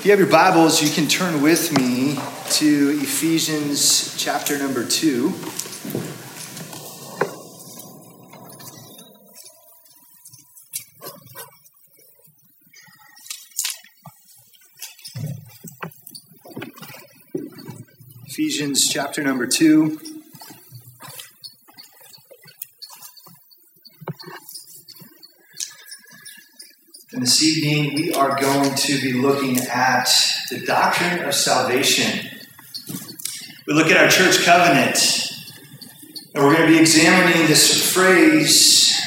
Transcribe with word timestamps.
If 0.00 0.06
you 0.06 0.12
have 0.12 0.18
your 0.18 0.30
Bibles, 0.30 0.82
you 0.82 0.88
can 0.88 1.06
turn 1.08 1.42
with 1.42 1.76
me 1.76 2.18
to 2.52 2.98
Ephesians 3.02 4.16
chapter 4.16 4.56
number 4.56 4.82
2. 4.82 5.34
Ephesians 18.24 18.88
chapter 18.88 19.22
number 19.22 19.46
2. 19.46 20.09
And 27.20 27.26
this 27.26 27.42
evening, 27.42 27.96
we 27.96 28.14
are 28.14 28.40
going 28.40 28.74
to 28.74 28.98
be 29.02 29.12
looking 29.12 29.58
at 29.58 30.08
the 30.48 30.64
doctrine 30.64 31.22
of 31.22 31.34
salvation. 31.34 32.30
We 33.66 33.74
look 33.74 33.88
at 33.88 33.98
our 33.98 34.08
church 34.08 34.42
covenant, 34.42 35.30
and 36.34 36.42
we're 36.42 36.56
going 36.56 36.66
to 36.66 36.74
be 36.74 36.80
examining 36.80 37.46
this 37.46 37.92
phrase 37.92 38.98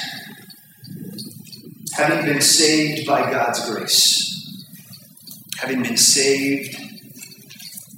having 1.94 2.24
been 2.24 2.40
saved 2.40 3.08
by 3.08 3.32
God's 3.32 3.68
grace. 3.68 4.64
Having 5.58 5.82
been 5.82 5.98
saved 5.98 6.78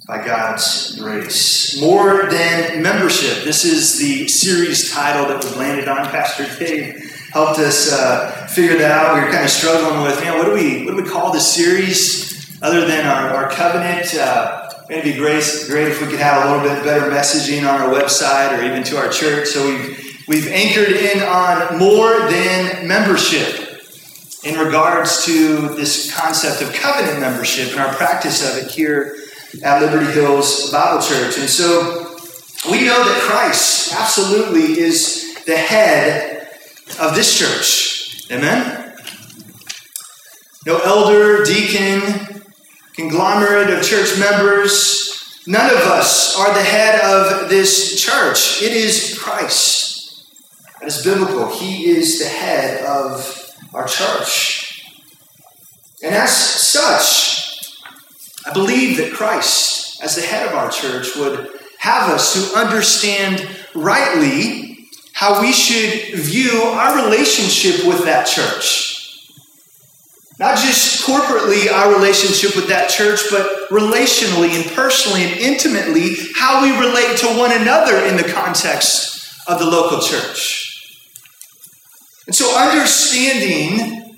by 0.08 0.26
God's 0.26 0.98
grace. 0.98 1.78
More 1.82 2.30
than 2.30 2.82
membership. 2.82 3.44
This 3.44 3.66
is 3.66 4.00
the 4.00 4.30
series 4.30 4.94
title 4.94 5.28
that 5.28 5.44
was 5.44 5.58
landed 5.58 5.90
on. 5.90 6.06
Pastor 6.06 6.48
Dave 6.58 7.02
helped 7.34 7.59
us 7.59 7.92
uh, 7.92 8.45
figure 8.55 8.77
that 8.77 8.90
out. 8.90 9.16
We 9.16 9.26
were 9.26 9.32
kind 9.32 9.44
of 9.44 9.50
struggling 9.50 10.02
with, 10.04 10.18
you 10.20 10.27
know, 10.27 10.38
what 10.38 10.45
do 10.45 10.54
we 10.54 10.86
what 10.86 10.95
do 10.95 11.04
we 11.04 11.09
call 11.09 11.34
this 11.34 11.54
series 11.54 12.58
other 12.62 12.88
than 12.88 13.05
our, 13.05 13.30
our 13.31 13.50
covenant? 13.50 14.16
Uh, 14.16 14.70
it'd 14.90 15.04
be 15.04 15.14
great, 15.14 15.44
great 15.68 15.90
if 15.90 16.02
we 16.02 16.08
could 16.08 16.20
have 16.20 16.45
a 16.45 16.52
little 16.52 16.64
bit 16.64 16.83
better 16.86 17.11
messaging 17.11 17.67
on 17.67 17.81
our 17.81 17.89
website 17.94 18.58
or 18.58 18.64
even 18.64 18.81
to 18.83 18.98
our 18.98 19.09
church. 19.09 19.50
So 19.50 19.67
we've 19.67 20.23
we've 20.30 20.48
anchored 20.48 20.95
in 20.95 21.22
on 21.22 21.78
more 21.78 22.17
than 22.31 22.88
membership 22.88 23.61
in 24.45 24.58
regards 24.58 25.26
to 25.26 25.70
this 25.76 26.16
concept 26.16 26.61
of 26.61 26.73
covenant 26.73 27.20
membership 27.20 27.72
and 27.72 27.80
our 27.81 27.94
practice 27.95 28.50
of 28.50 28.64
it 28.64 28.72
here 28.72 29.17
at 29.64 29.81
Liberty 29.81 30.09
Hills 30.14 30.72
Bible 30.72 31.02
Church. 31.02 31.38
And 31.38 31.50
so 31.50 32.16
we 32.72 32.86
know 32.86 33.03
that 33.03 33.22
Christ 33.22 33.94
absolutely 33.94 34.80
is 34.80 35.44
the 35.45 35.58
head 35.58 36.48
of 37.02 37.16
this 37.16 37.38
church. 37.38 37.95
Amen? 38.31 38.95
No 40.66 40.80
elder, 40.80 41.44
deacon, 41.44 42.44
conglomerate 42.94 43.70
of 43.70 43.84
church 43.84 44.17
members, 44.20 45.44
none 45.45 45.70
of 45.70 45.78
us 45.78 46.36
are 46.36 46.52
the 46.54 46.64
head 46.64 47.02
of 47.02 47.50
this 47.50 48.02
church. 48.02 48.64
It 48.64 48.73
is 48.73 49.16
Christ. 49.20 50.26
That 50.80 50.88
is 50.88 51.04
biblical. 51.04 51.50
He 51.50 51.86
is 51.86 52.20
the 52.20 52.26
head 52.26 52.84
of 52.84 53.56
our 53.76 53.86
church. 53.86 54.84
And 56.04 56.16
as 56.16 56.36
such, 56.36 57.80
I 58.48 58.54
believe 58.54 58.98
that 58.98 59.14
Christ, 59.14 60.02
as 60.04 60.16
the 60.16 60.23
head 60.23 60.48
of 60.48 60.56
our 60.56 60.72
church, 60.72 61.16
would 61.16 61.50
have 61.78 62.10
us 62.10 62.34
to 62.34 62.58
understand 62.58 63.48
rightly 63.76 64.75
how 65.16 65.39
we 65.39 65.53
should 65.53 66.13
view 66.19 66.61
our 66.61 67.05
relationship 67.05 67.88
with 67.88 68.03
that 68.03 68.27
church. 68.27 69.23
Not 70.39 70.58
just 70.58 71.08
corporately, 71.08 71.71
our 71.71 71.95
relationship 71.95 72.53
with 72.53 72.67
that 72.67 72.89
church, 72.89 73.21
but 73.31 73.69
relationally 73.69 74.61
and 74.61 74.69
personally 74.73 75.23
and 75.23 75.39
intimately, 75.39 76.17
how 76.36 76.61
we 76.61 76.77
relate 76.77 77.17
to 77.19 77.27
one 77.27 77.53
another 77.53 78.05
in 78.05 78.17
the 78.17 78.30
context 78.30 79.41
of 79.47 79.58
the 79.58 79.66
local 79.66 80.02
church. 80.02 80.99
And 82.27 82.36
so, 82.36 82.54
understanding 82.54 84.17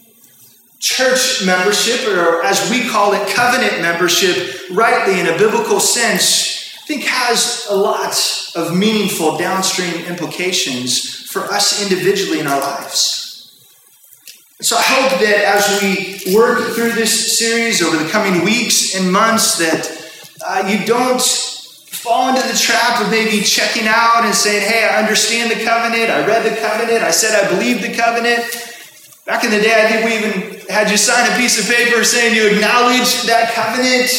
church 0.80 1.46
membership, 1.46 2.07
or 2.07 2.41
as 2.41 2.72
we 2.72 2.90
call 2.90 3.13
it, 3.13 3.30
covenant 3.36 3.84
membership, 3.84 4.72
rightly 4.72 5.19
in 5.19 5.28
a 5.28 5.38
biblical 5.38 5.80
sense, 5.80 6.56
think 6.88 7.03
has 7.03 7.68
a 7.70 7.75
lot 7.75 8.16
of 8.56 8.75
meaningful 8.75 9.38
downstream 9.38 10.06
implications 10.06 11.28
for 11.30 11.42
us 11.42 11.84
individually 11.84 12.40
in 12.40 12.48
our 12.48 12.62
lives. 12.62 13.28
So 14.62 14.78
I 14.78 14.81
hope 14.81 15.20
that 15.20 15.38
as 15.46 15.81
we 15.84 16.34
work 16.34 16.74
through 16.74 16.94
this 16.94 17.38
series 17.38 17.84
over 17.84 18.02
the 18.02 18.09
coming 18.09 18.44
weeks 18.46 18.96
and 18.96 19.12
months, 19.12 19.58
that 19.59 19.84
uh, 20.48 20.64
you 20.66 20.86
don't 20.86 21.22
fall 21.22 22.30
into 22.30 22.48
the 22.48 22.58
trap 22.58 23.02
of 23.02 23.12
maybe 23.12 23.44
checking 23.44 23.86
out 23.86 24.24
and 24.24 24.34
saying, 24.34 24.66
hey, 24.66 24.88
I 24.88 25.02
understand 25.04 25.52
the 25.52 25.64
covenant, 25.66 26.09
I 26.09 26.25
read 26.25 26.50
the 26.50 26.56
covenant, 26.56 27.04
I 27.04 27.12
said 27.12 27.36
I 27.36 27.50
believe 27.50 27.81
the 27.81 27.94
covenant. 27.94 28.48
Back 29.25 29.44
in 29.44 29.52
the 29.52 29.59
day, 29.59 29.75
I 29.75 29.92
think 29.92 30.06
we 30.06 30.16
even 30.16 30.68
had 30.69 30.90
you 30.90 30.96
sign 30.96 31.30
a 31.30 31.36
piece 31.36 31.59
of 31.59 31.68
paper 31.68 32.02
saying 32.06 32.34
you 32.34 32.48
acknowledge 32.48 33.24
that 33.24 33.52
covenant. 33.54 34.09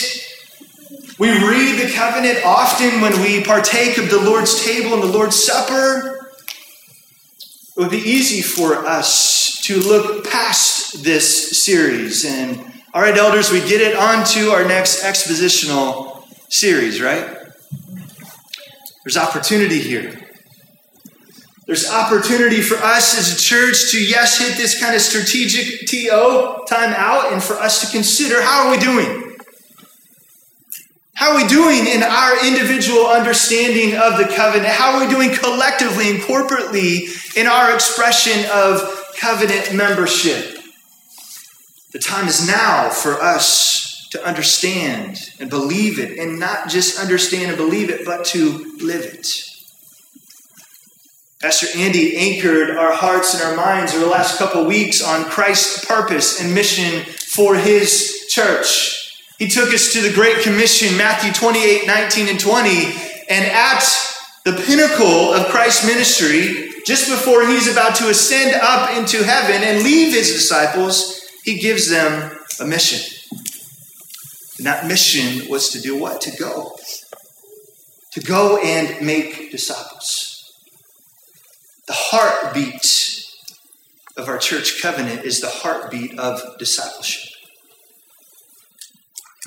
We 1.18 1.30
read 1.30 1.84
the 1.84 1.92
covenant 1.92 2.44
often 2.44 3.00
when 3.00 3.20
we 3.22 3.42
partake 3.42 3.98
of 3.98 4.08
the 4.08 4.20
Lord's 4.20 4.64
table 4.64 4.94
and 4.94 5.02
the 5.02 5.08
Lord's 5.08 5.34
supper. 5.34 6.30
It 7.76 7.80
would 7.80 7.90
be 7.90 7.96
easy 7.96 8.40
for 8.40 8.86
us 8.86 9.60
to 9.62 9.80
look 9.80 10.30
past 10.30 11.02
this 11.02 11.60
series. 11.64 12.24
And 12.24 12.60
all 12.94 13.02
right, 13.02 13.16
elders, 13.16 13.50
we 13.50 13.58
get 13.60 13.80
it 13.80 13.96
on 13.96 14.24
to 14.26 14.50
our 14.52 14.64
next 14.64 15.02
expositional 15.02 16.24
series, 16.48 17.00
right? 17.02 17.36
There's 19.04 19.16
opportunity 19.16 19.80
here. 19.80 20.20
There's 21.66 21.90
opportunity 21.90 22.62
for 22.62 22.76
us 22.76 23.18
as 23.18 23.34
a 23.34 23.36
church 23.36 23.90
to, 23.90 24.02
yes, 24.02 24.38
hit 24.38 24.56
this 24.56 24.80
kind 24.80 24.94
of 24.94 25.02
strategic 25.02 25.88
TO 25.88 26.64
time 26.68 26.94
out 26.96 27.32
and 27.32 27.42
for 27.42 27.54
us 27.54 27.80
to 27.80 27.90
consider 27.90 28.40
how 28.40 28.68
are 28.68 28.70
we 28.70 28.78
doing? 28.78 29.27
How 31.18 31.32
are 31.32 31.36
we 31.36 31.48
doing 31.48 31.88
in 31.88 32.04
our 32.04 32.46
individual 32.46 33.08
understanding 33.08 33.96
of 33.96 34.18
the 34.18 34.32
covenant? 34.36 34.68
How 34.68 34.92
are 34.92 35.04
we 35.04 35.12
doing 35.12 35.34
collectively 35.34 36.10
and 36.10 36.20
corporately 36.20 37.36
in 37.36 37.48
our 37.48 37.74
expression 37.74 38.48
of 38.52 39.12
covenant 39.18 39.74
membership? 39.74 40.60
The 41.90 41.98
time 41.98 42.28
is 42.28 42.46
now 42.46 42.90
for 42.90 43.20
us 43.20 44.08
to 44.12 44.24
understand 44.24 45.18
and 45.40 45.50
believe 45.50 45.98
it, 45.98 46.20
and 46.20 46.38
not 46.38 46.68
just 46.68 47.00
understand 47.00 47.48
and 47.48 47.56
believe 47.56 47.90
it, 47.90 48.06
but 48.06 48.24
to 48.26 48.76
live 48.80 49.04
it. 49.04 49.26
Pastor 51.42 51.66
Andy 51.76 52.16
anchored 52.16 52.70
our 52.76 52.92
hearts 52.92 53.34
and 53.34 53.42
our 53.42 53.56
minds 53.56 53.92
over 53.92 54.04
the 54.04 54.10
last 54.10 54.38
couple 54.38 54.64
weeks 54.66 55.02
on 55.02 55.24
Christ's 55.24 55.84
purpose 55.84 56.40
and 56.40 56.54
mission 56.54 57.02
for 57.02 57.56
his 57.56 58.26
church. 58.28 58.97
He 59.38 59.46
took 59.46 59.72
us 59.72 59.92
to 59.92 60.00
the 60.00 60.12
Great 60.12 60.42
Commission, 60.42 60.96
Matthew 60.96 61.32
28 61.32 61.86
19 61.86 62.28
and 62.28 62.40
20, 62.40 62.68
and 63.30 63.44
at 63.44 63.84
the 64.44 64.52
pinnacle 64.52 65.32
of 65.32 65.46
Christ's 65.46 65.86
ministry, 65.86 66.70
just 66.84 67.08
before 67.08 67.46
he's 67.46 67.70
about 67.70 67.94
to 67.96 68.08
ascend 68.08 68.58
up 68.60 68.90
into 68.96 69.22
heaven 69.22 69.62
and 69.62 69.84
leave 69.84 70.12
his 70.12 70.32
disciples, 70.32 71.20
he 71.44 71.58
gives 71.58 71.88
them 71.88 72.36
a 72.60 72.66
mission. 72.66 73.14
And 74.58 74.66
that 74.66 74.86
mission 74.86 75.48
was 75.48 75.68
to 75.70 75.80
do 75.80 75.96
what? 75.96 76.20
To 76.22 76.36
go. 76.36 76.76
To 78.14 78.20
go 78.20 78.60
and 78.60 79.06
make 79.06 79.52
disciples. 79.52 80.52
The 81.86 81.94
heartbeat 81.94 83.24
of 84.16 84.28
our 84.28 84.38
church 84.38 84.82
covenant 84.82 85.24
is 85.24 85.40
the 85.40 85.48
heartbeat 85.48 86.18
of 86.18 86.58
discipleship. 86.58 87.37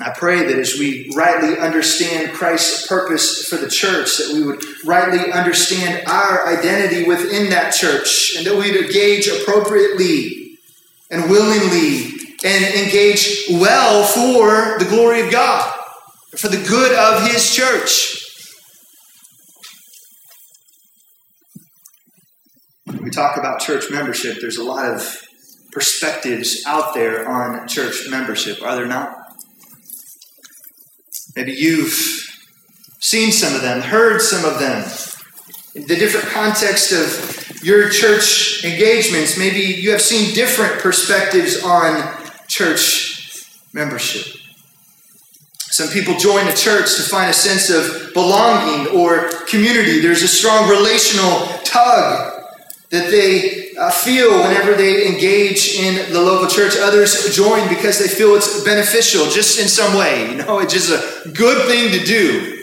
I 0.02 0.12
pray 0.16 0.44
that 0.46 0.58
as 0.58 0.78
we 0.78 1.10
rightly 1.14 1.58
understand 1.58 2.32
Christ's 2.32 2.86
purpose 2.86 3.46
for 3.46 3.56
the 3.56 3.68
church, 3.68 4.16
that 4.18 4.32
we 4.34 4.44
would 4.44 4.62
rightly 4.84 5.32
understand 5.32 6.06
our 6.06 6.46
identity 6.46 7.04
within 7.04 7.50
that 7.50 7.72
church, 7.72 8.34
and 8.36 8.46
that 8.46 8.56
we'd 8.56 8.76
engage 8.76 9.28
appropriately 9.28 10.58
and 11.10 11.30
willingly 11.30 12.12
and 12.44 12.64
engage 12.74 13.44
well 13.50 14.04
for 14.04 14.78
the 14.78 14.88
glory 14.88 15.20
of 15.20 15.30
God, 15.30 15.72
for 16.36 16.48
the 16.48 16.64
good 16.68 16.92
of 16.92 17.30
His 17.30 17.54
church. 17.54 18.22
we 23.02 23.10
talk 23.10 23.36
about 23.36 23.60
church 23.60 23.90
membership, 23.90 24.38
there's 24.40 24.58
a 24.58 24.64
lot 24.64 24.84
of 24.84 25.26
perspectives 25.72 26.62
out 26.66 26.94
there 26.94 27.28
on 27.28 27.66
church 27.66 28.08
membership, 28.08 28.62
are 28.62 28.76
there 28.76 28.86
not? 28.86 29.21
Maybe 31.34 31.52
you've 31.52 31.92
seen 33.00 33.32
some 33.32 33.54
of 33.54 33.62
them, 33.62 33.80
heard 33.80 34.20
some 34.20 34.44
of 34.44 34.58
them. 34.58 34.84
In 35.74 35.86
the 35.86 35.96
different 35.96 36.26
context 36.26 36.92
of 36.92 37.64
your 37.64 37.88
church 37.88 38.62
engagements, 38.64 39.38
maybe 39.38 39.60
you 39.60 39.90
have 39.92 40.02
seen 40.02 40.34
different 40.34 40.80
perspectives 40.80 41.62
on 41.62 42.16
church 42.48 43.48
membership. 43.72 44.40
Some 45.58 45.88
people 45.88 46.16
join 46.16 46.46
a 46.48 46.52
church 46.52 46.96
to 46.96 47.02
find 47.02 47.30
a 47.30 47.32
sense 47.32 47.70
of 47.70 48.12
belonging 48.12 48.88
or 48.88 49.30
community. 49.46 50.00
There's 50.00 50.22
a 50.22 50.28
strong 50.28 50.68
relational 50.68 51.46
tug 51.64 52.41
that 52.92 53.10
they 53.10 53.72
uh, 53.78 53.90
feel 53.90 54.30
whenever 54.30 54.74
they 54.74 55.08
engage 55.08 55.74
in 55.74 56.12
the 56.12 56.20
local 56.20 56.46
church. 56.46 56.76
Others 56.76 57.34
join 57.34 57.66
because 57.70 57.98
they 57.98 58.06
feel 58.06 58.36
it's 58.36 58.62
beneficial, 58.64 59.30
just 59.30 59.58
in 59.58 59.66
some 59.66 59.98
way. 59.98 60.30
You 60.30 60.36
know, 60.36 60.58
it's 60.58 60.74
just 60.74 60.90
a 60.90 61.30
good 61.30 61.66
thing 61.66 61.90
to 61.98 62.04
do 62.04 62.58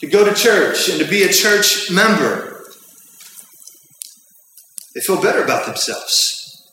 to 0.00 0.06
go 0.06 0.24
to 0.24 0.34
church 0.34 0.88
and 0.88 0.98
to 0.98 1.06
be 1.06 1.22
a 1.24 1.32
church 1.32 1.90
member. 1.90 2.64
They 4.94 5.02
feel 5.02 5.20
better 5.20 5.44
about 5.44 5.66
themselves. 5.66 6.72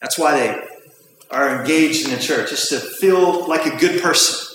That's 0.00 0.16
why 0.16 0.38
they 0.38 0.64
are 1.32 1.60
engaged 1.60 2.06
in 2.06 2.14
the 2.14 2.20
church, 2.20 2.50
just 2.50 2.70
to 2.70 2.78
feel 2.78 3.48
like 3.48 3.66
a 3.66 3.76
good 3.76 4.00
person. 4.00 4.47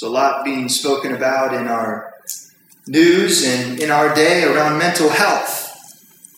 There's 0.00 0.10
a 0.10 0.14
lot 0.14 0.44
being 0.44 0.68
spoken 0.68 1.12
about 1.12 1.52
in 1.54 1.66
our 1.66 2.14
news 2.86 3.44
and 3.44 3.80
in 3.80 3.90
our 3.90 4.14
day 4.14 4.44
around 4.44 4.78
mental 4.78 5.08
health. 5.08 5.64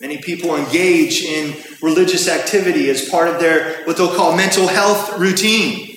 Many 0.01 0.17
people 0.17 0.57
engage 0.57 1.23
in 1.23 1.55
religious 1.83 2.27
activity 2.27 2.89
as 2.89 3.07
part 3.07 3.29
of 3.29 3.39
their 3.39 3.85
what 3.85 3.99
they'll 3.99 4.15
call 4.15 4.35
mental 4.35 4.67
health 4.67 5.19
routine. 5.19 5.95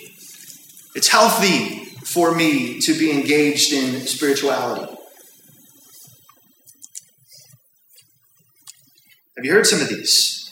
It's 0.93 1.07
healthy 1.07 1.85
for 2.03 2.35
me 2.35 2.81
to 2.81 2.99
be 2.99 3.11
engaged 3.11 3.71
in 3.71 4.01
spirituality. 4.01 4.93
Have 9.37 9.45
you 9.45 9.53
heard 9.53 9.67
some 9.67 9.79
of 9.79 9.87
these? 9.87 10.51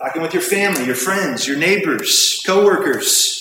Talking 0.00 0.22
with 0.22 0.32
your 0.32 0.44
family, 0.44 0.84
your 0.84 0.94
friends, 0.94 1.48
your 1.48 1.56
neighbors, 1.56 2.40
coworkers, 2.46 3.39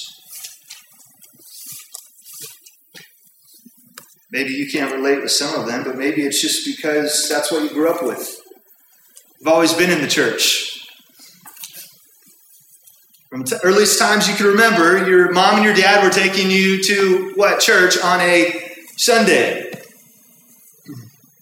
Maybe 4.32 4.52
you 4.52 4.70
can't 4.70 4.94
relate 4.94 5.22
with 5.22 5.32
some 5.32 5.60
of 5.60 5.66
them, 5.66 5.84
but 5.84 5.98
maybe 5.98 6.22
it's 6.22 6.42
just 6.42 6.66
because 6.66 7.28
that's 7.30 7.52
what 7.52 7.64
you 7.64 7.70
grew 7.70 7.90
up 7.90 8.04
with. 8.04 8.40
You've 9.40 9.48
always 9.48 9.74
been 9.74 9.90
in 9.90 10.02
the 10.02 10.08
church. 10.08 10.88
From 13.30 13.44
t- 13.44 13.56
earliest 13.64 14.00
times 14.00 14.28
you 14.28 14.36
can 14.36 14.48
remember, 14.48 15.08
your 15.08 15.32
mom 15.32 15.56
and 15.56 15.64
your 15.64 15.74
dad 15.74 16.04
were 16.04 16.10
taking 16.10 16.52
you 16.52 16.82
to 16.84 17.34
what 17.36 17.60
church 17.60 17.98
on 18.04 18.20
a 18.22 18.76
Sunday. 18.98 19.72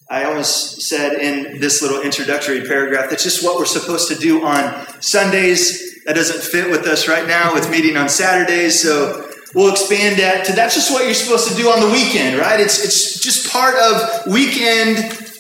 I 0.10 0.24
almost 0.24 0.82
said 0.84 1.20
in 1.20 1.60
this 1.60 1.82
little 1.82 2.02
introductory 2.02 2.62
paragraph 2.62 3.10
that's 3.10 3.24
just 3.24 3.44
what 3.44 3.58
we're 3.58 3.66
supposed 3.66 4.08
to 4.10 4.16
do 4.16 4.46
on 4.46 4.86
Sundays. 5.02 6.04
That 6.06 6.16
doesn't 6.16 6.42
fit 6.42 6.72
with 6.72 6.86
us 6.88 7.10
right 7.10 7.28
now 7.28 7.54
with 7.54 7.70
meeting 7.70 7.98
on 7.98 8.08
Saturdays, 8.08 8.82
so 8.82 9.27
we'll 9.54 9.72
expand 9.72 10.20
that 10.20 10.46
to 10.46 10.54
that's 10.54 10.76
just 10.76 10.92
what 10.92 11.06
you're 11.06 11.14
supposed 11.14 11.48
to 11.50 11.56
do 11.56 11.70
on 11.70 11.80
the 11.80 11.90
weekend, 11.90 12.38
right? 12.38 12.60
It's, 12.60 12.84
it's 12.84 13.20
just 13.20 13.52
part 13.52 13.76
of 13.76 14.32
weekend 14.32 14.98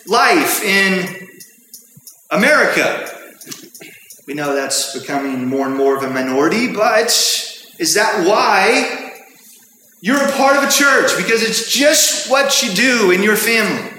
life 0.08 0.64
in 0.64 1.28
America. 2.32 3.14
We 4.28 4.34
know 4.34 4.54
that's 4.54 4.98
becoming 4.98 5.48
more 5.48 5.68
and 5.68 5.76
more 5.76 5.96
of 5.96 6.04
a 6.04 6.10
minority, 6.10 6.74
but 6.74 7.08
is 7.80 7.94
that 7.94 8.28
why 8.28 9.14
you're 10.02 10.22
a 10.22 10.32
part 10.34 10.58
of 10.58 10.64
a 10.64 10.72
church? 10.72 11.16
Because 11.18 11.44
it's 11.44 11.72
just 11.72 12.30
what 12.30 12.62
you 12.62 12.74
do 12.74 13.12
in 13.12 13.24
your 13.24 13.36
family. 13.36 13.94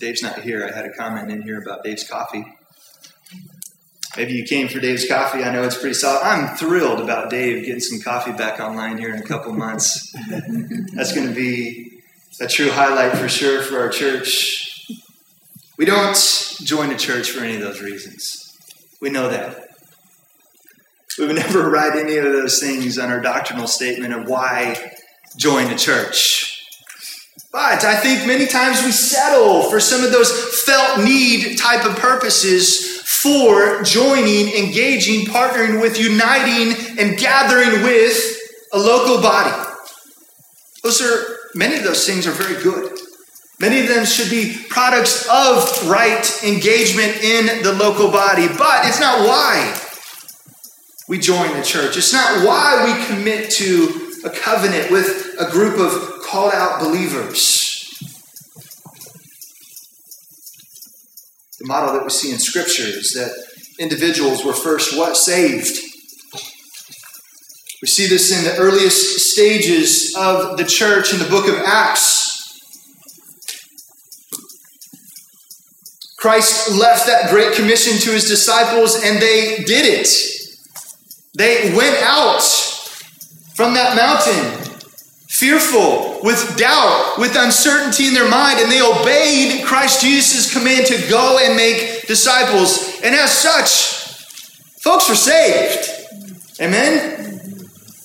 Dave's 0.00 0.22
not 0.22 0.40
here. 0.40 0.68
I 0.68 0.74
had 0.74 0.84
a 0.84 0.92
comment 0.92 1.30
in 1.30 1.42
here 1.42 1.62
about 1.62 1.84
Dave's 1.84 2.02
coffee. 2.02 2.44
Maybe 4.16 4.34
you 4.34 4.44
came 4.44 4.68
for 4.68 4.78
Dave's 4.78 5.08
coffee. 5.08 5.42
I 5.42 5.50
know 5.52 5.62
it's 5.62 5.78
pretty 5.78 5.94
solid. 5.94 6.22
I'm 6.22 6.54
thrilled 6.56 7.00
about 7.00 7.30
Dave 7.30 7.64
getting 7.64 7.80
some 7.80 8.00
coffee 8.00 8.32
back 8.32 8.60
online 8.60 8.98
here 8.98 9.14
in 9.14 9.20
a 9.20 9.24
couple 9.24 9.52
months. 9.54 10.12
That's 10.92 11.14
going 11.14 11.28
to 11.28 11.34
be 11.34 12.02
a 12.38 12.46
true 12.46 12.70
highlight 12.70 13.16
for 13.16 13.28
sure 13.28 13.62
for 13.62 13.80
our 13.80 13.88
church. 13.88 14.90
We 15.78 15.86
don't 15.86 16.16
join 16.62 16.90
a 16.90 16.98
church 16.98 17.30
for 17.30 17.42
any 17.42 17.54
of 17.54 17.62
those 17.62 17.80
reasons. 17.80 18.54
We 19.00 19.08
know 19.08 19.30
that. 19.30 19.70
We 21.18 21.26
would 21.26 21.36
never 21.36 21.70
write 21.70 21.96
any 21.96 22.16
of 22.16 22.24
those 22.24 22.60
things 22.60 22.98
on 22.98 23.10
our 23.10 23.20
doctrinal 23.20 23.66
statement 23.66 24.12
of 24.12 24.28
why 24.28 24.92
join 25.38 25.70
a 25.72 25.78
church. 25.78 26.50
But 27.50 27.84
I 27.84 27.96
think 27.96 28.26
many 28.26 28.46
times 28.46 28.82
we 28.82 28.92
settle 28.92 29.62
for 29.64 29.80
some 29.80 30.04
of 30.04 30.12
those 30.12 30.62
felt 30.62 31.04
need 31.04 31.56
type 31.56 31.84
of 31.86 31.96
purposes 31.96 32.91
for 33.22 33.82
joining, 33.82 34.48
engaging, 34.54 35.26
partnering 35.26 35.80
with, 35.80 35.98
uniting, 35.98 36.98
and 36.98 37.16
gathering 37.18 37.82
with 37.82 38.38
a 38.72 38.78
local 38.78 39.22
body. 39.22 39.52
Those 40.82 41.00
are 41.00 41.38
many 41.54 41.76
of 41.76 41.84
those 41.84 42.04
things 42.06 42.26
are 42.26 42.32
very 42.32 42.60
good. 42.62 42.98
Many 43.60 43.80
of 43.80 43.88
them 43.88 44.04
should 44.04 44.28
be 44.28 44.56
products 44.68 45.28
of 45.30 45.88
right 45.88 46.42
engagement 46.42 47.22
in 47.22 47.62
the 47.62 47.72
local 47.72 48.10
body, 48.10 48.48
but 48.48 48.86
it's 48.86 48.98
not 48.98 49.20
why 49.20 49.78
we 51.08 51.18
join 51.18 51.56
the 51.56 51.62
church. 51.62 51.96
It's 51.96 52.12
not 52.12 52.44
why 52.44 52.84
we 52.84 53.06
commit 53.06 53.50
to 53.52 54.10
a 54.24 54.30
covenant 54.30 54.90
with 54.90 55.36
a 55.38 55.48
group 55.50 55.78
of 55.78 56.22
called 56.22 56.54
out 56.54 56.80
believers. 56.80 57.71
The 61.62 61.68
model 61.68 61.92
that 61.94 62.02
we 62.02 62.10
see 62.10 62.32
in 62.32 62.40
Scripture 62.40 62.82
is 62.82 63.12
that 63.12 63.30
individuals 63.78 64.44
were 64.44 64.52
first 64.52 64.98
what? 64.98 65.16
Saved. 65.16 65.78
We 67.80 67.86
see 67.86 68.08
this 68.08 68.36
in 68.36 68.42
the 68.42 68.56
earliest 68.56 69.30
stages 69.30 70.12
of 70.18 70.56
the 70.56 70.64
church 70.64 71.12
in 71.12 71.20
the 71.20 71.24
book 71.26 71.46
of 71.46 71.54
Acts. 71.64 72.58
Christ 76.18 76.72
left 76.72 77.06
that 77.06 77.30
great 77.30 77.52
commission 77.54 77.96
to 77.98 78.10
his 78.10 78.26
disciples 78.26 79.00
and 79.00 79.22
they 79.22 79.58
did 79.58 79.86
it. 79.86 80.08
They 81.38 81.72
went 81.76 81.96
out 82.02 82.42
from 83.54 83.74
that 83.74 83.94
mountain 83.94 84.78
fearful, 85.28 86.18
with 86.24 86.56
doubt, 86.56 87.01
with 87.18 87.36
uncertainty 87.36 88.08
in 88.08 88.14
their 88.14 88.28
mind, 88.28 88.58
and 88.60 88.70
they 88.70 88.82
obeyed 88.82 89.64
Christ 89.64 90.00
Jesus' 90.00 90.52
command 90.52 90.86
to 90.86 91.08
go 91.08 91.38
and 91.42 91.56
make 91.56 92.06
disciples. 92.06 93.00
And 93.02 93.14
as 93.14 93.30
such, 93.30 94.22
folks 94.82 95.08
were 95.08 95.14
saved. 95.14 95.88
Amen? 96.60 97.22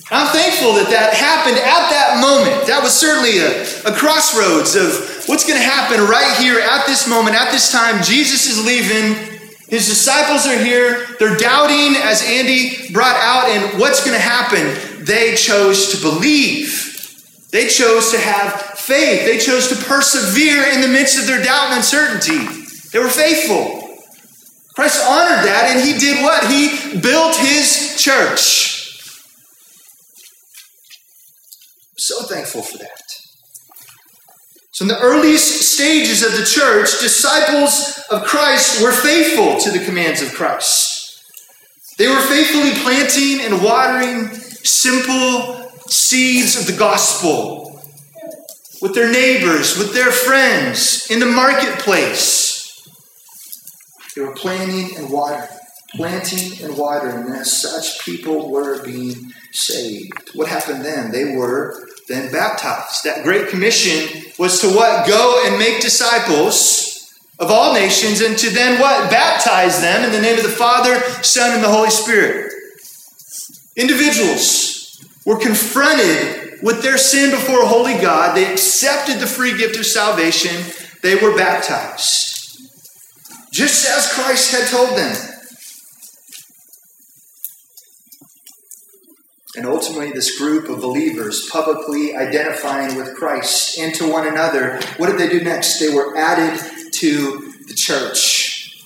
I'm 0.09 0.27
thankful 0.31 0.73
that 0.79 0.87
that 0.89 1.13
happened 1.13 1.57
at 1.57 1.91
that 1.91 2.21
moment. 2.21 2.67
That 2.67 2.81
was 2.81 2.95
certainly 2.95 3.39
a, 3.39 3.91
a 3.91 3.93
crossroads 3.93 4.75
of 4.75 5.27
what's 5.27 5.45
going 5.45 5.59
to 5.59 5.65
happen 5.65 5.99
right 6.07 6.37
here 6.37 6.59
at 6.59 6.85
this 6.85 7.09
moment, 7.09 7.35
at 7.35 7.51
this 7.51 7.71
time. 7.71 8.01
Jesus 8.03 8.47
is 8.47 8.65
leaving. 8.65 9.35
His 9.67 9.85
disciples 9.85 10.47
are 10.47 10.57
here. 10.57 11.05
They're 11.19 11.35
doubting, 11.35 11.99
as 12.01 12.23
Andy 12.23 12.93
brought 12.93 13.17
out, 13.17 13.49
and 13.49 13.79
what's 13.79 13.99
going 13.99 14.15
to 14.15 14.23
happen? 14.23 15.03
They 15.03 15.35
chose 15.35 15.91
to 15.91 16.01
believe. 16.01 16.95
They 17.51 17.67
chose 17.67 18.11
to 18.11 18.17
have 18.17 18.76
faith. 18.87 19.25
They 19.25 19.37
chose 19.37 19.67
to 19.67 19.75
persevere 19.75 20.63
in 20.71 20.81
the 20.81 20.87
midst 20.87 21.19
of 21.19 21.27
their 21.27 21.43
doubt 21.43 21.67
and 21.67 21.77
uncertainty. 21.77 22.39
They 22.93 22.99
were 22.99 23.09
faithful. 23.09 23.83
Christ 24.75 25.03
honored 25.05 25.45
that, 25.45 25.75
and 25.75 25.83
he 25.83 25.99
did 25.99 26.23
what? 26.23 26.49
He 26.49 26.99
built 27.01 27.35
his 27.35 28.01
church. 28.01 28.75
So 31.97 32.23
thankful 32.23 32.61
for 32.61 32.77
that. 32.77 33.01
So, 34.71 34.83
in 34.83 34.89
the 34.89 34.99
earliest 34.99 35.73
stages 35.73 36.23
of 36.23 36.37
the 36.37 36.45
church, 36.45 36.99
disciples 37.01 37.99
of 38.11 38.23
Christ 38.23 38.81
were 38.81 38.91
faithful 38.91 39.59
to 39.59 39.71
the 39.77 39.83
commands 39.83 40.21
of 40.21 40.33
Christ. 40.33 41.19
They 41.97 42.07
were 42.07 42.21
faithfully 42.21 42.71
planting 42.83 43.43
and 43.43 43.63
watering 43.63 44.29
simple 44.63 45.71
seeds 45.89 46.55
of 46.55 46.67
the 46.67 46.77
gospel 46.77 47.66
with 48.81 48.93
their 48.93 49.11
neighbors, 49.11 49.77
with 49.77 49.93
their 49.93 50.11
friends, 50.11 51.09
in 51.09 51.19
the 51.19 51.25
marketplace. 51.25 52.55
They 54.15 54.21
were 54.21 54.33
planting 54.33 54.95
and 54.97 55.11
watering, 55.11 55.49
planting 55.95 56.63
and 56.63 56.77
watering, 56.77 57.27
and 57.27 57.35
as 57.35 57.61
such, 57.61 58.03
people 58.03 58.49
were 58.49 58.83
being 58.83 59.31
saved. 59.51 60.31
What 60.33 60.47
happened 60.47 60.83
then? 60.83 61.11
They 61.11 61.35
were 61.35 61.87
then 62.07 62.31
baptized. 62.31 63.03
That 63.03 63.23
great 63.23 63.49
commission 63.49 64.23
was 64.39 64.61
to 64.61 64.67
what? 64.69 65.07
Go 65.07 65.43
and 65.45 65.59
make 65.59 65.81
disciples 65.81 67.13
of 67.39 67.51
all 67.51 67.73
nations, 67.73 68.21
and 68.21 68.37
to 68.37 68.49
then 68.49 68.81
what? 68.81 69.11
Baptize 69.11 69.81
them 69.81 70.03
in 70.03 70.11
the 70.11 70.21
name 70.21 70.37
of 70.37 70.43
the 70.43 70.49
Father, 70.49 70.99
Son, 71.21 71.53
and 71.53 71.63
the 71.63 71.69
Holy 71.69 71.91
Spirit. 71.91 72.51
Individuals 73.75 74.99
were 75.25 75.37
confronted 75.37 76.46
with 76.61 76.81
their 76.81 76.97
sin 76.97 77.31
before 77.31 77.63
a 77.63 77.67
holy 77.67 77.95
God. 77.95 78.35
They 78.35 78.51
accepted 78.51 79.19
the 79.19 79.27
free 79.27 79.57
gift 79.57 79.77
of 79.77 79.85
salvation. 79.85 80.63
they 81.03 81.15
were 81.15 81.35
baptized, 81.35 82.59
just 83.51 83.87
as 83.87 84.11
Christ 84.13 84.51
had 84.51 84.67
told 84.67 84.97
them. 84.97 85.15
And 89.55 89.65
ultimately, 89.65 90.11
this 90.11 90.37
group 90.37 90.69
of 90.69 90.81
believers, 90.81 91.49
publicly 91.49 92.15
identifying 92.15 92.95
with 92.95 93.15
Christ 93.15 93.79
and 93.79 93.93
to 93.95 94.11
one 94.11 94.27
another, 94.27 94.79
what 94.97 95.07
did 95.07 95.17
they 95.17 95.29
do 95.29 95.43
next? 95.43 95.79
They 95.79 95.89
were 95.89 96.15
added 96.15 96.59
to 96.93 97.53
the 97.67 97.73
church. 97.73 98.83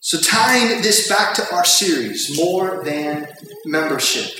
So, 0.00 0.20
tying 0.20 0.82
this 0.82 1.08
back 1.08 1.34
to 1.34 1.54
our 1.54 1.64
series, 1.64 2.36
More 2.36 2.82
Than 2.84 3.28
Membership. 3.64 4.39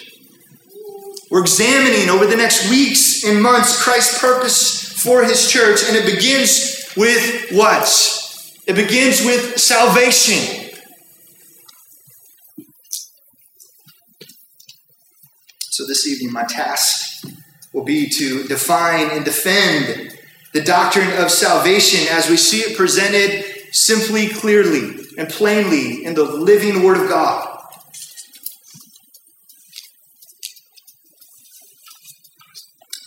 We're 1.30 1.42
examining 1.42 2.10
over 2.10 2.26
the 2.26 2.36
next 2.36 2.68
weeks 2.70 3.22
and 3.24 3.40
months 3.40 3.80
Christ's 3.80 4.18
purpose 4.18 5.00
for 5.00 5.22
his 5.24 5.48
church, 5.50 5.80
and 5.86 5.96
it 5.96 6.04
begins 6.04 6.92
with 6.96 7.52
what? 7.52 7.88
It 8.66 8.74
begins 8.74 9.24
with 9.24 9.58
salvation. 9.58 10.70
So 15.70 15.86
this 15.86 16.06
evening, 16.08 16.32
my 16.32 16.44
task 16.44 17.24
will 17.72 17.84
be 17.84 18.08
to 18.08 18.44
define 18.48 19.10
and 19.10 19.24
defend 19.24 20.12
the 20.52 20.62
doctrine 20.62 21.12
of 21.12 21.30
salvation 21.30 22.08
as 22.10 22.28
we 22.28 22.36
see 22.36 22.58
it 22.58 22.76
presented 22.76 23.44
simply, 23.72 24.28
clearly, 24.28 24.96
and 25.16 25.28
plainly 25.28 26.04
in 26.04 26.14
the 26.14 26.24
living 26.24 26.82
Word 26.82 27.00
of 27.00 27.08
God. 27.08 27.49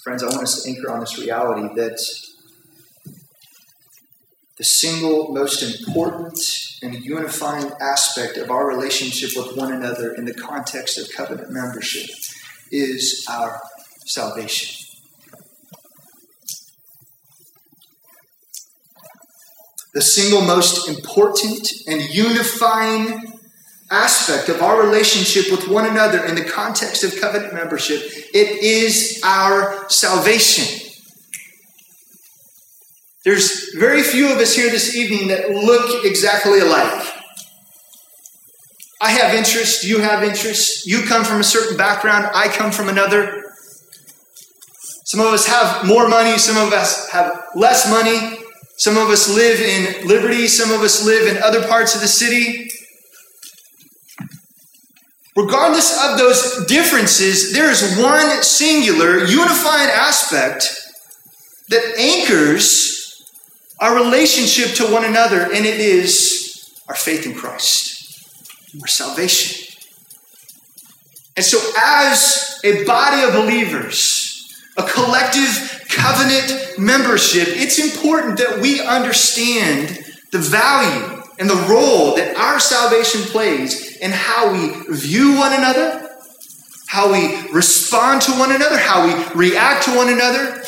Friends, 0.04 0.22
I 0.22 0.26
want 0.28 0.44
us 0.44 0.64
to 0.64 0.70
anchor 0.70 0.92
on 0.92 1.00
this 1.00 1.18
reality 1.18 1.74
that 1.76 1.98
the 4.58 4.64
single 4.66 5.32
most 5.32 5.64
important 5.64 6.38
and 6.82 6.94
unifying 7.06 7.72
aspect 7.80 8.36
of 8.36 8.52
our 8.52 8.68
relationship 8.68 9.30
with 9.34 9.56
one 9.56 9.72
another 9.72 10.14
in 10.14 10.26
the 10.26 10.34
context 10.34 10.98
of 10.98 11.10
covenant 11.16 11.52
membership 11.52 12.10
is 12.70 13.26
our 13.30 13.62
salvation. 14.06 14.86
The 19.94 20.02
single 20.02 20.42
most 20.42 20.90
important 20.90 21.66
and 21.88 22.02
unifying 22.14 23.33
aspect 23.92 24.50
of 24.50 24.62
our 24.62 24.82
relationship 24.82 25.52
with 25.52 25.68
one 25.68 25.90
another 25.90 26.26
in 26.26 26.36
the 26.36 26.46
context 26.46 27.04
of 27.04 27.20
covenant 27.20 27.54
membership, 27.54 28.02
it 28.34 28.64
is 28.64 29.22
our 29.24 29.90
salvation. 29.90 30.80
There's 33.26 33.74
very 33.76 34.04
few 34.04 34.34
of 34.34 34.38
us 34.40 34.54
here 34.54 34.70
this 34.70 34.96
evening 34.96 35.30
that 35.30 35.50
look 35.50 36.04
exactly 36.04 36.60
alike. 36.60 37.08
I 39.00 39.12
have 39.12 39.34
interest, 39.34 39.84
you 39.84 40.00
have 40.00 40.24
interest, 40.24 40.86
you 40.88 41.04
come 41.04 41.24
from 41.24 41.40
a 41.40 41.44
certain 41.44 41.78
background, 41.78 42.30
I 42.34 42.48
come 42.48 42.72
from 42.72 42.90
another. 42.90 43.44
Some 45.06 45.20
of 45.20 45.28
us 45.28 45.46
have 45.46 45.86
more 45.86 46.08
money, 46.08 46.38
some 46.38 46.58
of 46.58 46.74
us 46.74 47.10
have 47.12 47.44
less 47.56 47.90
money, 47.90 48.40
some 48.78 48.98
of 48.98 49.10
us 49.10 49.34
live 49.34 49.60
in 49.60 50.08
Liberty, 50.08 50.48
some 50.48 50.72
of 50.72 50.82
us 50.82 51.06
live 51.06 51.28
in 51.28 51.42
other 51.44 51.68
parts 51.68 51.96
of 51.96 52.02
the 52.02 52.08
city. 52.08 52.63
Regardless 55.36 55.98
of 56.04 56.18
those 56.18 56.66
differences, 56.68 57.54
there 57.54 57.72
is 57.72 57.98
one 57.98 58.44
singular, 58.44 59.20
unifying 59.26 59.90
aspect 59.90 60.66
that 61.70 61.84
anchors 61.98 63.26
our 63.80 63.96
relationship 63.96 64.76
to 64.76 64.94
one 64.94 65.06
another, 65.06 65.42
and 65.42 65.66
it 65.66 65.80
is 65.80 66.72
our 66.88 66.96
faith 66.96 67.26
in 67.26 67.34
Christ 67.34 67.94
our 68.82 68.88
salvation. 68.88 69.76
And 71.36 71.46
so, 71.46 71.60
as 71.78 72.60
a 72.64 72.84
body 72.86 73.24
of 73.24 73.34
believers, 73.34 74.48
a 74.78 74.84
collective 74.84 75.86
covenant 75.90 76.80
membership, 76.80 77.48
it's 77.50 77.80
important 77.80 78.38
that 78.38 78.60
we 78.62 78.82
understand 78.82 80.00
the 80.32 80.40
value 80.40 81.22
and 81.40 81.50
the 81.50 81.68
role 81.70 82.16
that 82.16 82.36
our 82.36 82.60
salvation 82.60 83.22
plays 83.22 83.93
in 84.04 84.12
how 84.12 84.52
we 84.52 84.70
view 84.96 85.38
one 85.38 85.54
another, 85.54 86.10
how 86.88 87.12
we 87.12 87.50
respond 87.52 88.22
to 88.22 88.32
one 88.34 88.52
another, 88.52 88.78
how 88.78 89.08
we 89.08 89.14
react 89.34 89.86
to 89.86 89.96
one 89.96 90.10
another, 90.10 90.62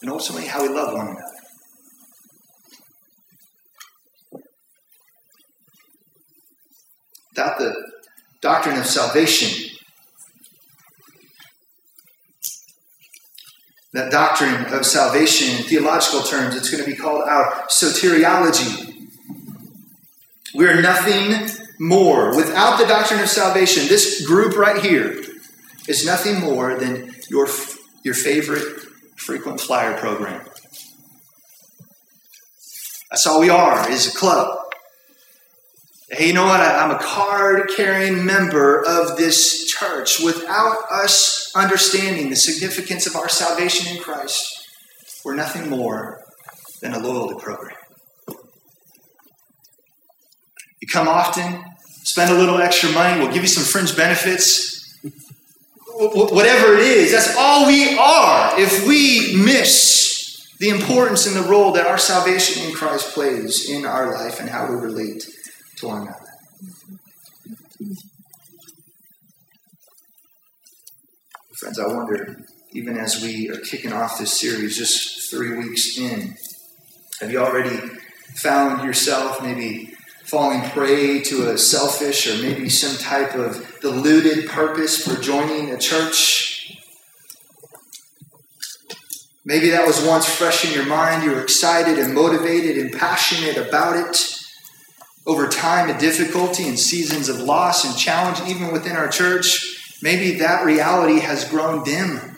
and 0.00 0.10
ultimately 0.10 0.46
how 0.46 0.62
we 0.62 0.68
love 0.68 0.94
one 0.94 1.08
another. 1.08 1.28
without 7.38 7.58
the 7.58 7.72
doctrine 8.40 8.76
of 8.76 8.84
salvation, 8.84 9.70
that 13.92 14.10
doctrine 14.10 14.64
of 14.74 14.84
salvation 14.84 15.56
in 15.56 15.62
theological 15.62 16.22
terms, 16.22 16.56
it's 16.56 16.68
going 16.68 16.82
to 16.82 16.90
be 16.90 16.96
called 16.96 17.22
our 17.28 17.64
soteriology. 17.68 19.08
We 20.52 20.66
are 20.66 20.82
nothing 20.82 21.48
more. 21.78 22.36
Without 22.36 22.78
the 22.78 22.86
doctrine 22.86 23.20
of 23.20 23.28
salvation, 23.28 23.88
this 23.88 24.26
group 24.26 24.56
right 24.56 24.82
here 24.82 25.22
is 25.88 26.04
nothing 26.04 26.40
more 26.40 26.78
than 26.78 27.14
your, 27.30 27.48
your 28.04 28.14
favorite 28.14 28.82
frequent 29.16 29.60
flyer 29.60 29.96
program. 29.98 30.44
That's 33.10 33.26
all 33.26 33.40
we 33.40 33.48
are, 33.48 33.90
is 33.90 34.14
a 34.14 34.16
club. 34.16 34.58
Hey, 36.10 36.28
you 36.28 36.32
know 36.32 36.46
what? 36.46 36.60
I'm 36.60 36.90
a 36.90 36.98
card 36.98 37.70
carrying 37.76 38.24
member 38.24 38.82
of 38.86 39.16
this 39.18 39.66
church. 39.66 40.20
Without 40.20 40.78
us 40.90 41.52
understanding 41.54 42.30
the 42.30 42.36
significance 42.36 43.06
of 43.06 43.14
our 43.14 43.28
salvation 43.28 43.94
in 43.94 44.02
Christ, 44.02 44.66
we're 45.24 45.34
nothing 45.34 45.68
more 45.68 46.20
than 46.80 46.94
a 46.94 46.98
loyalty 46.98 47.34
program. 47.42 47.76
You 50.80 50.87
come 50.98 51.08
often, 51.08 51.64
spend 52.02 52.30
a 52.32 52.34
little 52.34 52.60
extra 52.60 52.90
money, 52.90 53.20
we'll 53.20 53.32
give 53.32 53.42
you 53.42 53.48
some 53.48 53.62
fringe 53.62 53.96
benefits. 53.96 54.98
Whatever 56.00 56.74
it 56.74 56.80
is, 56.80 57.12
that's 57.12 57.36
all 57.36 57.66
we 57.66 57.96
are 57.98 58.58
if 58.58 58.86
we 58.86 59.36
miss 59.36 60.56
the 60.58 60.70
importance 60.70 61.26
and 61.26 61.36
the 61.36 61.48
role 61.48 61.72
that 61.72 61.86
our 61.86 61.98
salvation 61.98 62.64
in 62.64 62.74
Christ 62.74 63.14
plays 63.14 63.68
in 63.70 63.84
our 63.84 64.12
life 64.12 64.40
and 64.40 64.48
how 64.48 64.68
we 64.68 64.74
relate 64.74 65.28
to 65.76 65.86
one 65.86 66.02
another. 66.02 66.18
Friends, 71.58 71.78
I 71.78 71.86
wonder, 71.86 72.36
even 72.72 72.96
as 72.96 73.22
we 73.22 73.50
are 73.50 73.60
kicking 73.60 73.92
off 73.92 74.18
this 74.18 74.38
series 74.38 74.76
just 74.76 75.30
three 75.30 75.56
weeks 75.56 75.98
in, 75.98 76.36
have 77.20 77.30
you 77.30 77.38
already 77.38 77.76
found 78.34 78.84
yourself 78.84 79.42
maybe 79.42 79.94
falling 80.28 80.62
prey 80.70 81.20
to 81.22 81.50
a 81.50 81.58
selfish 81.58 82.26
or 82.26 82.42
maybe 82.42 82.68
some 82.68 82.96
type 82.98 83.34
of 83.34 83.80
deluded 83.80 84.46
purpose 84.48 85.02
for 85.02 85.20
joining 85.20 85.70
a 85.70 85.78
church? 85.78 86.78
Maybe 89.44 89.70
that 89.70 89.86
was 89.86 90.04
once 90.04 90.26
fresh 90.28 90.66
in 90.66 90.74
your 90.74 90.84
mind. 90.84 91.24
You 91.24 91.30
were 91.30 91.42
excited 91.42 91.98
and 91.98 92.14
motivated 92.14 92.76
and 92.76 92.92
passionate 92.92 93.56
about 93.56 93.96
it 93.96 94.38
over 95.28 95.46
time 95.46 95.90
of 95.90 95.98
difficulty 95.98 96.66
and 96.66 96.78
seasons 96.78 97.28
of 97.28 97.38
loss 97.38 97.84
and 97.84 97.96
challenge, 97.96 98.40
even 98.48 98.72
within 98.72 98.96
our 98.96 99.08
church, 99.08 99.98
maybe 100.02 100.38
that 100.38 100.64
reality 100.64 101.20
has 101.20 101.44
grown 101.44 101.84
dim. 101.84 102.36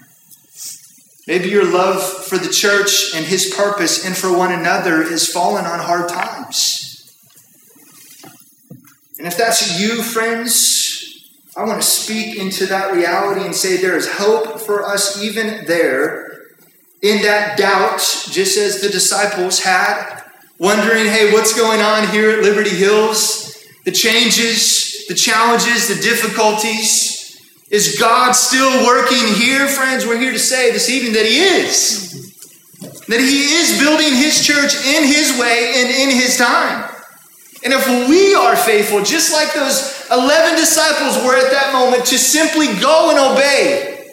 Maybe 1.29 1.49
your 1.49 1.65
love 1.65 2.03
for 2.03 2.37
the 2.37 2.53
church 2.53 3.15
and 3.15 3.25
his 3.25 3.55
purpose 3.55 4.05
and 4.05 4.17
for 4.17 4.37
one 4.37 4.53
another 4.53 5.03
is 5.03 5.33
fallen 5.33 5.67
on 5.67 5.79
hard 5.79 6.09
times. 6.09 6.80
And 9.21 9.27
if 9.27 9.37
that's 9.37 9.79
you, 9.79 10.03
friends, 10.03 11.29
I 11.55 11.65
want 11.65 11.83
to 11.83 11.87
speak 11.87 12.39
into 12.39 12.65
that 12.69 12.95
reality 12.95 13.45
and 13.45 13.55
say 13.55 13.77
there 13.77 13.95
is 13.95 14.11
hope 14.11 14.59
for 14.59 14.83
us 14.83 15.23
even 15.23 15.67
there 15.67 16.47
in 17.03 17.21
that 17.21 17.59
doubt, 17.59 17.99
just 18.31 18.57
as 18.57 18.81
the 18.81 18.89
disciples 18.89 19.61
had 19.61 20.23
wondering, 20.59 21.05
hey, 21.05 21.35
what's 21.35 21.55
going 21.55 21.83
on 21.83 22.09
here 22.09 22.31
at 22.31 22.39
Liberty 22.39 22.71
Hills? 22.71 23.63
The 23.85 23.93
changes, 23.93 25.07
the 25.07 25.15
challenges, 25.15 25.95
the 25.95 26.01
difficulties. 26.01 27.39
Is 27.71 27.99
God 28.01 28.33
still 28.33 28.87
working 28.87 29.35
here, 29.35 29.69
friends? 29.69 30.07
We're 30.07 30.19
here 30.19 30.33
to 30.33 30.39
say 30.39 30.71
this 30.71 30.89
evening 30.89 31.13
that 31.13 31.27
He 31.27 31.41
is. 31.41 32.81
That 33.09 33.21
He 33.21 33.53
is 33.53 33.79
building 33.79 34.15
His 34.15 34.47
church 34.47 34.75
in 34.77 35.05
His 35.05 35.39
way 35.39 35.75
and 35.77 35.91
in 35.91 36.17
His 36.17 36.39
time. 36.39 36.91
And 37.63 37.75
if 37.75 38.09
we 38.09 38.35
are 38.35 38.57
faithful, 38.57 39.03
just 39.03 39.33
like 39.33 39.53
those 39.53 40.07
11 40.11 40.57
disciples 40.57 41.23
were 41.25 41.37
at 41.37 41.51
that 41.53 41.73
moment, 41.73 42.07
to 42.07 42.19
simply 42.19 42.67
go 42.81 43.11
and 43.11 43.19
obey, 43.19 44.13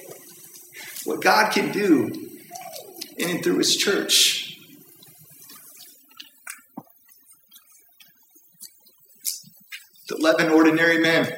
what 1.05 1.21
God 1.21 1.53
can 1.53 1.71
do 1.71 2.11
in 3.17 3.29
and 3.29 3.43
through 3.43 3.59
his 3.59 3.77
church. 3.77 4.57
The 10.09 10.17
11 10.17 10.51
ordinary 10.51 10.99
men, 10.99 11.33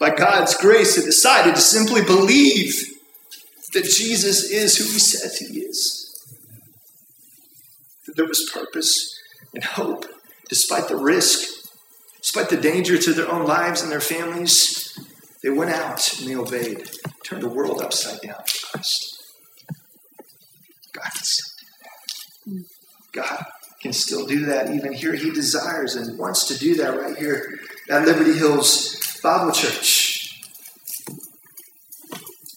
by 0.00 0.14
God's 0.14 0.56
grace, 0.56 0.96
have 0.96 1.04
decided 1.04 1.54
to 1.54 1.60
simply 1.60 2.02
believe 2.02 2.72
that 3.74 3.84
Jesus 3.84 4.50
is 4.50 4.76
who 4.76 4.84
he 4.84 4.98
says 4.98 5.38
he 5.38 5.60
is. 5.60 5.97
There 8.18 8.26
was 8.26 8.50
purpose 8.52 9.16
and 9.54 9.62
hope 9.62 10.04
despite 10.48 10.88
the 10.88 10.96
risk, 10.96 11.68
despite 12.20 12.48
the 12.48 12.56
danger 12.56 12.98
to 12.98 13.12
their 13.12 13.30
own 13.30 13.46
lives 13.46 13.80
and 13.80 13.92
their 13.92 14.00
families. 14.00 14.98
They 15.40 15.50
went 15.50 15.70
out 15.70 16.18
and 16.18 16.28
they 16.28 16.34
obeyed, 16.34 16.90
turned 17.24 17.44
the 17.44 17.48
world 17.48 17.80
upside 17.80 18.20
down 18.20 18.42
for 18.44 18.72
Christ. 18.72 19.22
God 20.92 21.10
can 21.12 21.22
still 21.22 21.46
do 22.44 22.64
that. 22.64 23.12
God 23.12 23.44
can 23.80 23.92
still 23.92 24.26
do 24.26 24.46
that 24.46 24.74
even 24.74 24.94
here. 24.94 25.14
He 25.14 25.30
desires 25.30 25.94
and 25.94 26.18
wants 26.18 26.48
to 26.48 26.58
do 26.58 26.74
that 26.74 27.00
right 27.00 27.16
here 27.16 27.60
at 27.88 28.04
Liberty 28.04 28.36
Hills 28.36 29.20
Bible 29.22 29.52
Church. 29.52 30.42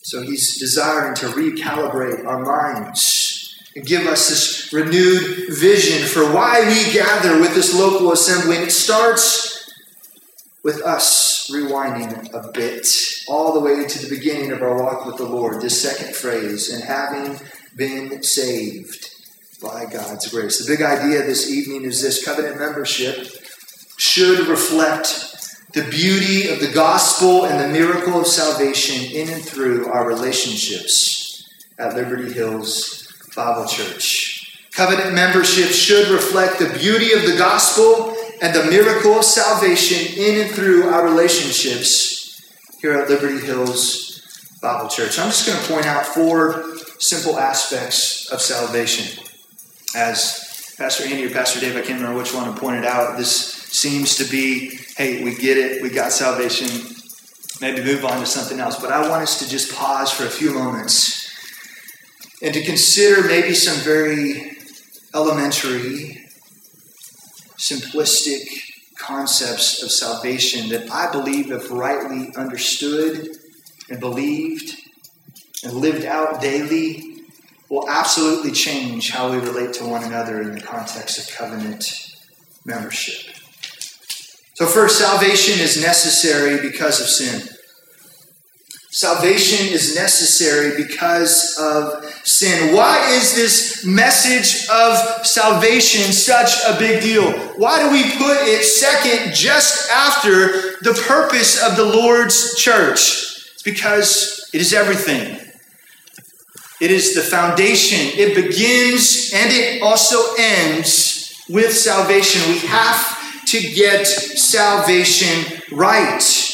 So 0.01 0.23
he's 0.23 0.59
desiring 0.59 1.13
to 1.17 1.27
recalibrate 1.27 2.25
our 2.25 2.43
minds 2.43 3.55
and 3.75 3.85
give 3.85 4.07
us 4.07 4.27
this 4.27 4.60
renewed 4.71 5.49
vision 5.49 6.07
for 6.07 6.33
why 6.33 6.61
we 6.67 6.93
gather 6.93 7.39
with 7.39 7.53
this 7.53 7.77
local 7.77 8.11
assembly. 8.11 8.57
And 8.57 8.65
it 8.65 8.71
starts 8.71 9.69
with 10.63 10.81
us 10.81 11.49
rewinding 11.51 12.33
a 12.33 12.51
bit 12.51 12.87
all 13.27 13.53
the 13.53 13.59
way 13.59 13.85
to 13.85 13.99
the 13.99 14.15
beginning 14.15 14.51
of 14.51 14.61
our 14.61 14.77
walk 14.77 15.05
with 15.05 15.17
the 15.17 15.25
Lord, 15.25 15.61
this 15.61 15.81
second 15.81 16.15
phrase, 16.15 16.71
and 16.71 16.83
having 16.83 17.39
been 17.75 18.23
saved 18.23 19.09
by 19.61 19.85
God's 19.85 20.27
grace. 20.29 20.59
The 20.59 20.71
big 20.71 20.81
idea 20.81 21.23
this 21.23 21.49
evening 21.49 21.83
is 21.83 22.01
this 22.01 22.23
covenant 22.23 22.59
membership 22.59 23.27
should 23.97 24.47
reflect 24.47 25.27
the 25.73 25.83
beauty 25.83 26.49
of 26.49 26.59
the 26.59 26.71
gospel 26.73 27.45
and 27.45 27.59
the 27.59 27.79
miracle 27.79 28.19
of 28.19 28.27
salvation 28.27 29.11
in 29.15 29.29
and 29.29 29.43
through 29.43 29.87
our 29.87 30.07
relationships 30.07 31.47
at 31.77 31.95
Liberty 31.95 32.33
Hills 32.33 33.07
Bible 33.35 33.67
Church. 33.67 34.30
Covenant 34.73 35.13
membership 35.13 35.69
should 35.69 36.07
reflect 36.09 36.59
the 36.59 36.69
beauty 36.79 37.11
of 37.11 37.23
the 37.23 37.35
gospel 37.37 38.15
and 38.41 38.55
the 38.55 38.63
miracle 38.65 39.17
of 39.17 39.25
salvation 39.25 40.17
in 40.17 40.41
and 40.41 40.51
through 40.51 40.83
our 40.83 41.03
relationships 41.03 42.41
here 42.79 42.93
at 42.93 43.09
Liberty 43.09 43.45
Hills 43.45 44.57
Bible 44.61 44.87
Church. 44.87 45.19
I'm 45.19 45.27
just 45.27 45.45
going 45.45 45.59
to 45.59 45.67
point 45.67 45.85
out 45.85 46.05
four 46.05 46.63
simple 46.99 47.37
aspects 47.37 48.31
of 48.31 48.41
salvation. 48.41 49.21
As 49.95 50.73
Pastor 50.77 51.03
Andy 51.03 51.25
or 51.25 51.31
Pastor 51.31 51.59
Dave, 51.59 51.75
I 51.75 51.81
can't 51.81 51.99
remember 51.99 52.17
which 52.17 52.33
one, 52.33 52.51
pointed 52.55 52.85
out, 52.85 53.17
this 53.17 53.53
seems 53.53 54.15
to 54.15 54.23
be 54.25 54.79
hey, 54.95 55.23
we 55.23 55.35
get 55.35 55.57
it, 55.57 55.81
we 55.81 55.89
got 55.89 56.11
salvation, 56.11 56.67
maybe 57.59 57.83
move 57.83 58.05
on 58.05 58.19
to 58.19 58.25
something 58.25 58.59
else. 58.59 58.79
But 58.79 58.91
I 58.91 59.09
want 59.09 59.23
us 59.23 59.39
to 59.39 59.49
just 59.49 59.73
pause 59.73 60.11
for 60.11 60.25
a 60.25 60.29
few 60.29 60.53
moments 60.53 61.27
and 62.41 62.53
to 62.53 62.63
consider 62.63 63.27
maybe 63.27 63.53
some 63.53 63.77
very 63.83 64.57
elementary, 65.13 66.25
simplistic 67.57 68.41
concepts 68.97 69.81
of 69.83 69.91
salvation 69.91 70.69
that 70.69 70.91
I 70.91 71.11
believe, 71.11 71.51
if 71.51 71.71
rightly 71.71 72.33
understood 72.35 73.29
and 73.89 73.99
believed 73.99 74.75
and 75.63 75.73
lived 75.73 76.05
out 76.05 76.41
daily, 76.41 77.23
will 77.69 77.89
absolutely 77.89 78.51
change 78.51 79.11
how 79.11 79.31
we 79.31 79.37
relate 79.37 79.73
to 79.73 79.85
one 79.85 80.03
another 80.03 80.41
in 80.41 80.53
the 80.53 80.61
context 80.61 81.17
of 81.17 81.35
covenant 81.35 82.11
membership. 82.65 83.35
So, 84.55 84.67
first, 84.67 84.99
salvation 84.99 85.59
is 85.59 85.81
necessary 85.81 86.61
because 86.61 86.99
of 86.99 87.07
sin. 87.07 87.47
Salvation 88.93 89.67
is 89.67 89.95
necessary 89.95 90.75
because 90.75 91.57
of 91.57 92.03
sin. 92.25 92.75
Why 92.75 93.09
is 93.11 93.33
this 93.33 93.85
message 93.85 94.67
of 94.67 95.25
salvation 95.25 96.11
such 96.11 96.51
a 96.67 96.77
big 96.77 97.01
deal? 97.01 97.31
Why 97.55 97.81
do 97.81 97.89
we 97.89 98.03
put 98.17 98.45
it 98.49 98.65
second 98.65 99.33
just 99.33 99.89
after 99.91 100.77
the 100.81 101.01
purpose 101.07 101.63
of 101.63 101.77
the 101.77 101.85
Lord's 101.85 102.59
church? 102.59 103.47
It's 103.53 103.63
because 103.63 104.49
it 104.53 104.59
is 104.59 104.73
everything. 104.73 105.39
It 106.81 106.91
is 106.91 107.15
the 107.15 107.21
foundation. 107.21 107.99
It 108.19 108.35
begins 108.35 109.31
and 109.33 109.53
it 109.53 109.81
also 109.81 110.17
ends 110.37 111.45
with 111.47 111.71
salvation. 111.71 112.41
We 112.51 112.59
have 112.67 113.45
to 113.45 113.61
get 113.73 114.05
salvation 114.05 115.61
right 115.71 116.50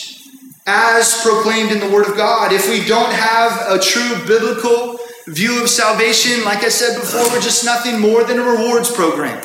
as 0.68 1.22
proclaimed 1.24 1.72
in 1.72 1.80
the 1.80 1.90
Word 1.90 2.08
of 2.08 2.18
God. 2.18 2.52
If 2.52 2.70
we 2.70 2.86
don't 2.86 3.12
have 3.12 3.72
a 3.72 3.80
true 3.80 4.26
biblical 4.28 5.00
view 5.28 5.64
of 5.64 5.70
salvation, 5.70 6.44
like 6.44 6.64
I 6.64 6.70
said 6.70 7.00
before, 7.00 7.24
we're 7.30 7.42
just 7.42 7.64
nothing 7.64 8.00
more 8.00 8.26
than 8.26 8.38
a 8.38 8.44
rewards 8.44 8.92
program, 8.92 9.42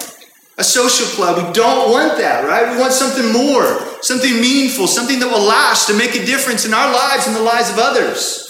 a 0.58 0.64
social 0.64 1.06
club. 1.06 1.46
We 1.46 1.52
don't 1.52 1.92
want 1.92 2.18
that, 2.18 2.44
right? 2.44 2.74
We 2.74 2.80
want 2.80 2.92
something 2.92 3.32
more, 3.32 4.02
something 4.02 4.32
meaningful, 4.32 4.88
something 4.88 5.20
that 5.20 5.28
will 5.28 5.46
last 5.46 5.88
and 5.88 5.96
make 5.96 6.16
a 6.16 6.26
difference 6.26 6.66
in 6.66 6.74
our 6.74 6.92
lives 6.92 7.28
and 7.28 7.36
the 7.36 7.42
lives 7.42 7.70
of 7.70 7.78
others. 7.78 8.48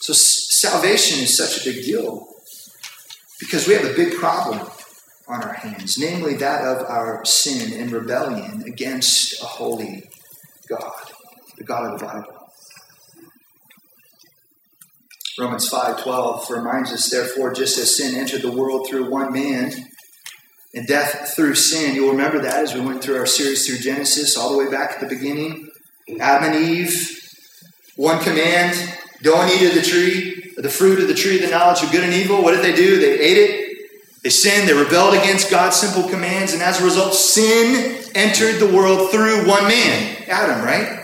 So, 0.00 0.14
salvation 0.14 1.22
is 1.22 1.36
such 1.36 1.60
a 1.60 1.70
big 1.70 1.84
deal 1.84 2.28
because 3.38 3.68
we 3.68 3.74
have 3.74 3.84
a 3.84 3.94
big 3.94 4.14
problem 4.14 4.66
on 5.28 5.42
our 5.42 5.52
hands, 5.52 5.98
namely 5.98 6.34
that 6.34 6.62
of 6.64 6.84
our 6.88 7.24
sin 7.24 7.80
and 7.80 7.90
rebellion 7.92 8.62
against 8.66 9.42
a 9.42 9.46
holy 9.46 10.08
God, 10.68 10.92
the 11.56 11.64
God 11.64 11.92
of 11.92 12.00
the 12.00 12.06
Bible. 12.06 12.42
Romans 15.38 15.68
5:12 15.68 16.50
reminds 16.50 16.92
us 16.92 17.08
therefore 17.08 17.54
just 17.54 17.78
as 17.78 17.96
sin 17.96 18.14
entered 18.14 18.42
the 18.42 18.50
world 18.50 18.86
through 18.88 19.10
one 19.10 19.32
man 19.32 19.88
and 20.74 20.86
death 20.86 21.32
through 21.34 21.54
sin. 21.54 21.94
You'll 21.94 22.10
remember 22.10 22.40
that 22.40 22.62
as 22.62 22.74
we 22.74 22.80
went 22.80 23.02
through 23.02 23.16
our 23.16 23.26
series 23.26 23.66
through 23.66 23.78
Genesis 23.78 24.36
all 24.36 24.52
the 24.52 24.58
way 24.58 24.70
back 24.70 24.92
at 24.92 25.00
the 25.00 25.06
beginning. 25.06 25.68
Adam 26.20 26.52
and 26.52 26.64
Eve 26.64 27.18
one 27.96 28.22
command 28.22 28.76
don't 29.22 29.50
eat 29.50 29.68
of 29.68 29.74
the 29.74 29.82
tree 29.82 30.52
the 30.56 30.68
fruit 30.68 31.00
of 31.00 31.08
the 31.08 31.14
tree 31.14 31.38
the 31.38 31.50
knowledge 31.50 31.82
of 31.82 31.90
good 31.90 32.04
and 32.04 32.12
evil. 32.12 32.42
What 32.42 32.52
did 32.52 32.62
they 32.62 32.74
do? 32.74 32.98
They 32.98 33.18
ate 33.18 33.38
it 33.38 33.61
they 34.22 34.30
sinned, 34.30 34.68
they 34.68 34.74
rebelled 34.74 35.14
against 35.14 35.50
God's 35.50 35.76
simple 35.76 36.08
commands, 36.08 36.52
and 36.52 36.62
as 36.62 36.80
a 36.80 36.84
result, 36.84 37.14
sin 37.14 38.04
entered 38.14 38.60
the 38.60 38.72
world 38.72 39.10
through 39.10 39.48
one 39.48 39.64
man, 39.64 40.24
Adam, 40.28 40.64
right? 40.64 41.00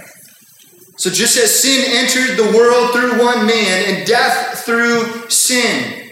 So 0.98 1.10
just 1.10 1.36
as 1.36 1.62
sin 1.62 1.84
entered 1.88 2.36
the 2.36 2.56
world 2.56 2.92
through 2.92 3.24
one 3.24 3.46
man 3.46 3.84
and 3.86 4.06
death 4.06 4.64
through 4.64 5.28
sin. 5.30 6.10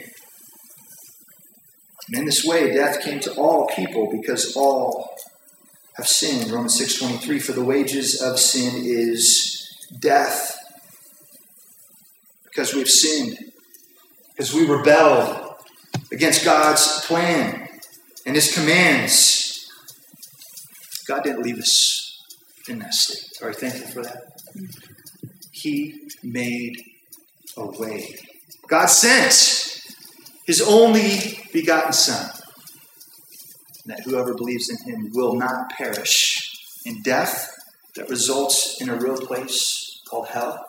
And 2.08 2.18
in 2.18 2.24
this 2.24 2.44
way, 2.44 2.72
death 2.72 3.00
came 3.02 3.20
to 3.20 3.34
all 3.34 3.66
people 3.74 4.08
because 4.10 4.56
all 4.56 5.16
have 5.96 6.06
sinned. 6.06 6.50
Romans 6.50 6.80
6.23, 6.80 7.42
for 7.42 7.52
the 7.52 7.64
wages 7.64 8.20
of 8.20 8.38
sin 8.38 8.82
is 8.84 9.68
death. 10.00 10.56
Because 12.44 12.74
we've 12.74 12.88
sinned. 12.88 13.38
Because 14.30 14.54
we 14.54 14.66
rebelled 14.66 15.45
against 16.16 16.46
God's 16.46 17.04
plan 17.04 17.68
and 18.24 18.34
His 18.34 18.54
commands. 18.54 19.70
God 21.06 21.22
didn't 21.22 21.42
leave 21.42 21.58
us 21.58 22.22
in 22.68 22.78
that 22.78 22.94
state. 22.94 23.42
Are 23.42 23.50
you 23.50 23.54
thankful 23.54 23.88
for 23.88 24.02
that? 24.02 24.22
He 25.52 26.08
made 26.22 26.72
a 27.58 27.66
way. 27.66 28.16
God 28.66 28.86
sent 28.86 29.82
His 30.46 30.62
only 30.62 31.38
begotten 31.52 31.92
Son, 31.92 32.30
that 33.84 34.00
whoever 34.00 34.32
believes 34.32 34.70
in 34.70 34.78
Him 34.90 35.10
will 35.12 35.34
not 35.34 35.68
perish 35.68 36.50
in 36.86 37.02
death 37.02 37.52
that 37.94 38.08
results 38.08 38.80
in 38.80 38.88
a 38.88 38.96
real 38.96 39.18
place 39.18 40.00
called 40.08 40.28
hell. 40.28 40.64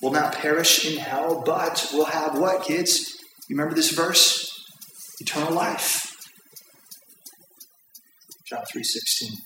Will 0.00 0.12
not 0.12 0.34
perish 0.34 0.84
in 0.84 0.98
hell, 0.98 1.42
but 1.44 1.88
will 1.92 2.04
have 2.04 2.38
what, 2.38 2.62
kids? 2.62 3.16
You 3.48 3.56
remember 3.56 3.74
this 3.74 3.90
verse? 3.90 4.53
Eternal 5.24 5.54
life. 5.54 6.14
John 8.46 8.62
3:16. 8.70 9.38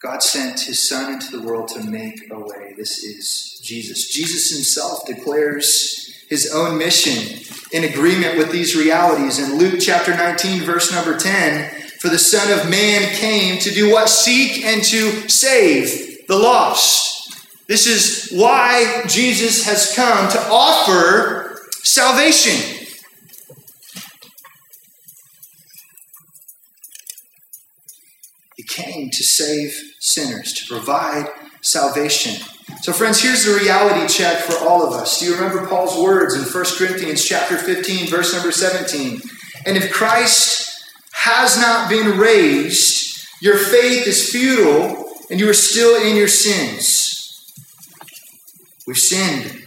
God 0.00 0.22
sent 0.22 0.60
his 0.60 0.86
son 0.86 1.14
into 1.14 1.32
the 1.32 1.42
world 1.42 1.68
to 1.68 1.82
make 1.82 2.30
a 2.30 2.38
way. 2.38 2.74
This 2.76 2.98
is 2.98 3.60
Jesus. 3.64 4.08
Jesus 4.08 4.50
himself 4.50 5.06
declares 5.06 6.12
his 6.28 6.52
own 6.52 6.76
mission 6.76 7.40
in 7.72 7.84
agreement 7.84 8.36
with 8.36 8.52
these 8.52 8.76
realities. 8.76 9.38
In 9.38 9.56
Luke 9.56 9.80
chapter 9.80 10.14
19 10.14 10.62
verse 10.62 10.92
number 10.92 11.16
10, 11.16 11.70
for 11.98 12.10
the 12.10 12.18
son 12.18 12.52
of 12.52 12.70
man 12.70 13.10
came 13.14 13.58
to 13.60 13.70
do 13.70 13.90
what 13.90 14.10
seek 14.10 14.64
and 14.64 14.84
to 14.84 15.28
save 15.28 16.26
the 16.28 16.36
lost. 16.36 17.32
This 17.66 17.86
is 17.86 18.30
why 18.32 19.02
Jesus 19.06 19.64
has 19.64 19.94
come 19.94 20.30
to 20.30 20.40
offer 20.50 21.66
salvation. 21.82 22.77
Came 28.78 29.10
to 29.10 29.24
save 29.24 29.74
sinners, 30.00 30.52
to 30.54 30.74
provide 30.74 31.26
salvation. 31.62 32.34
So, 32.82 32.92
friends, 32.92 33.20
here's 33.20 33.44
the 33.44 33.58
reality 33.58 34.06
check 34.12 34.38
for 34.38 34.56
all 34.66 34.86
of 34.86 34.92
us. 34.92 35.18
Do 35.18 35.26
you 35.26 35.34
remember 35.34 35.66
Paul's 35.66 36.00
words 36.00 36.34
in 36.34 36.42
1 36.42 36.64
Corinthians 36.76 37.24
chapter 37.24 37.56
15, 37.56 38.06
verse 38.06 38.32
number 38.32 38.52
17? 38.52 39.20
And 39.66 39.76
if 39.76 39.92
Christ 39.92 40.68
has 41.12 41.58
not 41.58 41.88
been 41.88 42.18
raised, 42.18 43.26
your 43.40 43.56
faith 43.56 44.06
is 44.06 44.30
futile 44.30 45.12
and 45.30 45.40
you 45.40 45.48
are 45.48 45.54
still 45.54 46.00
in 46.02 46.16
your 46.16 46.28
sins. 46.28 47.52
We've 48.86 48.96
sinned. 48.96 49.66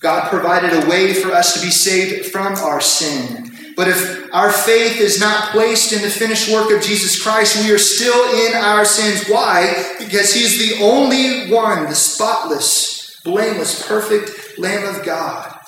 God 0.00 0.30
provided 0.30 0.72
a 0.72 0.88
way 0.88 1.14
for 1.14 1.30
us 1.30 1.54
to 1.54 1.60
be 1.60 1.70
saved 1.70 2.26
from 2.26 2.54
our 2.54 2.80
sin. 2.80 3.51
But 3.76 3.88
if 3.88 4.28
our 4.34 4.50
faith 4.50 5.00
is 5.00 5.20
not 5.20 5.50
placed 5.50 5.92
in 5.92 6.02
the 6.02 6.10
finished 6.10 6.52
work 6.52 6.70
of 6.70 6.82
Jesus 6.82 7.22
Christ, 7.22 7.64
we 7.64 7.72
are 7.72 7.78
still 7.78 8.46
in 8.46 8.54
our 8.54 8.84
sins. 8.84 9.28
Why? 9.28 9.94
Because 9.98 10.34
He 10.34 10.42
is 10.42 10.58
the 10.58 10.84
only 10.84 11.50
one, 11.50 11.84
the 11.86 11.94
spotless, 11.94 13.20
blameless, 13.24 13.86
perfect 13.86 14.58
Lamb 14.58 14.94
of 14.94 15.04
God 15.04 15.58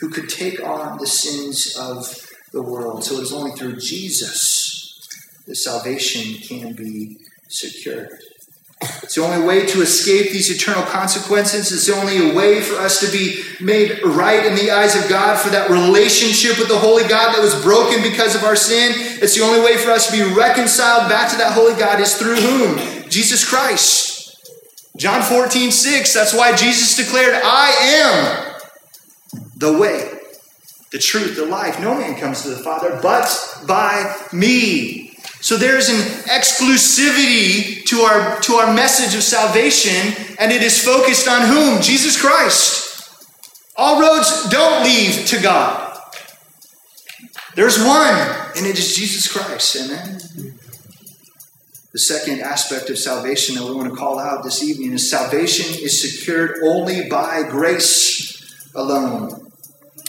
who 0.00 0.10
could 0.10 0.28
take 0.28 0.62
on 0.62 0.98
the 0.98 1.06
sins 1.06 1.76
of 1.78 2.06
the 2.52 2.62
world. 2.62 3.04
So 3.04 3.16
it 3.16 3.22
is 3.22 3.32
only 3.32 3.52
through 3.52 3.76
Jesus 3.76 4.98
that 5.46 5.56
salvation 5.56 6.40
can 6.40 6.74
be 6.74 7.16
secured. 7.48 8.18
It's 8.82 9.14
the 9.14 9.22
only 9.22 9.46
way 9.46 9.66
to 9.66 9.82
escape 9.82 10.30
these 10.30 10.50
eternal 10.50 10.84
consequences. 10.84 11.70
It's 11.70 11.86
the 11.86 11.94
only 11.94 12.34
way 12.34 12.62
for 12.62 12.76
us 12.76 13.00
to 13.00 13.12
be 13.12 13.42
made 13.60 14.00
right 14.02 14.46
in 14.46 14.54
the 14.54 14.70
eyes 14.70 14.96
of 14.96 15.08
God 15.08 15.38
for 15.38 15.50
that 15.50 15.68
relationship 15.68 16.58
with 16.58 16.68
the 16.68 16.78
Holy 16.78 17.02
God 17.02 17.34
that 17.34 17.42
was 17.42 17.60
broken 17.62 18.02
because 18.02 18.34
of 18.34 18.42
our 18.44 18.56
sin. 18.56 18.92
It's 18.96 19.36
the 19.36 19.44
only 19.44 19.60
way 19.60 19.76
for 19.76 19.90
us 19.90 20.10
to 20.10 20.12
be 20.12 20.34
reconciled 20.34 21.10
back 21.10 21.30
to 21.30 21.36
that 21.38 21.52
Holy 21.52 21.74
God 21.74 22.00
is 22.00 22.16
through 22.16 22.36
whom? 22.36 23.10
Jesus 23.10 23.46
Christ. 23.46 24.38
John 24.96 25.22
14, 25.22 25.70
6. 25.70 26.14
That's 26.14 26.34
why 26.34 26.56
Jesus 26.56 26.96
declared, 26.96 27.34
I 27.44 27.70
am 27.70 28.60
the 29.56 29.78
way, 29.78 30.10
the 30.90 30.98
truth, 30.98 31.36
the 31.36 31.44
life. 31.44 31.80
No 31.80 31.94
man 31.94 32.18
comes 32.18 32.42
to 32.42 32.48
the 32.48 32.62
Father 32.62 32.98
but 33.02 33.28
by 33.66 34.16
me. 34.32 35.09
So 35.40 35.56
there's 35.56 35.88
an 35.88 35.96
exclusivity 36.28 37.84
to 37.86 38.00
our, 38.00 38.40
to 38.40 38.54
our 38.54 38.74
message 38.74 39.16
of 39.16 39.22
salvation, 39.22 40.14
and 40.38 40.52
it 40.52 40.62
is 40.62 40.84
focused 40.84 41.26
on 41.26 41.48
whom? 41.48 41.80
Jesus 41.80 42.20
Christ. 42.20 42.88
All 43.76 44.00
roads 44.00 44.48
don't 44.50 44.84
lead 44.84 45.26
to 45.28 45.40
God. 45.40 45.98
There's 47.56 47.78
one, 47.78 48.14
and 48.56 48.66
it 48.66 48.78
is 48.78 48.94
Jesus 48.94 49.32
Christ. 49.32 49.76
Amen. 49.76 50.20
The 51.92 51.98
second 51.98 52.40
aspect 52.40 52.88
of 52.90 52.98
salvation 52.98 53.56
that 53.56 53.64
we 53.64 53.74
want 53.74 53.90
to 53.90 53.96
call 53.96 54.18
out 54.18 54.44
this 54.44 54.62
evening 54.62 54.92
is 54.92 55.10
salvation 55.10 55.74
is 55.82 56.00
secured 56.00 56.58
only 56.62 57.08
by 57.08 57.42
grace 57.48 58.70
alone. 58.74 59.50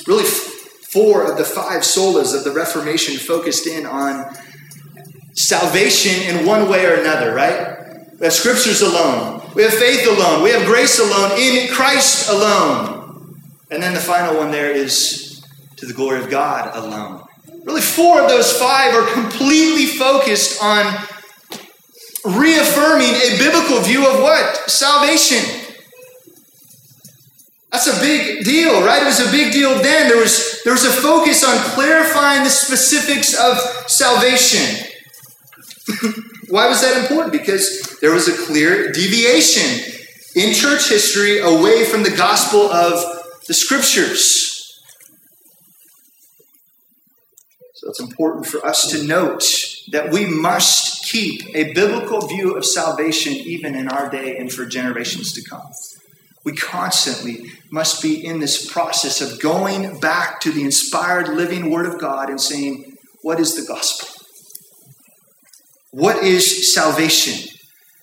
Really, 0.05 0.25
four 0.25 1.23
of 1.23 1.37
the 1.37 1.45
five 1.45 1.81
solas 1.81 2.37
of 2.37 2.43
the 2.43 2.51
Reformation 2.51 3.17
focused 3.17 3.65
in 3.65 3.87
on 3.87 4.31
salvation 5.33 6.35
in 6.35 6.45
one 6.45 6.69
way 6.69 6.85
or 6.85 6.95
another, 6.95 7.33
right? 7.33 7.77
We 8.19 8.25
have 8.25 8.33
scriptures 8.33 8.81
alone. 8.81 9.41
We 9.55 9.63
have 9.63 9.73
faith 9.73 10.07
alone. 10.07 10.43
We 10.43 10.51
have 10.51 10.65
grace 10.65 10.99
alone 10.99 11.39
in 11.39 11.73
Christ 11.73 12.29
alone. 12.29 13.35
And 13.69 13.81
then 13.81 13.93
the 13.93 13.99
final 13.99 14.37
one 14.37 14.51
there 14.51 14.71
is 14.71 15.43
to 15.77 15.85
the 15.85 15.93
glory 15.93 16.21
of 16.21 16.29
God 16.29 16.75
alone. 16.75 17.23
Really, 17.63 17.81
four 17.81 18.21
of 18.21 18.29
those 18.29 18.51
five 18.57 18.93
are 18.93 19.11
completely 19.13 19.85
focused 19.85 20.61
on 20.61 20.85
reaffirming 22.23 23.09
a 23.09 23.37
biblical 23.37 23.79
view 23.79 24.07
of 24.07 24.21
what? 24.21 24.69
Salvation. 24.69 25.61
That's 27.71 27.87
a 27.87 27.99
big 28.01 28.43
deal, 28.43 28.83
right? 28.83 29.01
It 29.01 29.05
was 29.05 29.25
a 29.25 29.31
big 29.31 29.53
deal 29.53 29.73
then. 29.81 30.09
There 30.09 30.17
was, 30.17 30.61
there 30.63 30.73
was 30.73 30.85
a 30.85 30.91
focus 30.91 31.43
on 31.43 31.57
clarifying 31.73 32.43
the 32.43 32.49
specifics 32.49 33.33
of 33.33 33.57
salvation. 33.89 34.90
Why 36.49 36.67
was 36.67 36.81
that 36.81 37.01
important? 37.01 37.31
Because 37.31 37.97
there 38.01 38.11
was 38.11 38.27
a 38.27 38.45
clear 38.45 38.91
deviation 38.91 39.93
in 40.35 40.53
church 40.53 40.89
history 40.89 41.39
away 41.39 41.85
from 41.85 42.03
the 42.03 42.11
gospel 42.11 42.61
of 42.71 43.03
the 43.47 43.53
scriptures. 43.53 44.51
So 47.75 47.89
it's 47.89 47.99
important 47.99 48.45
for 48.45 48.63
us 48.65 48.87
to 48.91 49.03
note 49.03 49.43
that 49.91 50.11
we 50.11 50.25
must 50.25 51.03
keep 51.05 51.41
a 51.55 51.73
biblical 51.73 52.27
view 52.27 52.55
of 52.55 52.63
salvation 52.63 53.33
even 53.33 53.75
in 53.75 53.87
our 53.87 54.09
day 54.09 54.37
and 54.37 54.51
for 54.51 54.65
generations 54.65 55.33
to 55.33 55.49
come. 55.49 55.67
We 56.43 56.55
constantly 56.55 57.51
must 57.71 58.01
be 58.01 58.23
in 58.23 58.39
this 58.39 58.71
process 58.71 59.21
of 59.21 59.39
going 59.39 59.99
back 59.99 60.41
to 60.41 60.51
the 60.51 60.63
inspired 60.63 61.29
living 61.29 61.71
Word 61.71 61.85
of 61.85 61.99
God 61.99 62.29
and 62.29 62.39
saying, 62.39 62.97
What 63.21 63.39
is 63.39 63.55
the 63.55 63.65
gospel? 63.65 64.10
What 65.91 66.23
is 66.23 66.73
salvation? 66.73 67.49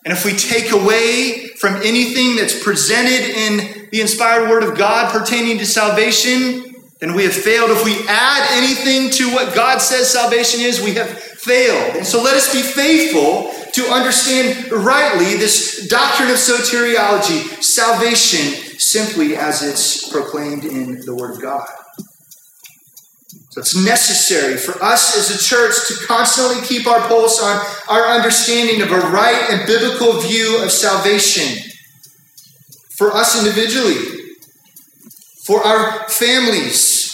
And 0.05 0.13
if 0.13 0.23
we 0.23 0.33
take 0.33 0.71
away 0.71 1.49
from 1.59 1.75
anything 1.77 2.35
that's 2.35 2.63
presented 2.63 3.29
in 3.29 3.89
the 3.91 4.01
inspired 4.01 4.49
word 4.49 4.63
of 4.63 4.77
God 4.77 5.11
pertaining 5.11 5.57
to 5.57 5.65
salvation, 5.65 6.63
then 6.99 7.13
we 7.13 7.23
have 7.23 7.33
failed. 7.33 7.71
If 7.71 7.83
we 7.83 7.95
add 8.07 8.47
anything 8.51 9.09
to 9.11 9.33
what 9.33 9.55
God 9.55 9.79
says 9.79 10.09
salvation 10.09 10.61
is, 10.61 10.81
we 10.81 10.93
have 10.95 11.09
failed. 11.09 11.95
And 11.95 12.05
so 12.05 12.21
let 12.21 12.35
us 12.35 12.53
be 12.53 12.61
faithful 12.61 13.51
to 13.73 13.91
understand 13.91 14.71
rightly 14.71 15.35
this 15.37 15.87
doctrine 15.87 16.29
of 16.29 16.35
soteriology, 16.35 17.63
salvation, 17.63 18.79
simply 18.79 19.35
as 19.35 19.63
it's 19.63 20.09
proclaimed 20.11 20.65
in 20.65 21.01
the 21.05 21.15
Word 21.15 21.31
of 21.31 21.41
God. 21.41 21.67
So 23.49 23.61
it's 23.61 23.75
necessary 23.75 24.57
for 24.57 24.81
us 24.83 25.17
as 25.17 25.35
a 25.35 25.43
church 25.43 25.73
to 25.87 26.05
constantly 26.05 26.61
keep 26.67 26.85
our 26.85 27.07
pulse 27.07 27.41
on 27.41 27.59
our 27.89 28.05
understanding 28.05 28.81
of 28.81 28.91
a 28.91 28.99
right 29.09 29.49
and 29.49 29.65
biblical 29.65 30.21
view 30.21 30.63
of 30.63 30.71
salvation. 30.71 31.71
For 32.95 33.11
us 33.11 33.39
individually, 33.39 34.35
for 35.45 35.65
our 35.65 36.07
families, 36.09 37.07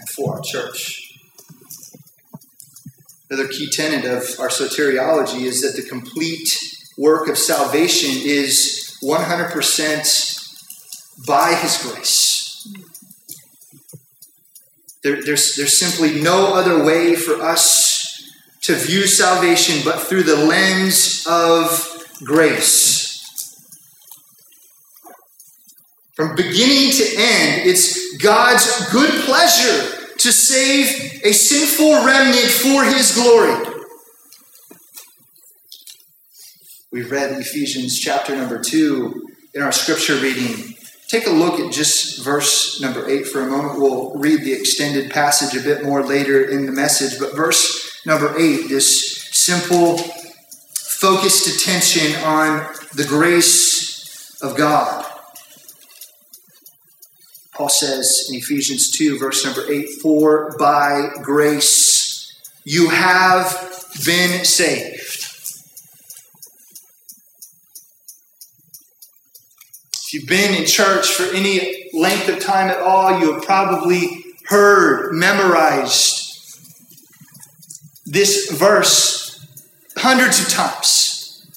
and 0.00 0.08
for 0.08 0.34
our 0.34 0.40
church. 0.42 0.98
Another 3.30 3.48
key 3.48 3.70
tenet 3.70 4.04
of 4.04 4.24
our 4.40 4.48
soteriology 4.48 5.42
is 5.42 5.62
that 5.62 5.80
the 5.80 5.88
complete 5.88 6.58
work 6.98 7.28
of 7.28 7.38
salvation 7.38 8.10
is 8.24 8.98
100% 9.04 11.26
by 11.26 11.54
His 11.54 11.78
grace. 11.78 12.31
There, 15.02 15.22
there's, 15.22 15.56
there's 15.56 15.78
simply 15.78 16.20
no 16.20 16.54
other 16.54 16.84
way 16.84 17.16
for 17.16 17.42
us 17.42 18.30
to 18.62 18.74
view 18.74 19.06
salvation 19.06 19.80
but 19.84 20.00
through 20.00 20.22
the 20.22 20.36
lens 20.36 21.26
of 21.28 22.06
grace. 22.24 23.12
From 26.14 26.36
beginning 26.36 26.92
to 26.92 27.04
end, 27.16 27.66
it's 27.66 28.16
God's 28.18 28.90
good 28.92 29.10
pleasure 29.24 30.12
to 30.18 30.30
save 30.30 31.20
a 31.24 31.32
sinful 31.32 32.04
remnant 32.04 32.50
for 32.50 32.84
his 32.84 33.12
glory. 33.12 33.70
We 36.92 37.02
read 37.02 37.32
Ephesians 37.40 37.98
chapter 37.98 38.36
number 38.36 38.60
2 38.60 39.28
in 39.54 39.62
our 39.62 39.72
scripture 39.72 40.16
reading. 40.16 40.76
Take 41.12 41.26
a 41.26 41.30
look 41.30 41.60
at 41.60 41.70
just 41.70 42.24
verse 42.24 42.80
number 42.80 43.06
8 43.06 43.26
for 43.26 43.42
a 43.42 43.46
moment. 43.46 43.78
We'll 43.78 44.14
read 44.14 44.44
the 44.44 44.54
extended 44.54 45.10
passage 45.10 45.54
a 45.54 45.62
bit 45.62 45.84
more 45.84 46.02
later 46.02 46.42
in 46.42 46.64
the 46.64 46.72
message. 46.72 47.20
But 47.20 47.36
verse 47.36 48.00
number 48.06 48.34
8, 48.34 48.70
this 48.70 49.28
simple, 49.30 49.98
focused 50.74 51.46
attention 51.48 52.14
on 52.24 52.66
the 52.94 53.04
grace 53.04 54.40
of 54.40 54.56
God. 54.56 55.04
Paul 57.52 57.68
says 57.68 58.30
in 58.30 58.36
Ephesians 58.38 58.90
2, 58.92 59.18
verse 59.18 59.44
number 59.44 59.70
8, 59.70 59.86
For 60.00 60.56
by 60.58 61.10
grace 61.20 62.40
you 62.64 62.88
have 62.88 63.52
been 64.06 64.46
saved 64.46 64.91
If 70.12 70.20
you've 70.20 70.28
been 70.28 70.54
in 70.54 70.66
church 70.66 71.08
for 71.12 71.22
any 71.34 71.88
length 71.94 72.28
of 72.28 72.38
time 72.38 72.68
at 72.68 72.76
all, 72.76 73.18
you 73.18 73.32
have 73.32 73.42
probably 73.44 74.22
heard, 74.44 75.14
memorized 75.14 76.58
this 78.04 78.50
verse 78.50 79.46
hundreds 79.96 80.38
of 80.38 80.50
times. 80.50 81.50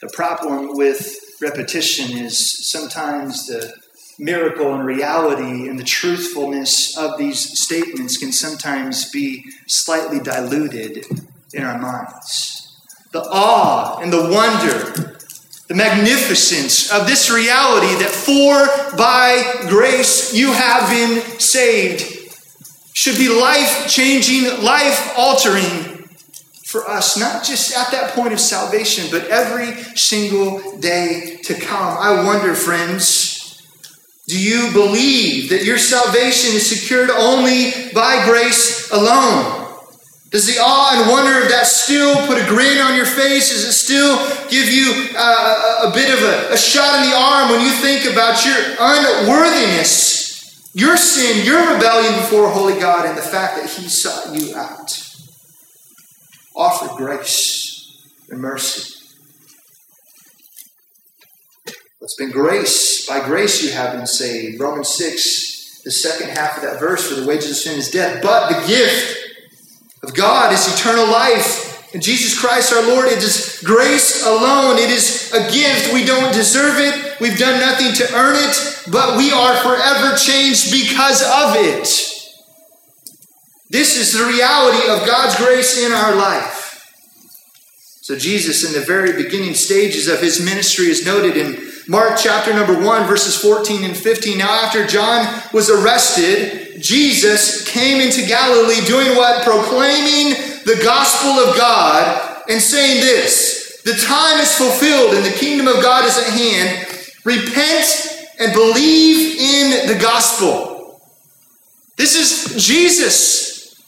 The 0.00 0.08
problem 0.08 0.74
with 0.74 1.18
repetition 1.42 2.16
is 2.16 2.66
sometimes 2.66 3.46
the 3.46 3.74
miracle 4.18 4.72
and 4.72 4.86
reality 4.86 5.68
and 5.68 5.78
the 5.78 5.84
truthfulness 5.84 6.96
of 6.96 7.18
these 7.18 7.60
statements 7.60 8.16
can 8.16 8.32
sometimes 8.32 9.10
be 9.10 9.44
slightly 9.66 10.18
diluted 10.18 11.04
in 11.52 11.62
our 11.62 11.78
minds. 11.78 12.63
The 13.14 13.24
awe 13.30 14.00
and 14.00 14.12
the 14.12 14.22
wonder, 14.22 15.16
the 15.68 15.74
magnificence 15.74 16.90
of 16.90 17.06
this 17.06 17.30
reality 17.30 17.94
that 18.02 18.10
for 18.10 18.66
by 18.96 19.68
grace 19.68 20.34
you 20.34 20.50
have 20.52 20.90
been 20.90 21.22
saved 21.38 22.02
should 22.92 23.16
be 23.16 23.28
life 23.28 23.86
changing, 23.88 24.64
life 24.64 25.14
altering 25.16 26.08
for 26.66 26.90
us, 26.90 27.16
not 27.16 27.44
just 27.44 27.76
at 27.76 27.92
that 27.92 28.14
point 28.16 28.32
of 28.32 28.40
salvation, 28.40 29.06
but 29.12 29.28
every 29.28 29.74
single 29.94 30.76
day 30.80 31.38
to 31.44 31.54
come. 31.54 31.96
I 31.96 32.24
wonder, 32.24 32.52
friends, 32.56 33.62
do 34.26 34.36
you 34.36 34.72
believe 34.72 35.50
that 35.50 35.62
your 35.62 35.78
salvation 35.78 36.56
is 36.56 36.68
secured 36.68 37.10
only 37.10 37.92
by 37.94 38.24
grace 38.26 38.90
alone? 38.90 39.63
Does 40.34 40.46
the 40.46 40.58
awe 40.60 40.98
and 40.98 41.08
wonder 41.12 41.44
of 41.44 41.48
that 41.50 41.68
still 41.68 42.26
put 42.26 42.42
a 42.42 42.44
grin 42.48 42.78
on 42.78 42.96
your 42.96 43.06
face? 43.06 43.50
Does 43.50 43.62
it 43.62 43.72
still 43.72 44.18
give 44.50 44.66
you 44.66 45.14
uh, 45.16 45.86
a 45.86 45.92
bit 45.94 46.12
of 46.12 46.24
a, 46.24 46.52
a 46.52 46.56
shot 46.56 46.98
in 46.98 47.08
the 47.08 47.16
arm 47.16 47.50
when 47.50 47.60
you 47.60 47.70
think 47.70 48.04
about 48.12 48.44
your 48.44 48.58
unworthiness, 48.80 50.74
your 50.74 50.96
sin, 50.96 51.46
your 51.46 51.74
rebellion 51.74 52.14
before 52.14 52.50
Holy 52.50 52.80
God, 52.80 53.06
and 53.06 53.16
the 53.16 53.22
fact 53.22 53.62
that 53.62 53.70
He 53.70 53.88
sought 53.88 54.34
you 54.34 54.56
out? 54.56 55.04
offer 56.56 56.96
grace 56.96 58.02
and 58.28 58.40
mercy. 58.40 59.06
It's 62.00 62.16
been 62.16 62.32
grace. 62.32 63.06
By 63.06 63.24
grace 63.24 63.62
you 63.62 63.70
have 63.70 63.92
been 63.92 64.08
saved. 64.08 64.60
Romans 64.60 64.88
6, 64.88 65.82
the 65.84 65.92
second 65.92 66.30
half 66.30 66.56
of 66.56 66.64
that 66.64 66.80
verse, 66.80 67.08
for 67.08 67.20
the 67.20 67.26
wages 67.26 67.50
of 67.50 67.56
sin 67.56 67.78
is 67.78 67.88
death. 67.88 68.20
But 68.20 68.48
the 68.48 68.66
gift 68.66 69.24
of 70.04 70.14
God 70.14 70.52
is 70.52 70.68
eternal 70.68 71.06
life. 71.06 71.94
In 71.94 72.00
Jesus 72.00 72.38
Christ 72.38 72.72
our 72.72 72.86
Lord, 72.86 73.06
it 73.06 73.22
is 73.22 73.62
grace 73.64 74.26
alone. 74.26 74.76
It 74.76 74.90
is 74.90 75.32
a 75.32 75.50
gift. 75.50 75.94
We 75.94 76.04
don't 76.04 76.34
deserve 76.34 76.78
it. 76.78 77.20
We've 77.20 77.38
done 77.38 77.58
nothing 77.58 77.94
to 77.94 78.14
earn 78.14 78.36
it, 78.36 78.84
but 78.92 79.16
we 79.16 79.32
are 79.32 79.56
forever 79.56 80.14
changed 80.16 80.70
because 80.70 81.22
of 81.22 81.56
it. 81.56 81.88
This 83.70 83.96
is 83.96 84.12
the 84.12 84.26
reality 84.26 84.88
of 84.90 85.06
God's 85.06 85.36
grace 85.36 85.82
in 85.82 85.92
our 85.92 86.14
life. 86.14 86.60
So, 88.02 88.18
Jesus, 88.18 88.66
in 88.66 88.78
the 88.78 88.84
very 88.86 89.22
beginning 89.22 89.54
stages 89.54 90.08
of 90.08 90.20
his 90.20 90.44
ministry, 90.44 90.86
is 90.86 91.06
noted 91.06 91.38
in 91.38 91.70
Mark 91.88 92.18
chapter 92.18 92.52
number 92.52 92.74
1, 92.74 93.06
verses 93.06 93.40
14 93.40 93.82
and 93.84 93.96
15. 93.96 94.36
Now, 94.36 94.50
after 94.50 94.86
John 94.86 95.42
was 95.54 95.70
arrested, 95.70 96.63
Jesus 96.80 97.68
came 97.68 98.00
into 98.00 98.26
Galilee 98.26 98.84
doing 98.86 99.16
what? 99.16 99.44
Proclaiming 99.44 100.34
the 100.64 100.80
gospel 100.82 101.30
of 101.30 101.56
God 101.56 102.42
and 102.48 102.60
saying 102.60 103.00
this 103.00 103.82
The 103.84 103.94
time 103.94 104.40
is 104.40 104.54
fulfilled 104.54 105.14
and 105.14 105.24
the 105.24 105.38
kingdom 105.38 105.68
of 105.68 105.82
God 105.82 106.04
is 106.04 106.18
at 106.18 106.32
hand. 106.32 106.86
Repent 107.24 108.30
and 108.38 108.52
believe 108.52 109.38
in 109.38 109.88
the 109.88 110.00
gospel. 110.00 111.00
This 111.96 112.16
is 112.16 112.66
Jesus 112.66 113.80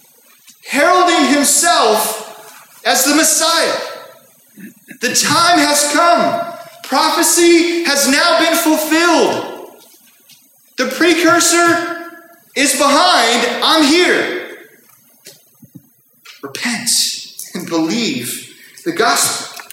heralding 0.64 1.32
himself 1.34 2.82
as 2.84 3.04
the 3.04 3.14
Messiah. 3.14 3.80
The 5.00 5.14
time 5.14 5.58
has 5.58 5.92
come. 5.92 6.52
Prophecy 6.84 7.84
has 7.84 8.08
now 8.08 8.38
been 8.38 8.56
fulfilled. 8.56 9.82
The 10.76 10.86
precursor 10.96 11.95
is 12.56 12.72
behind. 12.72 13.62
I'm 13.62 13.84
here. 13.84 14.58
Repent 16.42 16.90
and 17.54 17.68
believe 17.68 18.54
the 18.84 18.92
gospel. 18.92 19.64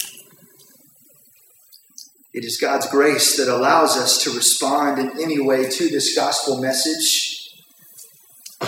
It 2.33 2.43
is 2.43 2.57
God's 2.57 2.89
grace 2.89 3.37
that 3.37 3.47
allows 3.47 3.95
us 3.95 4.23
to 4.23 4.31
respond 4.31 4.99
in 4.99 5.21
any 5.21 5.39
way 5.39 5.69
to 5.69 5.89
this 5.89 6.15
gospel 6.15 6.59
message. 6.59 7.51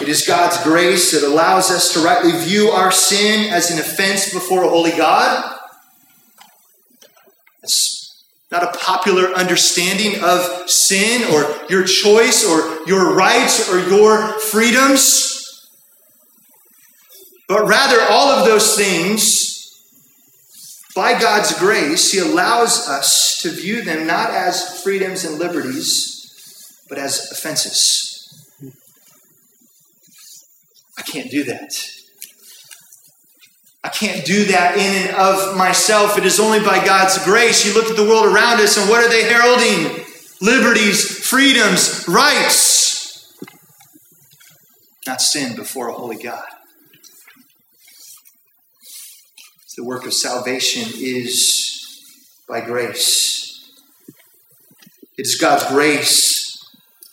It 0.01 0.07
is 0.07 0.25
God's 0.27 0.61
grace 0.63 1.11
that 1.11 1.23
allows 1.23 1.71
us 1.71 1.93
to 1.93 1.99
rightly 1.99 2.31
view 2.31 2.69
our 2.69 2.91
sin 2.91 3.51
as 3.51 3.71
an 3.71 3.79
offense 3.79 4.31
before 4.33 4.63
a 4.63 4.69
holy 4.69 4.91
God. 4.91 5.57
Not 8.55 8.75
a 8.75 8.77
popular 8.77 9.33
understanding 9.33 10.23
of 10.23 10.69
sin 10.69 11.23
or 11.33 11.67
your 11.69 11.83
choice 11.83 12.45
or 12.45 12.87
your 12.87 13.13
rights 13.13 13.69
or 13.69 13.79
your 13.89 14.39
freedoms, 14.39 15.67
but 17.49 17.67
rather 17.67 17.99
all 18.09 18.29
of 18.29 18.45
those 18.45 18.77
things, 18.77 19.51
by 20.95 21.19
God's 21.19 21.59
grace, 21.59 22.13
He 22.13 22.19
allows 22.19 22.87
us 22.87 23.39
to 23.41 23.49
view 23.49 23.83
them 23.83 24.07
not 24.07 24.29
as 24.29 24.81
freedoms 24.81 25.25
and 25.25 25.37
liberties, 25.37 26.81
but 26.87 26.97
as 26.97 27.29
offenses. 27.33 28.13
I 30.97 31.01
can't 31.01 31.29
do 31.29 31.43
that. 31.43 31.94
I 33.85 33.89
can't 33.89 34.25
do 34.25 34.45
that 34.45 34.77
in 34.77 35.07
and 35.07 35.15
of 35.15 35.55
myself. 35.55 36.17
It 36.17 36.25
is 36.25 36.39
only 36.39 36.59
by 36.59 36.83
God's 36.83 37.23
grace. 37.23 37.63
You 37.67 37.75
look 37.75 37.87
at 37.87 37.95
the 37.95 38.03
world 38.03 38.25
around 38.25 38.59
us, 38.59 38.77
and 38.77 38.89
what 38.89 39.05
are 39.05 39.09
they 39.09 39.25
heralding? 39.25 40.03
Liberties, 40.41 41.23
freedoms, 41.23 42.03
rights. 42.07 43.31
Not 45.05 45.21
sin 45.21 45.55
before 45.55 45.89
a 45.89 45.93
holy 45.93 46.17
God. 46.17 46.47
The 49.77 49.83
work 49.83 50.07
of 50.07 50.13
salvation 50.13 50.91
is 50.95 52.03
by 52.49 52.61
grace. 52.61 53.69
It 55.15 55.27
is 55.27 55.35
God's 55.35 55.67
grace 55.67 56.57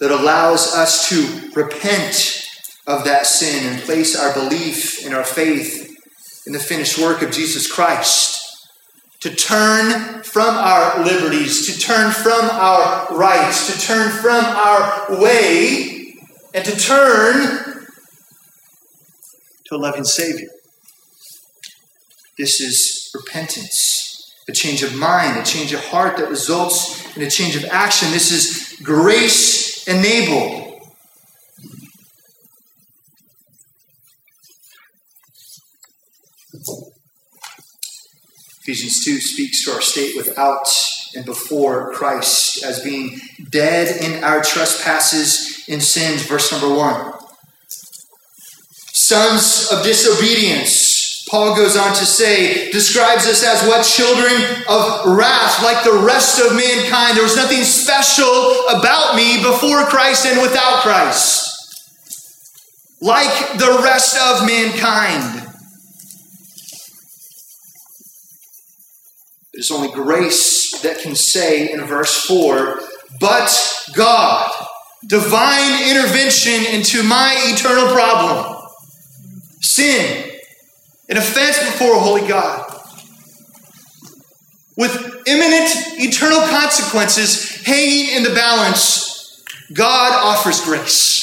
that 0.00 0.10
allows 0.10 0.74
us 0.74 1.06
to 1.10 1.50
repent 1.54 2.48
of 2.86 3.04
that 3.04 3.26
sin 3.26 3.74
and 3.74 3.82
place 3.82 4.18
our 4.18 4.32
belief 4.32 5.04
and 5.04 5.14
our 5.14 5.22
faith 5.22 5.91
in 6.46 6.52
the 6.52 6.58
finished 6.58 6.98
work 6.98 7.22
of 7.22 7.30
Jesus 7.30 7.70
Christ. 7.70 8.38
To 9.20 9.34
turn 9.34 10.22
from 10.24 10.56
our 10.56 11.04
liberties, 11.04 11.66
to 11.72 11.78
turn 11.78 12.10
from 12.10 12.50
our 12.50 13.06
rights, 13.16 13.72
to 13.72 13.80
turn 13.80 14.10
from 14.10 14.44
our 14.44 15.20
way, 15.20 16.16
and 16.52 16.64
to 16.64 16.76
turn 16.76 17.86
to 19.66 19.76
a 19.76 19.78
loving 19.78 20.04
Savior. 20.04 20.48
This 22.36 22.60
is 22.60 23.10
repentance, 23.14 24.34
a 24.48 24.52
change 24.52 24.82
of 24.82 24.94
mind, 24.96 25.38
a 25.38 25.44
change 25.44 25.72
of 25.72 25.84
heart 25.84 26.16
that 26.16 26.28
results 26.28 27.16
in 27.16 27.22
a 27.22 27.30
change 27.30 27.54
of 27.54 27.64
action. 27.66 28.10
This 28.10 28.32
is 28.32 28.80
grace 28.82 29.86
enabled. 29.86 30.61
Ephesians 38.72 39.04
2 39.04 39.20
speaks 39.20 39.64
to 39.66 39.70
our 39.70 39.82
state 39.82 40.16
without 40.16 40.66
and 41.14 41.26
before 41.26 41.92
Christ 41.92 42.64
as 42.64 42.80
being 42.82 43.20
dead 43.50 44.02
in 44.02 44.24
our 44.24 44.42
trespasses 44.42 45.66
and 45.68 45.82
sins. 45.82 46.22
Verse 46.22 46.50
number 46.50 46.74
1. 46.74 47.12
Sons 48.94 49.68
of 49.70 49.84
disobedience, 49.84 51.26
Paul 51.30 51.54
goes 51.54 51.76
on 51.76 51.94
to 51.96 52.06
say, 52.06 52.70
describes 52.70 53.26
us 53.26 53.44
as 53.44 53.68
what 53.68 53.84
children 53.84 54.32
of 54.70 55.18
wrath, 55.18 55.62
like 55.62 55.84
the 55.84 56.06
rest 56.06 56.40
of 56.40 56.56
mankind. 56.56 57.14
There 57.14 57.24
was 57.24 57.36
nothing 57.36 57.64
special 57.64 58.24
about 58.70 59.16
me 59.16 59.36
before 59.42 59.84
Christ 59.84 60.24
and 60.24 60.40
without 60.40 60.80
Christ. 60.80 61.46
Like 63.02 63.58
the 63.58 63.82
rest 63.84 64.16
of 64.16 64.46
mankind. 64.46 65.51
It 69.54 69.60
is 69.60 69.70
only 69.70 69.90
grace 69.90 70.80
that 70.80 71.00
can 71.00 71.14
say 71.14 71.70
in 71.70 71.84
verse 71.86 72.24
4, 72.24 72.80
but 73.20 73.86
God, 73.94 74.50
divine 75.06 75.90
intervention 75.90 76.64
into 76.74 77.02
my 77.02 77.34
eternal 77.38 77.92
problem. 77.92 78.66
Sin, 79.60 80.30
an 81.08 81.16
offense 81.18 81.58
before 81.58 81.96
a 81.96 82.00
holy 82.00 82.26
God. 82.26 82.68
With 84.76 85.22
imminent 85.26 85.70
eternal 86.00 86.40
consequences 86.48 87.62
hanging 87.62 88.16
in 88.16 88.22
the 88.22 88.34
balance, 88.34 89.44
God 89.74 90.12
offers 90.24 90.62
grace. 90.62 91.21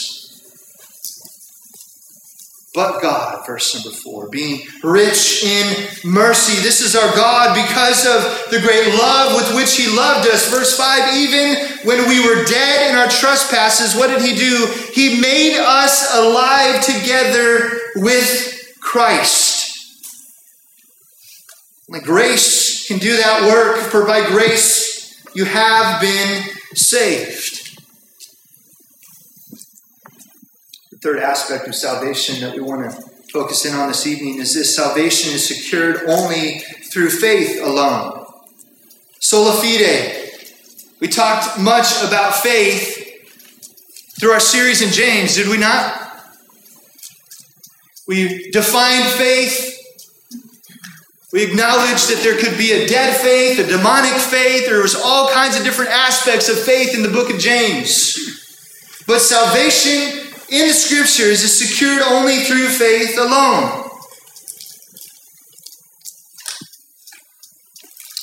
But 2.74 3.02
God, 3.02 3.46
verse 3.48 3.74
number 3.74 3.98
four, 3.98 4.30
being 4.30 4.62
rich 4.84 5.44
in 5.44 5.88
mercy. 6.04 6.62
This 6.62 6.82
is 6.82 6.96
our 6.96 7.16
God 7.16 7.56
because 7.56 8.06
of 8.06 8.52
the 8.52 8.60
great 8.60 8.94
love 8.94 9.36
with 9.36 9.56
which 9.56 9.76
He 9.76 9.88
loved 9.96 10.28
us. 10.30 10.50
Verse 10.52 10.78
five, 10.78 11.16
even 11.16 11.56
when 11.84 12.08
we 12.08 12.20
were 12.24 12.46
dead 12.46 12.92
in 12.92 12.96
our 12.96 13.08
trespasses, 13.08 13.96
what 13.96 14.08
did 14.08 14.22
He 14.22 14.36
do? 14.36 14.68
He 14.94 15.20
made 15.20 15.58
us 15.58 16.16
alive 16.16 16.86
together 16.86 17.72
with 17.96 18.76
Christ. 18.80 19.58
Only 21.90 22.06
grace 22.06 22.88
can 22.88 23.00
do 23.00 23.18
that 23.18 23.50
work, 23.52 23.78
for 23.78 24.06
by 24.06 24.28
grace 24.28 25.20
you 25.34 25.46
have 25.46 26.00
been 26.00 26.44
saved. 26.76 27.59
Third 31.02 31.20
aspect 31.20 31.68
of 31.68 31.76
salvation 31.76 32.42
that 32.42 32.54
we 32.54 32.62
want 32.62 32.92
to 32.92 33.02
focus 33.32 33.66
in 33.66 33.74
on 33.74 33.88
this 33.88 34.06
evening 34.06 34.40
is 34.40 34.54
this 34.54 34.76
salvation 34.76 35.34
is 35.34 35.48
secured 35.48 36.04
only 36.08 36.60
through 36.92 37.10
faith 37.10 37.62
alone. 37.64 38.26
Sola 39.20 39.54
fide. 39.54 40.30
We 41.00 41.08
talked 41.08 41.60
much 41.60 42.04
about 42.04 42.36
faith 42.36 42.98
through 44.20 44.32
our 44.32 44.40
series 44.40 44.82
in 44.82 44.92
James, 44.92 45.36
did 45.36 45.48
we 45.48 45.58
not? 45.58 45.96
We 48.08 48.50
defined 48.52 49.06
faith. 49.06 49.78
We 51.32 51.44
acknowledged 51.44 52.10
that 52.10 52.22
there 52.24 52.38
could 52.38 52.58
be 52.58 52.74
a 52.74 52.88
dead 52.88 53.16
faith, 53.22 53.60
a 53.60 53.70
demonic 53.70 54.12
faith. 54.14 54.66
There 54.66 54.82
was 54.82 54.96
all 54.96 55.30
kinds 55.30 55.58
of 55.58 55.64
different 55.64 55.92
aspects 55.92 56.50
of 56.50 56.60
faith 56.60 56.96
in 56.96 57.04
the 57.04 57.10
book 57.10 57.30
of 57.30 57.40
James. 57.40 58.18
But 59.08 59.20
salvation 59.20 60.29
in 60.52 60.68
the 60.68 60.74
scriptures 60.74 61.44
is 61.44 61.60
secured 61.60 62.02
only 62.02 62.38
through 62.40 62.68
faith 62.70 63.18
alone. 63.18 63.90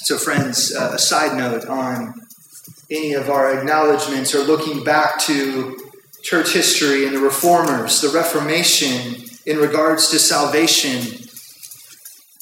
So, 0.02 0.18
friends, 0.18 0.74
uh, 0.74 0.92
a 0.94 0.98
side 0.98 1.36
note 1.36 1.66
on 1.66 2.14
any 2.90 3.14
of 3.14 3.28
our 3.28 3.58
acknowledgments 3.58 4.34
or 4.34 4.44
looking 4.44 4.84
back 4.84 5.18
to 5.20 5.76
church 6.22 6.52
history 6.52 7.06
and 7.06 7.14
the 7.14 7.20
reformers, 7.20 8.00
the 8.00 8.08
Reformation 8.08 9.24
in 9.46 9.58
regards 9.58 10.08
to 10.10 10.18
salvation. 10.18 11.24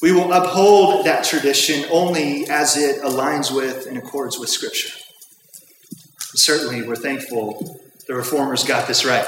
We 0.03 0.13
will 0.13 0.33
uphold 0.33 1.07
that 1.07 1.25
tradition 1.25 1.87
only 1.91 2.47
as 2.49 2.77
it 2.77 3.03
aligns 3.03 3.55
with 3.55 3.87
and 3.87 3.97
accords 3.97 4.39
with 4.39 4.51
Scripture. 4.51 4.93
Certainly, 6.35 6.87
we're 6.87 6.97
thankful 6.97 7.81
the 8.07 8.15
reformers 8.15 8.65
got 8.65 8.87
this 8.87 9.05
right. 9.05 9.27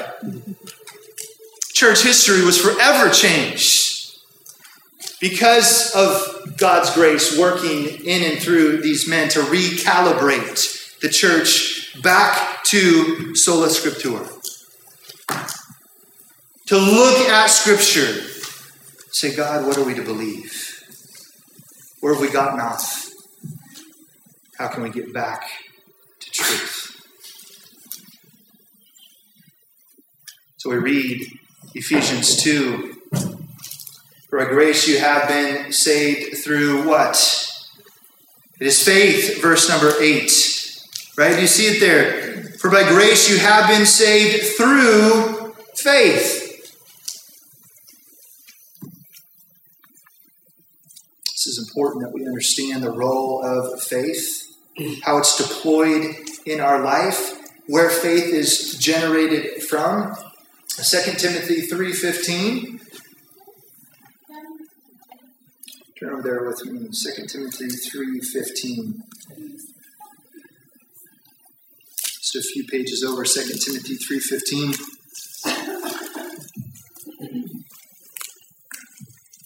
Church 1.72 2.02
history 2.02 2.44
was 2.44 2.58
forever 2.60 3.10
changed 3.10 4.18
because 5.20 5.94
of 5.94 6.56
God's 6.56 6.94
grace 6.94 7.38
working 7.38 7.86
in 8.04 8.22
and 8.22 8.40
through 8.40 8.82
these 8.82 9.08
men 9.08 9.28
to 9.30 9.40
recalibrate 9.40 10.98
the 11.00 11.08
church 11.08 12.00
back 12.02 12.64
to 12.64 13.34
sola 13.34 13.68
scriptura. 13.68 14.32
To 16.66 16.76
look 16.76 17.28
at 17.28 17.46
Scripture, 17.46 18.28
say, 19.12 19.36
God, 19.36 19.66
what 19.66 19.78
are 19.78 19.84
we 19.84 19.94
to 19.94 20.02
believe? 20.02 20.82
Where 22.00 22.12
have 22.12 22.20
we 22.20 22.28
gotten 22.28 22.58
off? 22.58 23.08
How 24.58 24.66
can 24.66 24.82
we 24.82 24.90
get 24.90 25.12
back 25.12 25.48
to 26.18 26.30
truth? 26.32 26.95
So 30.66 30.72
we 30.72 30.79
read 30.79 31.24
Ephesians 31.74 32.42
2. 32.42 32.94
For 34.29 34.38
by 34.40 34.46
grace 34.46 34.88
you 34.88 34.98
have 34.98 35.29
been 35.29 35.70
saved 35.70 36.38
through 36.38 36.88
what? 36.88 37.16
It 38.61 38.66
is 38.66 38.83
faith, 38.83 39.40
verse 39.40 39.68
number 39.68 39.92
8. 40.00 40.83
Right? 41.16 41.40
You 41.40 41.46
see 41.46 41.66
it 41.66 41.79
there. 41.79 42.42
For 42.59 42.68
by 42.68 42.83
grace 42.83 43.31
you 43.31 43.38
have 43.38 43.68
been 43.68 43.87
saved 43.87 44.57
through 44.57 45.55
faith. 45.76 46.42
This 51.31 51.46
is 51.46 51.64
important 51.68 52.02
that 52.02 52.12
we 52.12 52.26
understand 52.26 52.83
the 52.83 52.90
role 52.90 53.40
of 53.44 53.81
faith, 53.85 54.52
how 55.05 55.18
it's 55.18 55.38
deployed 55.38 56.12
in 56.44 56.59
our 56.59 56.83
life, 56.83 57.40
where 57.68 57.88
faith 57.88 58.33
is 58.33 58.76
generated 58.79 59.62
from, 59.62 60.16
2 60.76 61.12
Timothy 61.16 61.66
3.15. 61.66 62.80
Turn 65.98 66.12
over 66.12 66.22
there 66.22 66.44
with 66.44 66.62
me. 66.66 66.80
2 66.80 67.26
Timothy 67.26 67.68
3.15. 67.68 69.00
Just 71.98 72.36
a 72.36 72.42
few 72.42 72.66
pages 72.66 73.02
over 73.02 73.24
2 73.24 73.40
Timothy 73.58 73.96
3.15. 73.96 74.78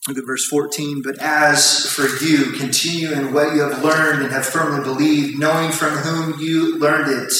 Look 0.08 0.18
at 0.18 0.26
verse 0.26 0.46
14. 0.48 1.02
But 1.04 1.18
as 1.20 1.86
for 1.86 2.08
you, 2.24 2.50
continue 2.58 3.12
in 3.12 3.32
what 3.32 3.54
you 3.54 3.60
have 3.60 3.84
learned 3.84 4.24
and 4.24 4.32
have 4.32 4.46
firmly 4.46 4.82
believed, 4.82 5.38
knowing 5.38 5.70
from 5.70 5.92
whom 5.98 6.40
you 6.40 6.76
learned 6.76 7.22
it, 7.22 7.32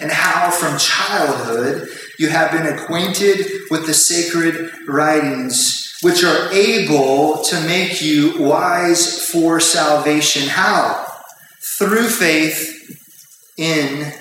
and 0.00 0.12
how 0.12 0.50
from 0.50 0.76
childhood 0.78 1.88
you 2.18 2.28
have 2.28 2.50
been 2.50 2.66
acquainted 2.66 3.46
with 3.70 3.86
the 3.86 3.94
sacred 3.94 4.72
writings, 4.88 5.96
which 6.02 6.24
are 6.24 6.50
able 6.52 7.42
to 7.44 7.60
make 7.62 8.02
you 8.02 8.38
wise 8.38 9.24
for 9.30 9.60
salvation. 9.60 10.48
How? 10.48 11.06
Through 11.60 12.08
faith 12.08 12.74
in 13.56 14.12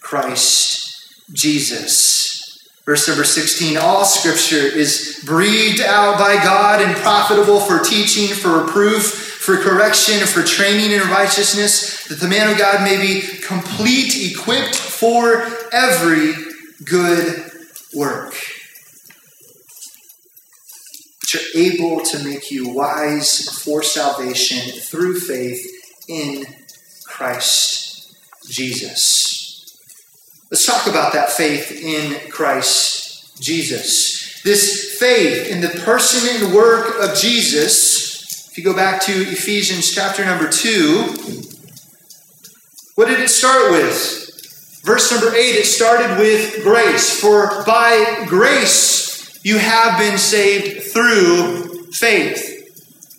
Christ 0.00 1.14
Jesus. 1.32 2.68
Verse 2.84 3.06
number 3.06 3.24
16 3.24 3.76
All 3.76 4.04
scripture 4.04 4.56
is 4.56 5.22
breathed 5.24 5.80
out 5.80 6.18
by 6.18 6.42
God 6.42 6.80
and 6.80 6.96
profitable 6.96 7.60
for 7.60 7.78
teaching, 7.80 8.28
for 8.28 8.64
reproof, 8.64 9.04
for 9.04 9.58
correction, 9.58 10.26
for 10.26 10.42
training 10.42 10.90
in 10.90 11.02
righteousness, 11.02 12.06
that 12.08 12.18
the 12.18 12.26
man 12.26 12.50
of 12.50 12.58
God 12.58 12.82
may 12.82 12.98
be 13.00 13.20
complete, 13.42 14.32
equipped 14.32 14.74
for 14.74 15.46
every 15.70 16.47
good 16.84 17.50
work, 17.94 18.34
which 21.20 21.34
are 21.34 21.58
able 21.58 22.00
to 22.00 22.24
make 22.24 22.50
you 22.50 22.68
wise 22.68 23.62
for 23.62 23.82
salvation 23.82 24.80
through 24.80 25.18
faith 25.18 25.64
in 26.08 26.44
Christ 27.06 28.16
Jesus. 28.48 29.38
Let's 30.50 30.64
talk 30.64 30.86
about 30.86 31.12
that 31.12 31.30
faith 31.30 31.72
in 31.72 32.30
Christ 32.30 33.40
Jesus. 33.40 34.40
This 34.42 34.98
faith 34.98 35.48
in 35.48 35.60
the 35.60 35.68
person 35.68 36.42
and 36.42 36.54
work 36.54 36.94
of 37.02 37.16
Jesus, 37.16 38.48
if 38.48 38.56
you 38.56 38.64
go 38.64 38.74
back 38.74 39.02
to 39.02 39.12
Ephesians 39.12 39.90
chapter 39.94 40.24
number 40.24 40.48
2, 40.48 41.14
what 42.94 43.08
did 43.08 43.20
it 43.20 43.28
start 43.28 43.70
with? 43.72 44.27
Verse 44.88 45.12
number 45.12 45.36
8, 45.36 45.38
it 45.38 45.66
started 45.66 46.18
with 46.18 46.62
grace. 46.62 47.20
For 47.20 47.62
by 47.66 48.24
grace 48.26 49.38
you 49.44 49.58
have 49.58 49.98
been 49.98 50.16
saved 50.16 50.84
through 50.84 51.92
faith. 51.92 52.40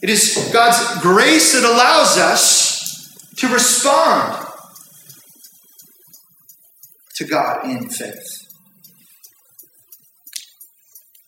It 0.02 0.10
is 0.10 0.50
God's 0.52 1.00
grace 1.04 1.54
that 1.54 1.64
allows 1.64 2.18
us 2.18 3.16
to 3.36 3.54
respond 3.54 4.48
to 7.18 7.26
God 7.26 7.64
in 7.66 7.88
faith. 7.88 8.48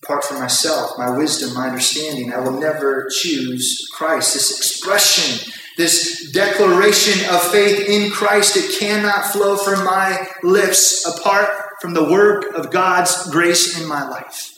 Apart 0.01 0.23
from 0.23 0.39
myself, 0.39 0.97
my 0.97 1.15
wisdom, 1.15 1.53
my 1.53 1.67
understanding, 1.67 2.33
I 2.33 2.39
will 2.39 2.59
never 2.59 3.07
choose 3.11 3.87
Christ. 3.93 4.33
This 4.33 4.57
expression 4.57 5.53
this 5.77 6.31
declaration 6.31 7.29
of 7.29 7.41
faith 7.41 7.87
in 7.87 8.11
Christ, 8.11 8.57
it 8.57 8.79
cannot 8.79 9.25
flow 9.25 9.57
from 9.57 9.85
my 9.85 10.27
lips 10.43 11.05
apart 11.07 11.49
from 11.79 11.93
the 11.93 12.03
work 12.03 12.53
of 12.53 12.71
God's 12.71 13.29
grace 13.31 13.79
in 13.81 13.87
my 13.87 14.07
life. 14.07 14.49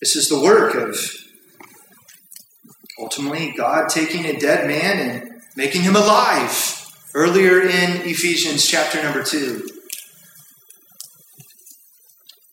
This 0.00 0.16
is 0.16 0.28
the 0.28 0.40
work 0.40 0.74
of 0.74 0.98
ultimately 2.98 3.54
God 3.56 3.88
taking 3.88 4.24
a 4.24 4.38
dead 4.38 4.66
man 4.66 4.98
and 4.98 5.42
making 5.56 5.82
him 5.82 5.96
alive. 5.96 6.82
Earlier 7.14 7.62
in 7.62 8.02
Ephesians 8.02 8.66
chapter 8.66 9.02
number 9.02 9.22
2. 9.22 9.75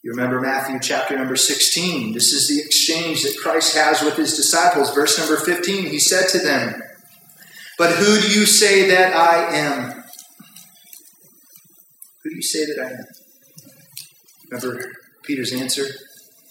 You 0.03 0.11
remember 0.11 0.41
Matthew 0.41 0.79
chapter 0.81 1.17
number 1.17 1.37
16. 1.37 2.11
This 2.11 2.33
is 2.33 2.49
the 2.49 2.59
exchange 2.59 3.23
that 3.23 3.37
Christ 3.41 3.73
has 3.77 4.01
with 4.01 4.17
his 4.17 4.35
disciples. 4.35 4.93
Verse 4.93 5.17
number 5.17 5.37
15, 5.37 5.85
he 5.85 5.97
said 5.97 6.27
to 6.27 6.39
them, 6.39 6.83
But 7.77 7.91
who 7.91 8.19
do 8.19 8.27
you 8.27 8.45
say 8.45 8.89
that 8.89 9.15
I 9.15 9.55
am? 9.55 10.03
Who 12.21 12.29
do 12.31 12.35
you 12.35 12.41
say 12.41 12.65
that 12.65 12.79
I 12.79 12.89
am? 12.89 13.05
Remember 14.51 14.91
Peter's 15.23 15.53
answer, 15.53 15.85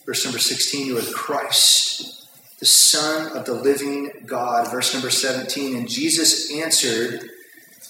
verse 0.07 0.25
number 0.25 0.39
16, 0.39 0.87
you 0.87 0.97
are 0.97 1.03
the 1.03 1.13
Christ, 1.13 2.27
the 2.59 2.65
Son 2.65 3.37
of 3.37 3.45
the 3.45 3.53
living 3.53 4.25
God. 4.25 4.71
Verse 4.71 4.95
number 4.95 5.11
17, 5.11 5.77
and 5.77 5.91
Jesus 5.91 6.51
answered 6.51 7.29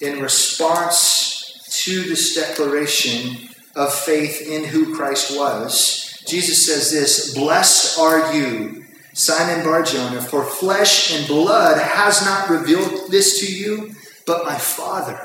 in 0.01 0.21
response 0.21 1.73
to 1.85 2.03
this 2.03 2.35
declaration 2.35 3.49
of 3.75 3.93
faith 3.93 4.47
in 4.47 4.65
who 4.65 4.95
Christ 4.95 5.37
was. 5.37 6.23
Jesus 6.27 6.65
says 6.65 6.91
this 6.91 7.33
Blessed 7.33 7.99
are 7.99 8.33
you, 8.33 8.85
Simon 9.13 9.63
Barjona, 9.63 10.21
for 10.21 10.43
flesh 10.43 11.13
and 11.15 11.27
blood 11.27 11.79
has 11.81 12.23
not 12.23 12.49
revealed 12.49 13.11
this 13.11 13.39
to 13.39 13.51
you, 13.51 13.93
but 14.25 14.45
my 14.45 14.57
Father 14.57 15.19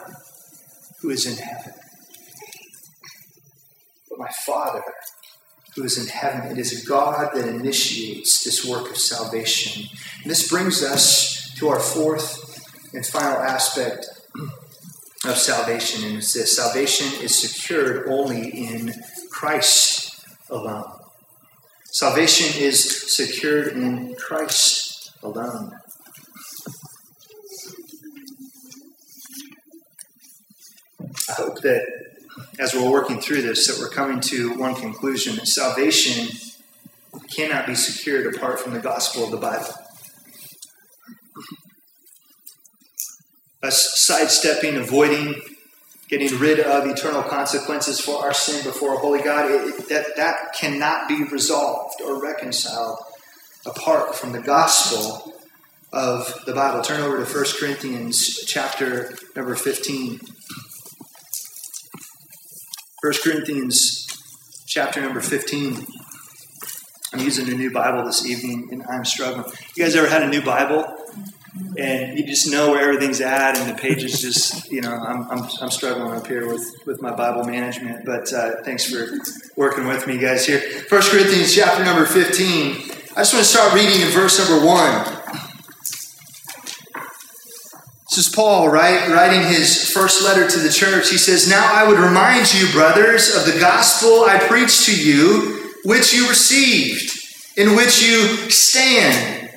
who 1.00 1.10
is 1.10 1.26
in 1.26 1.36
heaven. 1.36 1.72
But 4.10 4.18
my 4.18 4.30
Father 4.44 4.82
who 5.78 5.84
is 5.84 5.98
in 5.98 6.08
heaven. 6.08 6.50
It 6.50 6.58
is 6.58 6.84
God 6.84 7.30
that 7.34 7.46
initiates 7.46 8.42
this 8.42 8.64
work 8.64 8.90
of 8.90 8.96
salvation. 8.96 9.84
And 10.22 10.30
this 10.30 10.48
brings 10.48 10.82
us 10.82 11.54
to 11.58 11.68
our 11.68 11.78
fourth 11.78 12.44
and 12.94 13.06
final 13.06 13.38
aspect 13.38 14.06
of 15.24 15.36
salvation, 15.36 16.04
and 16.04 16.18
it's 16.18 16.32
this 16.32 16.54
salvation 16.54 17.20
is 17.22 17.36
secured 17.36 18.06
only 18.08 18.48
in 18.48 18.94
Christ 19.30 20.24
alone. 20.48 20.92
Salvation 21.86 22.60
is 22.62 23.12
secured 23.12 23.68
in 23.68 24.14
Christ 24.14 25.12
alone. 25.22 25.72
I 31.28 31.32
hope 31.32 31.60
that 31.62 31.84
as 32.58 32.74
we're 32.74 32.90
working 32.90 33.20
through 33.20 33.42
this, 33.42 33.66
that 33.66 33.78
we're 33.80 33.90
coming 33.90 34.20
to 34.20 34.56
one 34.58 34.74
conclusion 34.74 35.36
that 35.36 35.46
salvation 35.46 36.28
cannot 37.34 37.66
be 37.66 37.74
secured 37.74 38.34
apart 38.34 38.60
from 38.60 38.74
the 38.74 38.80
gospel 38.80 39.24
of 39.24 39.30
the 39.30 39.36
Bible. 39.36 39.74
Us 43.62 44.06
sidestepping, 44.06 44.76
avoiding, 44.76 45.40
getting 46.08 46.38
rid 46.38 46.60
of 46.60 46.86
eternal 46.86 47.22
consequences 47.22 48.00
for 48.00 48.24
our 48.24 48.32
sin 48.32 48.62
before 48.64 48.94
a 48.94 48.98
holy 48.98 49.20
God, 49.20 49.50
it, 49.50 49.88
that, 49.88 50.16
that 50.16 50.54
cannot 50.54 51.08
be 51.08 51.24
resolved 51.24 52.00
or 52.00 52.22
reconciled 52.22 52.98
apart 53.66 54.14
from 54.14 54.32
the 54.32 54.40
gospel 54.40 55.34
of 55.92 56.44
the 56.46 56.52
Bible. 56.52 56.82
Turn 56.82 57.00
over 57.00 57.24
to 57.24 57.24
1 57.24 57.44
Corinthians 57.58 58.44
chapter 58.46 59.14
number 59.34 59.54
15. 59.54 60.20
1 63.02 63.12
Corinthians 63.22 64.06
chapter 64.66 65.00
number 65.00 65.20
15. 65.20 65.86
I'm 67.12 67.20
using 67.20 67.48
a 67.48 67.56
new 67.56 67.70
Bible 67.70 68.04
this 68.04 68.26
evening 68.26 68.68
and 68.70 68.82
I'm 68.84 69.04
struggling. 69.04 69.46
You 69.74 69.84
guys 69.84 69.96
ever 69.96 70.08
had 70.08 70.22
a 70.22 70.28
new 70.28 70.42
Bible? 70.42 70.84
And 71.76 72.18
you 72.18 72.26
just 72.26 72.50
know 72.50 72.72
where 72.72 72.82
everything's 72.82 73.20
at, 73.20 73.56
and 73.56 73.70
the 73.70 73.80
pages 73.80 74.20
just, 74.20 74.70
you 74.70 74.80
know, 74.80 74.92
I'm, 74.92 75.30
I'm, 75.30 75.48
I'm 75.60 75.70
struggling 75.70 76.12
up 76.12 76.26
here 76.26 76.48
with, 76.48 76.74
with 76.86 77.00
my 77.00 77.14
Bible 77.14 77.44
management. 77.44 78.04
But 78.04 78.32
uh, 78.32 78.62
thanks 78.64 78.90
for 78.90 79.06
working 79.56 79.86
with 79.86 80.06
me, 80.06 80.18
guys, 80.18 80.46
here. 80.46 80.60
First 80.60 81.12
Corinthians 81.12 81.54
chapter 81.54 81.84
number 81.84 82.04
15. 82.04 82.98
I 83.16 83.22
just 83.22 83.34
want 83.34 83.44
to 83.44 83.50
start 83.50 83.74
reading 83.74 84.00
in 84.00 84.08
verse 84.08 84.38
number 84.38 84.64
1. 84.64 85.18
This 88.08 88.26
is 88.26 88.34
Paul, 88.34 88.68
right? 88.68 89.10
Writing 89.10 89.42
his 89.42 89.90
first 89.90 90.24
letter 90.24 90.48
to 90.48 90.58
the 90.58 90.70
church. 90.70 91.10
He 91.10 91.18
says, 91.18 91.48
Now 91.48 91.72
I 91.72 91.86
would 91.86 91.98
remind 91.98 92.52
you, 92.54 92.70
brothers, 92.72 93.36
of 93.36 93.44
the 93.44 93.60
gospel 93.60 94.24
I 94.24 94.38
preached 94.38 94.86
to 94.86 94.96
you, 94.96 95.74
which 95.84 96.14
you 96.14 96.28
received, 96.28 97.16
in 97.56 97.76
which 97.76 98.02
you 98.02 98.50
stand, 98.50 99.47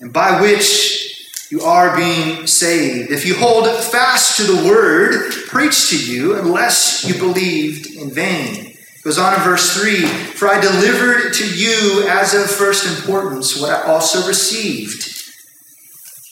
and 0.00 0.12
by 0.12 0.40
which 0.40 1.08
you 1.50 1.62
are 1.62 1.96
being 1.96 2.46
saved. 2.46 3.10
If 3.10 3.24
you 3.24 3.34
hold 3.34 3.66
fast 3.84 4.36
to 4.36 4.42
the 4.42 4.68
word 4.68 5.32
preached 5.46 5.90
to 5.90 5.98
you, 5.98 6.38
unless 6.38 7.04
you 7.04 7.14
believed 7.18 7.86
in 7.86 8.10
vain. 8.10 8.66
It 8.66 9.04
goes 9.04 9.18
on 9.18 9.34
in 9.34 9.40
verse 9.40 9.74
3 9.74 10.04
For 10.04 10.48
I 10.48 10.60
delivered 10.60 11.32
to 11.34 11.56
you 11.56 12.06
as 12.08 12.34
of 12.34 12.50
first 12.50 12.98
importance 12.98 13.58
what 13.58 13.70
I 13.70 13.82
also 13.84 14.26
received 14.28 15.14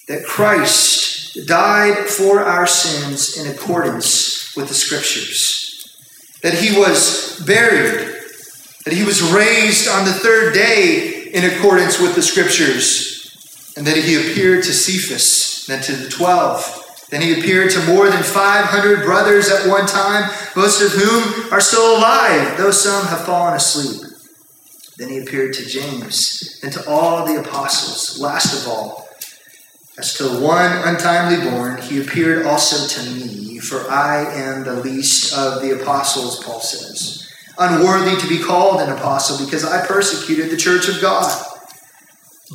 that 0.08 0.24
Christ 0.24 1.46
died 1.46 2.08
for 2.08 2.40
our 2.40 2.66
sins 2.66 3.38
in 3.38 3.50
accordance 3.52 4.54
with 4.56 4.68
the 4.68 4.74
Scriptures, 4.74 5.96
that 6.42 6.54
he 6.54 6.78
was 6.78 7.42
buried, 7.44 8.14
that 8.84 8.94
he 8.94 9.02
was 9.02 9.22
raised 9.22 9.88
on 9.88 10.04
the 10.04 10.12
third 10.12 10.54
day 10.54 11.30
in 11.32 11.44
accordance 11.44 11.98
with 11.98 12.14
the 12.14 12.22
Scriptures, 12.22 13.15
and 13.76 13.86
then 13.86 14.02
he 14.02 14.14
appeared 14.16 14.64
to 14.64 14.72
Cephas, 14.72 15.66
then 15.66 15.82
to 15.82 15.92
the 15.92 16.08
twelve. 16.08 16.82
Then 17.10 17.22
he 17.22 17.38
appeared 17.38 17.70
to 17.70 17.84
more 17.84 18.10
than 18.10 18.22
500 18.22 19.04
brothers 19.04 19.48
at 19.48 19.68
one 19.68 19.86
time, 19.86 20.28
most 20.56 20.82
of 20.82 20.90
whom 20.90 21.52
are 21.52 21.60
still 21.60 21.96
alive, 21.96 22.58
though 22.58 22.72
some 22.72 23.06
have 23.06 23.24
fallen 23.24 23.54
asleep. 23.54 24.02
Then 24.98 25.10
he 25.10 25.18
appeared 25.18 25.54
to 25.54 25.64
James, 25.64 26.58
and 26.64 26.72
to 26.72 26.88
all 26.88 27.24
the 27.24 27.38
apostles. 27.38 28.18
Last 28.20 28.60
of 28.60 28.72
all, 28.72 29.08
as 29.98 30.14
to 30.14 30.40
one 30.40 30.72
untimely 30.84 31.48
born, 31.48 31.80
he 31.80 32.00
appeared 32.00 32.44
also 32.44 32.86
to 32.86 33.10
me, 33.10 33.60
for 33.60 33.88
I 33.88 34.24
am 34.34 34.64
the 34.64 34.74
least 34.74 35.32
of 35.32 35.62
the 35.62 35.80
apostles, 35.80 36.42
Paul 36.42 36.60
says, 36.60 37.30
unworthy 37.58 38.16
to 38.16 38.28
be 38.28 38.42
called 38.42 38.80
an 38.80 38.90
apostle 38.90 39.44
because 39.44 39.64
I 39.64 39.86
persecuted 39.86 40.50
the 40.50 40.56
church 40.56 40.88
of 40.88 41.00
God. 41.00 41.46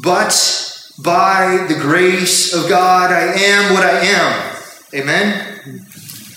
But 0.03 0.70
by 0.99 1.65
the 1.67 1.75
grace 1.75 2.53
of 2.53 2.69
God, 2.69 3.11
I 3.11 3.33
am 3.33 3.73
what 3.73 3.83
I 3.83 3.99
am. 4.05 4.55
Amen? 4.93 5.81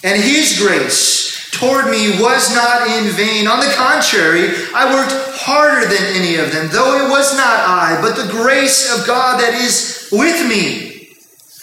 And 0.05 0.23
his 0.23 0.59
grace 0.59 1.51
toward 1.51 1.91
me 1.91 2.21
was 2.21 2.55
not 2.55 2.87
in 2.89 3.11
vain. 3.13 3.47
On 3.47 3.61
the 3.61 3.73
contrary, 3.75 4.49
I 4.75 4.93
worked 4.95 5.13
harder 5.37 5.87
than 5.87 6.17
any 6.17 6.37
of 6.37 6.53
them, 6.53 6.69
though 6.71 7.07
it 7.07 7.11
was 7.11 7.37
not 7.37 7.61
I, 7.61 7.99
but 8.01 8.17
the 8.17 8.31
grace 8.31 8.93
of 8.99 9.07
God 9.07 9.41
that 9.41 9.55
is 9.55 10.09
with 10.13 10.49
me. 10.49 11.09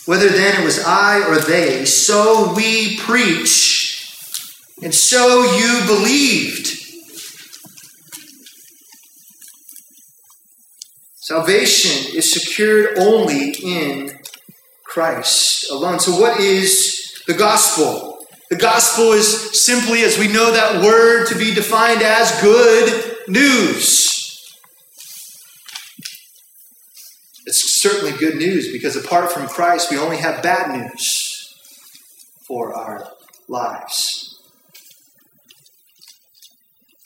Whether 0.05 0.29
then 0.29 0.61
it 0.61 0.65
was 0.65 0.83
I 0.83 1.27
or 1.27 1.37
they, 1.37 1.85
so 1.85 2.53
we 2.55 2.97
preach, 2.97 4.75
and 4.81 4.93
so 4.93 5.43
you 5.43 5.85
believed. 5.85 6.80
Salvation 11.31 12.13
is 12.17 12.33
secured 12.33 12.97
only 12.97 13.51
in 13.63 14.19
Christ 14.83 15.71
alone. 15.71 15.97
So, 15.97 16.19
what 16.19 16.41
is 16.41 17.23
the 17.25 17.33
gospel? 17.33 18.25
The 18.49 18.57
gospel 18.57 19.13
is 19.13 19.57
simply, 19.57 20.01
as 20.01 20.19
we 20.19 20.27
know 20.27 20.51
that 20.51 20.83
word 20.83 21.27
to 21.27 21.37
be 21.37 21.53
defined 21.53 22.01
as 22.01 22.41
good 22.41 23.15
news. 23.29 24.43
It's 27.45 27.81
certainly 27.81 28.11
good 28.17 28.35
news 28.35 28.69
because 28.69 28.97
apart 28.97 29.31
from 29.31 29.47
Christ, 29.47 29.89
we 29.89 29.97
only 29.97 30.17
have 30.17 30.43
bad 30.43 30.77
news 30.77 31.55
for 32.45 32.75
our 32.75 33.07
lives. 33.47 34.30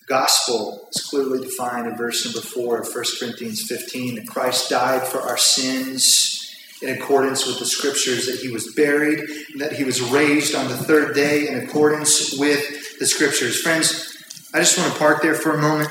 Gospel 0.08 0.88
is 0.94 1.04
clearly 1.04 1.40
defined 1.40 1.88
in 1.88 1.98
verse 1.98 2.26
number 2.26 2.42
4 2.42 2.82
of 2.82 2.88
1 2.94 3.04
Corinthians 3.20 3.64
15 3.64 4.16
that 4.16 4.28
Christ 4.28 4.70
died 4.70 5.08
for 5.08 5.20
our 5.20 5.38
sins 5.38 6.56
in 6.82 6.90
accordance 6.90 7.48
with 7.48 7.58
the 7.58 7.66
scriptures, 7.66 8.28
that 8.28 8.40
he 8.40 8.50
was 8.50 8.74
buried, 8.76 9.20
and 9.52 9.62
that 9.62 9.74
he 9.74 9.84
was 9.84 10.02
raised 10.02 10.54
on 10.54 10.68
the 10.68 10.78
third 10.78 11.16
day 11.16 11.48
in 11.48 11.56
accordance 11.56 12.38
with 12.38 13.00
the 13.00 13.06
scriptures. 13.08 13.62
Friends, 13.62 14.52
I 14.54 14.60
just 14.60 14.78
want 14.78 14.94
to 14.94 15.00
park 15.00 15.22
there 15.22 15.34
for 15.34 15.56
a 15.56 15.62
moment 15.62 15.90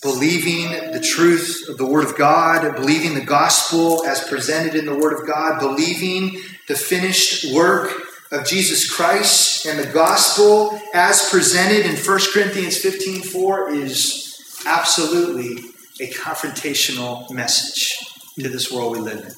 believing 0.00 0.70
the 0.92 1.00
truth 1.00 1.66
of 1.68 1.76
the 1.76 1.86
Word 1.86 2.04
of 2.04 2.16
God, 2.16 2.76
believing 2.76 3.14
the 3.14 3.24
gospel 3.24 4.06
as 4.06 4.22
presented 4.28 4.76
in 4.76 4.86
the 4.86 4.96
Word 4.96 5.12
of 5.12 5.26
God, 5.26 5.58
believing 5.58 6.40
the 6.68 6.76
finished 6.76 7.52
work 7.52 7.90
of 8.30 8.46
Jesus 8.46 8.88
Christ 8.88 9.47
and 9.68 9.78
the 9.78 9.92
gospel 9.92 10.80
as 10.94 11.28
presented 11.28 11.84
in 11.84 11.94
1 11.94 12.20
Corinthians 12.32 12.78
15 12.78 13.22
4 13.22 13.70
is 13.70 14.62
absolutely 14.66 15.62
a 16.00 16.10
confrontational 16.10 17.30
message 17.30 17.98
to 18.38 18.48
this 18.48 18.72
world 18.72 18.92
we 18.92 18.98
live 19.00 19.24
in. 19.24 19.32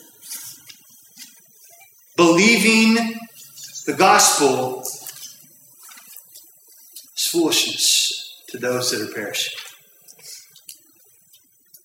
Believing 2.17 3.19
the 3.87 3.95
gospel 3.95 4.83
is 4.83 5.11
foolishness 7.31 8.45
to 8.51 8.59
those 8.59 8.91
that 8.93 9.01
are 9.01 9.13
perishing 9.13 9.59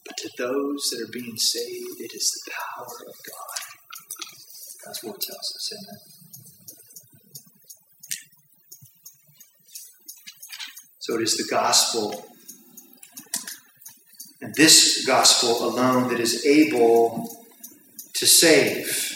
But 0.05 0.17
to 0.17 0.29
those 0.37 0.89
that 0.91 1.07
are 1.07 1.11
being 1.11 1.37
saved, 1.37 1.99
it 1.99 2.13
is 2.13 2.31
the 2.45 2.51
power 2.51 2.85
of 2.85 3.15
God. 3.25 3.59
God's 4.85 5.03
word 5.03 5.21
tells 5.21 5.53
us, 5.55 5.73
amen. 5.73 6.14
So 11.05 11.17
it 11.17 11.21
is 11.21 11.37
the 11.37 11.43
gospel. 11.43 12.25
And 14.41 14.55
this 14.55 15.05
gospel 15.05 15.69
alone 15.69 16.07
that 16.07 16.19
is 16.19 16.43
able 16.47 17.45
to 18.15 18.25
save. 18.25 19.13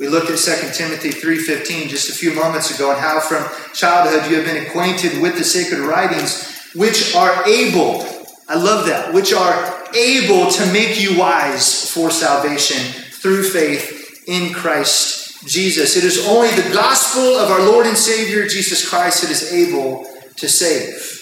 We 0.00 0.08
looked 0.08 0.28
at 0.28 0.40
2 0.40 0.72
Timothy 0.74 1.10
3:15 1.10 1.88
just 1.88 2.08
a 2.08 2.12
few 2.12 2.32
moments 2.32 2.74
ago 2.74 2.90
and 2.90 2.98
how 2.98 3.20
from 3.20 3.48
childhood 3.72 4.28
you 4.28 4.38
have 4.38 4.44
been 4.44 4.66
acquainted 4.66 5.22
with 5.22 5.38
the 5.38 5.44
sacred 5.44 5.78
writings 5.78 6.52
which 6.74 7.14
are 7.14 7.46
able 7.46 8.04
I 8.48 8.56
love 8.56 8.86
that 8.86 9.14
which 9.14 9.32
are 9.32 9.86
able 9.94 10.50
to 10.50 10.72
make 10.72 11.00
you 11.00 11.16
wise 11.16 11.88
for 11.92 12.10
salvation 12.10 12.82
through 13.22 13.44
faith 13.44 14.24
in 14.26 14.52
Christ 14.52 15.46
Jesus. 15.46 15.96
It 15.96 16.02
is 16.02 16.26
only 16.26 16.50
the 16.50 16.74
gospel 16.74 17.38
of 17.38 17.52
our 17.52 17.62
Lord 17.62 17.86
and 17.86 17.96
Savior 17.96 18.48
Jesus 18.48 18.84
Christ 18.88 19.22
that 19.22 19.30
is 19.30 19.52
able 19.52 20.04
to 20.34 20.48
save. 20.48 21.19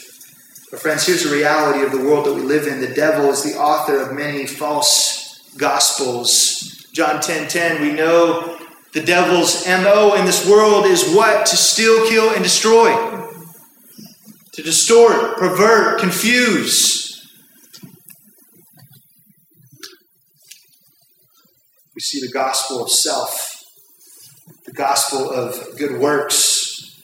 But 0.70 0.80
friends, 0.80 1.06
here's 1.06 1.24
the 1.24 1.34
reality 1.34 1.82
of 1.82 1.92
the 1.92 2.02
world 2.02 2.26
that 2.26 2.34
we 2.34 2.42
live 2.42 2.66
in. 2.66 2.80
The 2.80 2.94
devil 2.94 3.30
is 3.30 3.42
the 3.42 3.58
author 3.58 4.00
of 4.00 4.12
many 4.14 4.46
false 4.46 5.40
gospels. 5.56 6.86
John 6.92 7.20
10:10, 7.20 7.48
10, 7.48 7.78
10, 7.78 7.82
we 7.82 7.92
know 7.92 8.58
the 8.92 9.02
devil's 9.02 9.66
MO 9.66 10.14
in 10.14 10.26
this 10.26 10.46
world 10.46 10.84
is 10.84 11.14
what? 11.14 11.46
To 11.46 11.56
steal, 11.56 12.08
kill, 12.08 12.30
and 12.30 12.42
destroy. 12.42 12.90
To 14.52 14.62
distort, 14.62 15.38
pervert, 15.38 16.00
confuse. 16.00 17.26
We 21.94 22.00
see 22.00 22.20
the 22.20 22.32
gospel 22.32 22.82
of 22.82 22.90
self, 22.90 23.64
the 24.66 24.72
gospel 24.72 25.30
of 25.30 25.76
good 25.78 25.98
works, 25.98 27.02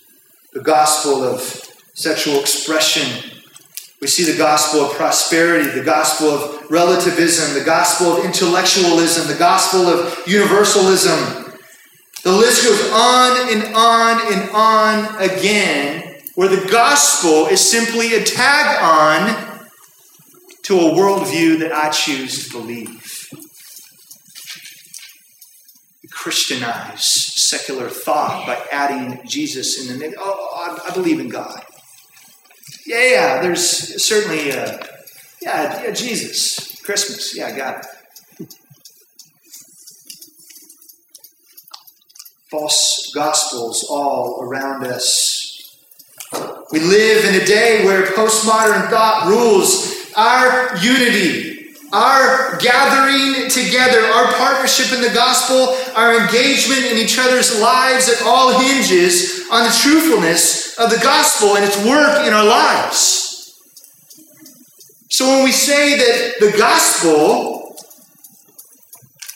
the 0.52 0.62
gospel 0.62 1.24
of 1.24 1.40
sexual 1.94 2.40
expression, 2.40 3.33
we 4.04 4.08
see 4.08 4.30
the 4.30 4.36
gospel 4.36 4.80
of 4.80 4.92
prosperity, 4.96 5.70
the 5.70 5.82
gospel 5.82 6.28
of 6.28 6.70
relativism, 6.70 7.58
the 7.58 7.64
gospel 7.64 8.08
of 8.08 8.24
intellectualism, 8.26 9.26
the 9.28 9.38
gospel 9.38 9.88
of 9.88 10.22
universalism. 10.26 11.50
The 12.22 12.32
list 12.32 12.64
goes 12.64 12.92
on 12.92 13.50
and 13.50 13.74
on 13.74 14.30
and 14.30 14.50
on 14.50 15.22
again, 15.22 16.20
where 16.34 16.48
the 16.50 16.68
gospel 16.70 17.46
is 17.46 17.66
simply 17.66 18.12
a 18.12 18.22
tag 18.22 18.78
on 18.82 19.58
to 20.64 20.80
a 20.80 20.92
worldview 20.92 21.60
that 21.60 21.72
I 21.72 21.88
choose 21.88 22.46
to 22.46 22.58
believe. 22.58 23.30
We 26.02 26.10
Christianize 26.10 27.06
secular 27.06 27.88
thought 27.88 28.46
by 28.46 28.66
adding 28.70 29.26
Jesus 29.26 29.80
in 29.80 29.94
the 29.94 29.98
name. 29.98 30.14
Oh, 30.18 30.76
I 30.86 30.92
believe 30.92 31.20
in 31.20 31.30
God. 31.30 31.64
Yeah, 32.86 33.10
yeah, 33.10 33.42
there's 33.42 34.04
certainly, 34.04 34.52
uh, 34.52 34.78
yeah, 35.40 35.84
yeah, 35.84 35.90
Jesus, 35.90 36.80
Christmas. 36.82 37.36
Yeah, 37.36 37.46
I 37.46 37.56
got 37.56 37.78
it. 37.78 38.48
False 42.50 43.10
gospels 43.14 43.86
all 43.90 44.40
around 44.42 44.86
us. 44.86 45.78
We 46.72 46.80
live 46.80 47.24
in 47.24 47.40
a 47.40 47.44
day 47.44 47.84
where 47.84 48.02
postmodern 48.06 48.90
thought 48.90 49.26
rules 49.28 50.12
our 50.16 50.76
unity 50.76 51.54
our 51.94 52.58
gathering 52.58 53.48
together, 53.48 54.00
our 54.00 54.32
partnership 54.34 54.92
in 54.92 55.00
the 55.00 55.14
gospel, 55.14 55.76
our 55.94 56.18
engagement 56.18 56.84
in 56.86 56.98
each 56.98 57.20
other's 57.20 57.60
lives, 57.60 58.08
it 58.08 58.20
all 58.24 58.58
hinges 58.60 59.46
on 59.52 59.62
the 59.62 59.70
truthfulness 59.70 60.63
of 60.78 60.90
the 60.90 60.98
gospel 61.02 61.56
and 61.56 61.64
its 61.64 61.76
work 61.84 62.26
in 62.26 62.32
our 62.32 62.44
lives. 62.44 63.24
So 65.10 65.28
when 65.28 65.44
we 65.44 65.52
say 65.52 65.96
that 65.96 66.40
the 66.40 66.58
gospel, 66.58 67.76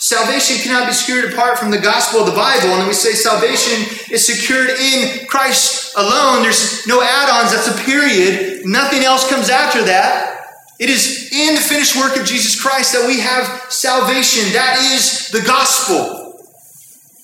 salvation 0.01 0.57
cannot 0.57 0.89
be 0.89 0.93
secured 0.93 1.33
apart 1.33 1.59
from 1.59 1.71
the 1.71 1.79
gospel 1.79 2.21
of 2.21 2.27
the 2.27 2.35
Bible, 2.35 2.71
and 2.71 2.81
then 2.81 2.89
we 2.89 2.95
say 2.95 3.13
salvation 3.13 3.87
is 4.11 4.27
secured 4.27 4.71
in 4.71 5.27
Christ 5.27 5.97
alone, 5.97 6.43
there's 6.43 6.87
no 6.87 7.01
add 7.01 7.31
ons, 7.31 7.53
that's 7.53 7.69
a 7.69 7.85
period, 7.85 8.67
nothing 8.67 9.05
else 9.05 9.29
comes 9.29 9.51
after 9.51 9.85
that. 9.85 10.39
It 10.81 10.91
is 10.91 11.31
in 11.33 11.55
the 11.55 11.61
finished 11.61 11.97
work 11.97 12.17
of 12.17 12.25
Jesus 12.25 12.61
Christ 12.61 12.93
that 12.93 13.07
we 13.07 13.21
have 13.21 13.67
salvation. 13.69 14.53
That 14.53 14.79
is 14.95 15.29
the 15.31 15.43
gospel. 15.43 16.41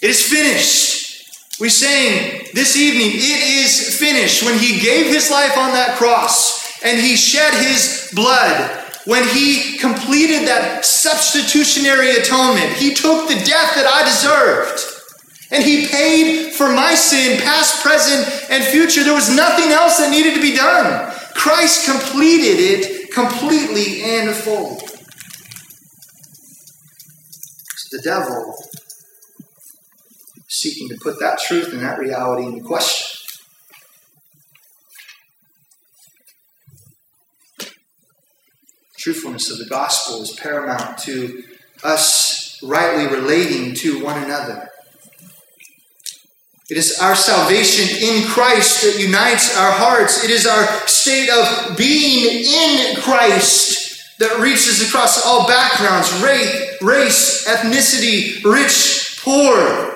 It 0.03 0.11
is 0.11 0.23
finished. 0.23 0.94
We 1.61 1.69
sang 1.69 2.49
this 2.53 2.77
evening, 2.77 3.11
it 3.15 3.65
is 3.65 3.99
finished. 3.99 4.43
When 4.43 4.59
he 4.59 4.81
gave 4.81 5.07
his 5.07 5.31
life 5.31 5.57
on 5.57 5.73
that 5.73 5.97
cross 5.97 6.83
and 6.83 7.01
he 7.01 7.15
shed 7.17 7.55
his 7.55 8.11
blood, 8.13 8.83
when 9.07 9.23
he 9.29 9.79
completed 9.79 10.49
that 10.49 10.85
substitutionary 10.85 12.11
atonement, 12.11 12.73
he 12.73 12.93
took 12.95 13.29
the 13.29 13.35
death 13.35 13.75
that 13.77 13.87
I 13.87 14.03
deserved. 14.05 14.83
And 15.53 15.63
he 15.63 15.87
paid 15.87 16.55
for 16.55 16.73
my 16.73 16.95
sin, 16.95 17.41
past, 17.41 17.85
present, 17.85 18.51
and 18.51 18.65
future. 18.65 19.05
There 19.05 19.15
was 19.15 19.31
nothing 19.31 19.71
else 19.71 19.99
that 19.99 20.11
needed 20.11 20.35
to 20.35 20.41
be 20.41 20.57
done. 20.57 21.13
Christ 21.35 21.85
completed 21.85 22.59
it 22.59 23.13
completely 23.13 24.03
and 24.03 24.35
full. 24.35 24.81
The 27.93 28.03
devil 28.03 28.57
seeking 30.55 30.89
to 30.89 30.97
put 31.03 31.19
that 31.19 31.39
truth 31.39 31.73
and 31.73 31.83
that 31.83 31.99
reality 31.99 32.47
into 32.47 32.63
question. 32.63 33.21
Truthfulness 38.97 39.51
of 39.51 39.59
the 39.59 39.67
gospel 39.67 40.23
is 40.23 40.31
paramount 40.33 40.97
to 40.99 41.43
us 41.83 42.59
rightly 42.63 43.07
relating 43.15 43.75
to 43.75 44.03
one 44.03 44.23
another. 44.23 44.71
It 46.71 46.79
is 46.79 46.99
our 46.99 47.15
salvation 47.15 47.85
in 48.01 48.27
Christ 48.27 48.83
that 48.83 48.99
unites 48.99 49.55
our 49.59 49.73
hearts. 49.73 50.25
It 50.25 50.31
is 50.31 50.47
our 50.47 50.65
state 50.87 51.29
of 51.29 51.77
being 51.77 52.45
in 52.47 52.97
Christ 53.03 54.19
that 54.19 54.41
reaches 54.41 54.81
across 54.89 55.27
all 55.27 55.47
backgrounds 55.47 56.11
race, 56.23 56.81
race, 56.81 57.47
ethnicity, 57.47 58.43
rich, 58.45 59.21
poor. 59.23 59.94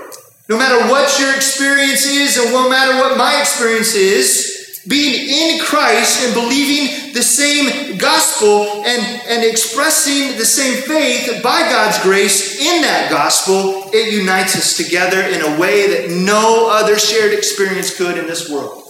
No 0.49 0.57
matter 0.57 0.91
what 0.91 1.19
your 1.19 1.35
experience 1.35 2.07
is, 2.07 2.39
and 2.39 2.53
no 2.53 2.71
matter 2.71 2.97
what 2.97 3.19
my 3.19 3.39
experience 3.41 3.95
is, 3.95 4.59
being 4.89 5.29
in 5.29 5.61
Christ 5.61 6.25
and 6.25 6.33
believing 6.33 7.13
the 7.13 7.23
same 7.23 7.99
gospel 7.99 8.83
and, 8.87 9.23
and 9.29 9.45
expressing 9.45 10.39
the 10.39 10.47
same 10.47 10.83
faith 10.83 11.43
by 11.43 11.61
God's 11.61 12.03
grace 12.03 12.59
in 12.59 12.81
that 12.83 13.11
gospel, 13.11 13.91
it 13.93 14.15
unites 14.15 14.57
us 14.57 14.77
together 14.79 15.21
in 15.21 15.43
a 15.43 15.61
way 15.61 15.89
that 15.89 16.11
no 16.11 16.71
other 16.71 16.99
shared 16.99 17.35
experience 17.35 17.95
could 17.95 18.17
in 18.17 18.27
this 18.27 18.49
world. 18.49 18.85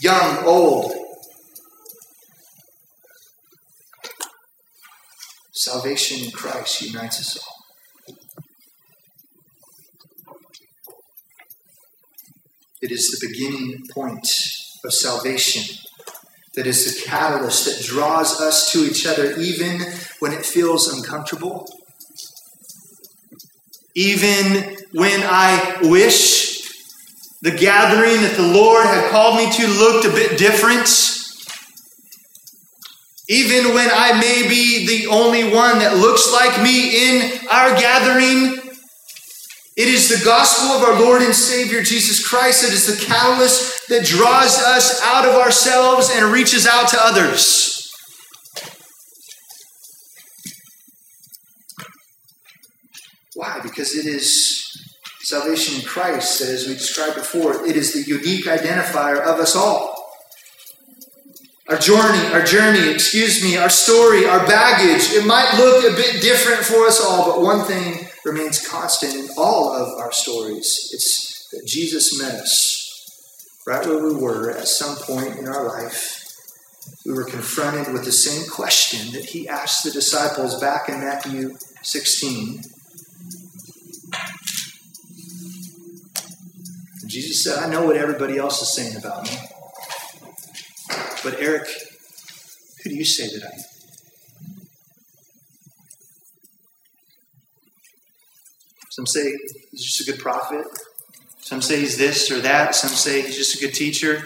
Young, 0.00 0.44
old, 0.44 0.92
salvation 5.52 6.24
in 6.24 6.30
Christ 6.30 6.82
unites 6.82 7.18
us 7.18 7.36
all. 7.38 7.51
It 12.82 12.90
is 12.90 13.10
the 13.10 13.28
beginning 13.28 13.86
point 13.92 14.26
of 14.84 14.92
salvation. 14.92 15.62
That 16.56 16.66
is 16.66 16.84
the 16.84 17.08
catalyst 17.08 17.64
that 17.66 17.86
draws 17.86 18.40
us 18.40 18.72
to 18.72 18.80
each 18.80 19.06
other 19.06 19.38
even 19.38 19.80
when 20.18 20.32
it 20.32 20.44
feels 20.44 20.92
uncomfortable. 20.92 21.68
Even 23.94 24.76
when 24.92 25.20
I 25.22 25.78
wish 25.82 26.62
the 27.40 27.52
gathering 27.52 28.20
that 28.22 28.36
the 28.36 28.48
Lord 28.48 28.84
had 28.84 29.10
called 29.10 29.36
me 29.36 29.50
to 29.52 29.66
looked 29.68 30.04
a 30.04 30.10
bit 30.10 30.36
different. 30.36 30.88
Even 33.28 33.74
when 33.74 33.88
I 33.92 34.18
may 34.20 34.48
be 34.48 34.86
the 34.86 35.06
only 35.06 35.44
one 35.44 35.78
that 35.78 35.98
looks 35.98 36.32
like 36.32 36.60
me 36.62 37.10
in 37.10 37.46
our 37.48 37.70
gathering, 37.76 38.61
it 39.74 39.88
is 39.88 40.08
the 40.08 40.22
gospel 40.24 40.68
of 40.68 40.82
our 40.82 41.00
Lord 41.00 41.22
and 41.22 41.34
Savior 41.34 41.82
Jesus 41.82 42.26
Christ 42.26 42.62
that 42.62 42.72
is 42.72 42.86
the 42.86 43.06
catalyst 43.06 43.88
that 43.88 44.04
draws 44.04 44.58
us 44.58 45.00
out 45.02 45.26
of 45.26 45.34
ourselves 45.34 46.10
and 46.12 46.30
reaches 46.30 46.66
out 46.66 46.88
to 46.88 46.98
others. 47.00 47.90
Why? 53.34 53.60
Because 53.62 53.96
it 53.96 54.04
is 54.04 54.62
salvation 55.22 55.80
in 55.80 55.86
Christ 55.86 56.40
that, 56.40 56.50
as 56.50 56.68
we 56.68 56.74
described 56.74 57.14
before, 57.14 57.66
it 57.66 57.74
is 57.74 57.94
the 57.94 58.02
unique 58.02 58.44
identifier 58.44 59.20
of 59.20 59.40
us 59.40 59.56
all. 59.56 59.96
Our 61.70 61.78
journey, 61.78 62.26
our 62.34 62.44
journey, 62.44 62.90
excuse 62.90 63.42
me, 63.42 63.56
our 63.56 63.70
story, 63.70 64.26
our 64.26 64.46
baggage, 64.46 65.12
it 65.12 65.24
might 65.24 65.54
look 65.56 65.84
a 65.84 65.96
bit 65.96 66.20
different 66.20 66.60
for 66.60 66.86
us 66.86 67.02
all, 67.02 67.32
but 67.32 67.40
one 67.40 67.64
thing 67.64 68.06
remains 68.24 68.66
constant 68.66 69.14
in 69.14 69.28
all 69.36 69.74
of 69.74 69.98
our 69.98 70.12
stories. 70.12 70.90
It's 70.92 71.48
that 71.52 71.66
Jesus 71.66 72.20
met 72.20 72.34
us 72.34 72.82
right 73.66 73.86
where 73.86 74.02
we 74.02 74.14
were 74.14 74.50
at 74.50 74.66
some 74.66 74.96
point 74.96 75.38
in 75.38 75.48
our 75.48 75.64
life, 75.66 76.18
we 77.06 77.12
were 77.12 77.24
confronted 77.24 77.92
with 77.92 78.04
the 78.04 78.12
same 78.12 78.48
question 78.50 79.12
that 79.12 79.26
he 79.26 79.48
asked 79.48 79.84
the 79.84 79.90
disciples 79.90 80.60
back 80.60 80.88
in 80.88 81.00
Matthew 81.00 81.56
16. 81.82 82.62
Jesus 87.06 87.44
said, 87.44 87.62
I 87.62 87.68
know 87.68 87.84
what 87.84 87.96
everybody 87.96 88.38
else 88.38 88.62
is 88.62 88.72
saying 88.72 88.96
about 88.96 89.24
me. 89.24 89.36
But 91.22 91.38
Eric, 91.38 91.68
who 92.82 92.90
do 92.90 92.96
you 92.96 93.04
say 93.04 93.28
that 93.28 93.44
I 93.44 93.54
am? 93.54 93.71
Some 98.92 99.06
say 99.06 99.34
he's 99.70 99.86
just 99.86 100.06
a 100.06 100.12
good 100.12 100.20
prophet. 100.20 100.66
Some 101.40 101.62
say 101.62 101.80
he's 101.80 101.96
this 101.96 102.30
or 102.30 102.40
that. 102.40 102.74
Some 102.74 102.90
say 102.90 103.22
he's 103.22 103.38
just 103.38 103.56
a 103.56 103.58
good 103.58 103.72
teacher. 103.72 104.22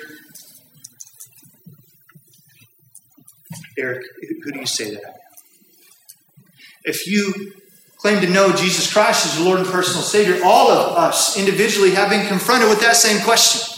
Eric, 3.79 4.03
who 4.43 4.51
do 4.51 4.59
you 4.59 4.67
say 4.67 4.91
that 4.91 5.21
If 6.83 7.07
you 7.07 7.53
claim 7.99 8.21
to 8.23 8.29
know 8.29 8.51
Jesus 8.57 8.93
Christ 8.93 9.25
as 9.25 9.39
your 9.39 9.47
Lord 9.47 9.61
and 9.61 9.69
personal 9.69 10.03
Savior, 10.03 10.41
all 10.45 10.69
of 10.69 10.97
us 10.97 11.39
individually 11.39 11.93
have 11.93 12.11
been 12.11 12.27
confronted 12.27 12.69
with 12.69 12.81
that 12.81 12.97
same 12.97 13.23
question. 13.23 13.73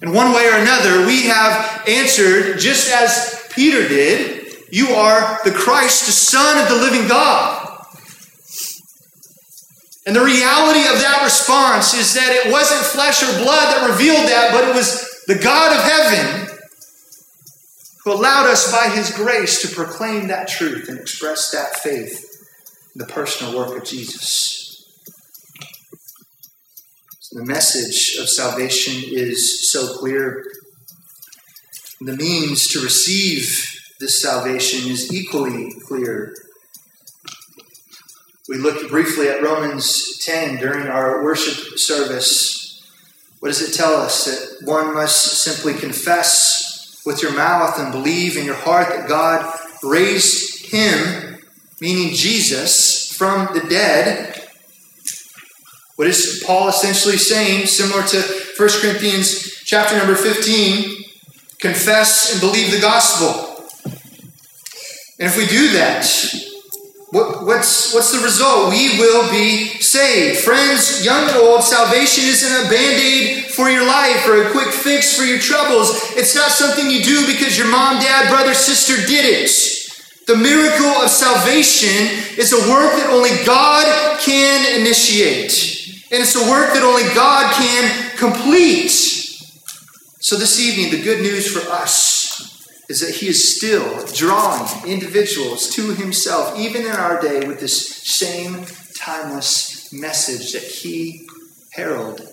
In 0.00 0.12
one 0.12 0.32
way 0.32 0.46
or 0.46 0.58
another, 0.58 1.04
we 1.08 1.22
have 1.22 1.82
answered 1.88 2.60
just 2.60 2.88
as 2.88 3.48
Peter 3.50 3.88
did 3.88 4.46
You 4.70 4.90
are 4.90 5.40
the 5.42 5.50
Christ, 5.50 6.06
the 6.06 6.12
Son 6.12 6.62
of 6.62 6.68
the 6.68 6.76
living 6.76 7.08
God. 7.08 7.63
And 10.06 10.14
the 10.14 10.24
reality 10.24 10.80
of 10.80 11.00
that 11.00 11.22
response 11.24 11.94
is 11.94 12.12
that 12.14 12.44
it 12.44 12.52
wasn't 12.52 12.82
flesh 12.82 13.22
or 13.22 13.42
blood 13.42 13.72
that 13.72 13.88
revealed 13.88 14.28
that, 14.28 14.52
but 14.52 14.68
it 14.68 14.74
was 14.74 15.22
the 15.26 15.38
God 15.38 15.74
of 15.74 15.82
heaven 15.82 16.58
who 18.04 18.12
allowed 18.12 18.46
us 18.46 18.70
by 18.70 18.90
his 18.94 19.10
grace 19.10 19.62
to 19.62 19.74
proclaim 19.74 20.28
that 20.28 20.46
truth 20.46 20.90
and 20.90 20.98
express 20.98 21.50
that 21.52 21.76
faith 21.76 22.30
in 22.94 22.98
the 22.98 23.06
personal 23.06 23.56
work 23.56 23.76
of 23.78 23.84
Jesus. 23.84 24.86
So 27.20 27.38
the 27.38 27.46
message 27.46 28.18
of 28.20 28.28
salvation 28.28 29.02
is 29.06 29.72
so 29.72 29.96
clear. 29.98 30.44
The 32.02 32.14
means 32.14 32.68
to 32.68 32.80
receive 32.80 33.74
this 34.00 34.20
salvation 34.20 34.90
is 34.90 35.10
equally 35.10 35.72
clear. 35.86 36.34
We 38.46 38.58
looked 38.58 38.90
briefly 38.90 39.28
at 39.28 39.42
Romans 39.42 40.18
10 40.18 40.58
during 40.58 40.86
our 40.86 41.24
worship 41.24 41.78
service. 41.78 42.82
What 43.40 43.48
does 43.48 43.62
it 43.62 43.74
tell 43.74 43.94
us? 43.94 44.26
That 44.26 44.66
one 44.66 44.92
must 44.92 45.42
simply 45.42 45.72
confess 45.72 47.02
with 47.06 47.22
your 47.22 47.34
mouth 47.34 47.78
and 47.78 47.90
believe 47.90 48.36
in 48.36 48.44
your 48.44 48.54
heart 48.54 48.88
that 48.88 49.08
God 49.08 49.50
raised 49.82 50.66
him, 50.66 51.38
meaning 51.80 52.14
Jesus, 52.14 53.12
from 53.12 53.48
the 53.54 53.66
dead. 53.66 54.46
What 55.96 56.08
is 56.08 56.42
Paul 56.46 56.68
essentially 56.68 57.16
saying, 57.16 57.66
similar 57.66 58.02
to 58.02 58.20
1 58.58 58.68
Corinthians 58.82 59.62
chapter 59.64 59.96
number 59.96 60.16
15? 60.16 61.04
Confess 61.60 62.32
and 62.32 62.40
believe 62.42 62.70
the 62.70 62.80
gospel. 62.80 63.64
And 65.18 65.30
if 65.30 65.38
we 65.38 65.46
do 65.46 65.72
that, 65.72 66.04
what, 67.14 67.46
what's, 67.46 67.94
what's 67.94 68.10
the 68.10 68.18
result? 68.18 68.70
We 68.70 68.98
will 68.98 69.30
be 69.30 69.68
saved. 69.78 70.40
Friends, 70.40 71.04
young 71.04 71.28
and 71.28 71.36
old, 71.36 71.62
salvation 71.62 72.24
isn't 72.24 72.66
a 72.66 72.68
band 72.68 73.00
aid 73.00 73.52
for 73.52 73.70
your 73.70 73.86
life 73.86 74.26
or 74.26 74.42
a 74.42 74.50
quick 74.50 74.74
fix 74.74 75.16
for 75.16 75.22
your 75.22 75.38
troubles. 75.38 75.90
It's 76.16 76.34
not 76.34 76.50
something 76.50 76.90
you 76.90 77.04
do 77.04 77.24
because 77.24 77.56
your 77.56 77.70
mom, 77.70 78.00
dad, 78.02 78.28
brother, 78.28 78.52
sister 78.52 78.96
did 79.06 79.24
it. 79.24 79.48
The 80.26 80.34
miracle 80.34 80.90
of 81.04 81.08
salvation 81.08 82.02
is 82.36 82.52
a 82.52 82.68
work 82.68 82.90
that 82.98 83.10
only 83.10 83.30
God 83.46 84.18
can 84.18 84.80
initiate, 84.80 86.02
and 86.10 86.20
it's 86.20 86.34
a 86.34 86.50
work 86.50 86.74
that 86.74 86.82
only 86.82 87.04
God 87.14 87.52
can 87.54 88.16
complete. 88.16 88.90
So, 88.90 90.34
this 90.36 90.58
evening, 90.58 90.90
the 90.90 91.04
good 91.04 91.20
news 91.20 91.46
for 91.46 91.60
us 91.70 92.13
is 92.88 93.00
that 93.00 93.16
he 93.16 93.28
is 93.28 93.56
still 93.56 94.06
drawing 94.08 94.66
individuals 94.86 95.68
to 95.70 95.94
himself, 95.94 96.58
even 96.58 96.82
in 96.82 96.92
our 96.92 97.20
day, 97.20 97.46
with 97.46 97.60
this 97.60 97.96
same 98.04 98.64
timeless 98.98 99.92
message 99.92 100.52
that 100.52 100.62
he 100.62 101.26
heralded 101.72 102.28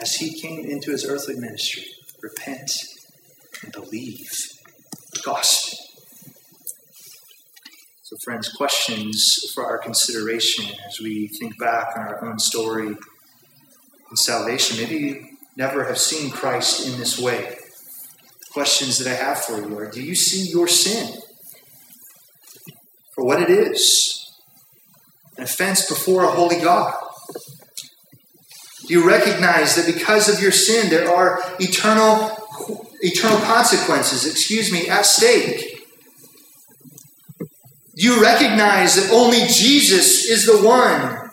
as 0.00 0.16
he 0.16 0.38
came 0.40 0.64
into 0.64 0.90
his 0.90 1.06
earthly 1.06 1.36
ministry 1.36 1.84
repent 2.22 2.70
and 3.62 3.72
believe 3.72 4.30
the 5.12 5.20
gospel. 5.24 5.78
So, 8.02 8.16
friends, 8.24 8.48
questions 8.48 9.50
for 9.54 9.64
our 9.64 9.78
consideration 9.78 10.66
as 10.86 11.00
we 11.00 11.28
think 11.28 11.58
back 11.58 11.96
on 11.96 12.06
our 12.06 12.24
own 12.24 12.38
story 12.38 12.88
and 12.88 14.18
salvation. 14.18 14.76
Maybe 14.76 14.96
you 14.96 15.26
never 15.56 15.84
have 15.84 15.98
seen 15.98 16.30
Christ 16.30 16.86
in 16.86 16.98
this 16.98 17.18
way 17.18 17.56
questions 18.52 18.98
that 18.98 19.08
I 19.10 19.14
have 19.14 19.38
for 19.38 19.58
you 19.58 19.78
are 19.78 19.90
Do 19.90 20.02
you 20.02 20.14
see 20.14 20.50
your 20.50 20.68
sin 20.68 21.20
for 23.14 23.24
what 23.24 23.42
it 23.42 23.50
is? 23.50 24.18
An 25.36 25.44
offense 25.44 25.88
before 25.88 26.24
a 26.24 26.30
holy 26.30 26.60
God. 26.60 26.94
Do 28.86 28.94
you 28.94 29.08
recognize 29.08 29.76
that 29.76 29.86
because 29.86 30.28
of 30.28 30.42
your 30.42 30.52
sin, 30.52 30.90
there 30.90 31.10
are 31.10 31.40
eternal, 31.58 32.36
eternal 33.00 33.38
consequences, 33.38 34.26
excuse 34.26 34.70
me, 34.70 34.88
at 34.88 35.06
stake? 35.06 35.86
Do 37.94 38.02
you 38.02 38.20
recognize 38.20 38.96
that 38.96 39.12
only 39.12 39.46
Jesus 39.46 40.26
is 40.28 40.46
the 40.46 40.66
one 40.66 41.30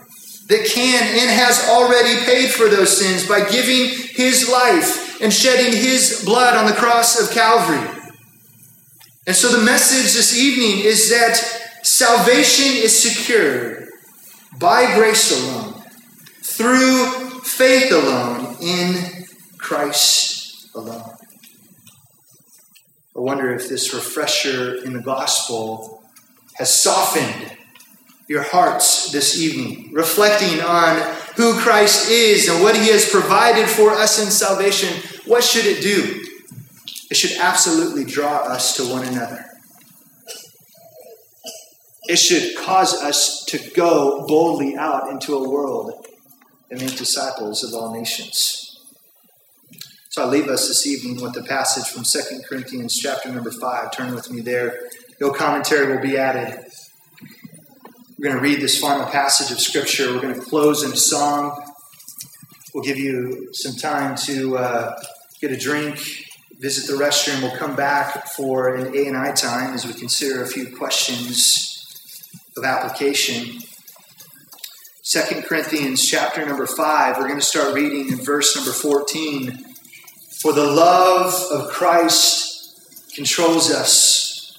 that 0.48 0.66
can 0.66 1.04
and 1.04 1.30
has 1.30 1.68
already 1.70 2.24
paid 2.26 2.50
for 2.50 2.70
those 2.70 2.98
sins 2.98 3.28
by 3.28 3.50
giving 3.50 3.90
his 4.14 4.50
life 4.50 5.09
and 5.22 5.34
shedding 5.34 5.74
his 5.74 6.24
blood 6.26 6.56
on 6.56 6.66
the 6.66 6.74
cross 6.74 7.20
of 7.22 7.32
Calvary. 7.32 8.00
And 9.28 9.36
so 9.36 9.50
the 9.50 9.64
message 9.64 10.14
this 10.14 10.38
evening 10.38 10.84
is 10.86 11.10
that 11.10 11.36
salvation 11.84 12.82
is 12.84 12.98
secured 12.98 13.88
by 14.58 14.96
grace 14.96 15.32
alone, 15.32 15.84
through 16.44 17.06
faith 17.42 17.92
alone, 17.92 18.58
in 18.62 19.26
Christ 19.58 20.70
alone. 20.76 21.12
I 23.16 23.20
wonder 23.20 23.54
if 23.54 23.70
this 23.70 23.94
refresher 23.94 24.76
in 24.84 24.94
the 24.94 25.02
gospel 25.02 26.04
has 26.56 26.74
softened 26.74 27.59
your 28.30 28.44
hearts 28.44 29.12
this 29.12 29.42
evening, 29.42 29.92
reflecting 29.92 30.62
on 30.62 31.16
who 31.36 31.60
Christ 31.60 32.12
is 32.12 32.48
and 32.48 32.62
what 32.62 32.78
he 32.78 32.90
has 32.90 33.10
provided 33.10 33.68
for 33.68 33.90
us 33.90 34.24
in 34.24 34.30
salvation, 34.30 35.02
what 35.26 35.44
should 35.44 35.66
it 35.66 35.82
do? 35.82 36.24
It 37.10 37.18
should 37.18 37.40
absolutely 37.40 38.06
draw 38.06 38.44
us 38.44 38.78
to 38.78 38.84
one 38.84 39.04
another. 39.04 39.46
It 42.04 42.18
should 42.18 42.56
cause 42.56 42.94
us 42.94 43.44
to 43.46 43.58
go 43.72 44.28
boldly 44.28 44.78
out 44.78 45.10
into 45.10 45.34
a 45.34 45.50
world 45.50 46.06
and 46.70 46.80
make 46.80 46.98
disciples 46.98 47.64
of 47.64 47.74
all 47.74 47.96
nations. 47.96 48.80
So 50.10 50.24
I 50.24 50.28
leave 50.28 50.50
us 50.50 50.68
this 50.68 50.86
evening 50.86 51.24
with 51.24 51.36
a 51.36 51.44
passage 51.44 51.88
from 51.88 52.04
2 52.04 52.42
Corinthians 52.48 52.96
chapter 52.96 53.32
number 53.32 53.52
5. 53.52 53.92
Turn 53.92 54.14
with 54.14 54.30
me 54.30 54.42
there. 54.42 54.82
No 55.20 55.32
commentary 55.32 55.96
will 55.96 56.02
be 56.02 56.16
added. 56.16 56.66
We're 58.20 58.32
going 58.32 58.44
to 58.44 58.50
read 58.50 58.60
this 58.60 58.78
final 58.78 59.06
passage 59.06 59.50
of 59.50 59.62
Scripture. 59.62 60.14
We're 60.14 60.20
going 60.20 60.36
to 60.36 60.42
close 60.42 60.84
in 60.84 60.92
a 60.92 60.98
song. 60.98 61.58
We'll 62.74 62.84
give 62.84 62.98
you 62.98 63.48
some 63.54 63.78
time 63.78 64.18
to 64.26 64.58
uh, 64.58 65.02
get 65.40 65.54
a 65.54 65.58
drink, 65.58 66.26
visit 66.60 66.92
the 66.92 67.02
restroom. 67.02 67.42
We'll 67.42 67.56
come 67.56 67.78
back 67.78 68.28
for 68.28 68.76
an 68.76 68.94
A 68.94 69.08
and 69.08 69.16
I 69.16 69.32
time 69.32 69.74
as 69.74 69.88
we 69.88 69.94
consider 69.94 70.44
a 70.44 70.48
few 70.48 70.76
questions 70.76 72.28
of 72.58 72.66
application. 72.66 73.62
Second 75.02 75.46
Corinthians 75.46 76.06
chapter 76.06 76.46
number 76.46 76.68
5, 76.68 77.16
we're 77.16 77.28
going 77.30 77.40
to 77.40 77.46
start 77.46 77.74
reading 77.74 78.10
in 78.10 78.18
verse 78.18 78.54
number 78.54 78.74
14. 78.74 79.64
For 80.42 80.52
the 80.52 80.70
love 80.70 81.34
of 81.54 81.70
Christ 81.70 83.16
controls 83.16 83.72
us 83.72 84.58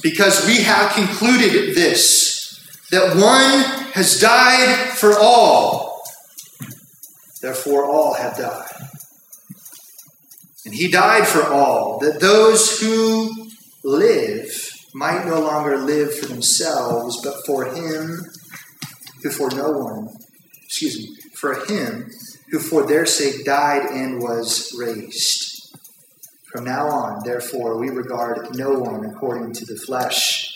because 0.00 0.46
we 0.46 0.62
have 0.62 0.92
concluded 0.92 1.74
this 1.74 2.35
that 2.90 3.16
one 3.16 3.92
has 3.92 4.20
died 4.20 4.90
for 4.90 5.18
all, 5.18 6.02
therefore 7.42 7.84
all 7.84 8.14
have 8.14 8.36
died. 8.36 8.68
And 10.64 10.74
he 10.74 10.90
died 10.90 11.26
for 11.26 11.44
all, 11.44 11.98
that 12.00 12.20
those 12.20 12.80
who 12.80 13.48
live 13.84 14.72
might 14.94 15.26
no 15.26 15.40
longer 15.40 15.78
live 15.78 16.16
for 16.16 16.26
themselves, 16.26 17.20
but 17.22 17.46
for 17.46 17.66
him 17.66 18.18
who 19.22 19.30
for 19.30 19.50
no 19.50 19.70
one, 19.70 20.08
excuse 20.64 20.98
me, 20.98 21.16
for 21.34 21.66
him 21.66 22.10
who 22.50 22.58
for 22.58 22.86
their 22.86 23.06
sake 23.06 23.44
died 23.44 23.86
and 23.90 24.20
was 24.22 24.74
raised. 24.78 25.76
From 26.50 26.64
now 26.64 26.88
on, 26.88 27.22
therefore, 27.24 27.78
we 27.78 27.90
regard 27.90 28.56
no 28.56 28.78
one 28.78 29.04
according 29.04 29.52
to 29.54 29.64
the 29.66 29.76
flesh. 29.76 30.55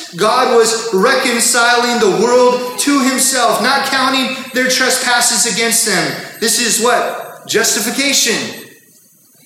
God 0.17 0.57
was 0.57 0.93
reconciling 0.93 1.99
the 1.99 2.23
world 2.23 2.79
to 2.79 3.03
himself, 3.09 3.61
not 3.61 3.87
counting 3.87 4.35
their 4.53 4.69
trespasses 4.69 5.51
against 5.53 5.85
them. 5.85 6.39
This 6.39 6.59
is 6.59 6.83
what? 6.83 7.47
Justification. 7.47 8.67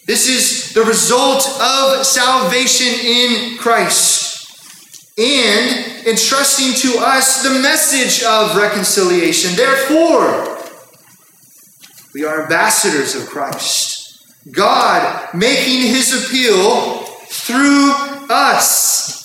This 0.07 0.27
is 0.27 0.73
the 0.73 0.83
result 0.83 1.47
of 1.59 2.05
salvation 2.05 2.87
in 2.87 3.57
Christ. 3.57 4.23
And 5.17 6.07
entrusting 6.07 6.73
to 6.73 6.99
us 6.99 7.41
the 7.41 7.59
message 7.61 8.23
of 8.23 8.55
reconciliation. 8.57 9.55
Therefore, 9.55 10.59
we 12.13 12.25
are 12.25 12.43
ambassadors 12.43 13.15
of 13.15 13.27
Christ. 13.27 14.23
God 14.51 15.33
making 15.33 15.81
his 15.81 16.13
appeal 16.13 17.03
through 17.29 17.93
us. 18.29 19.24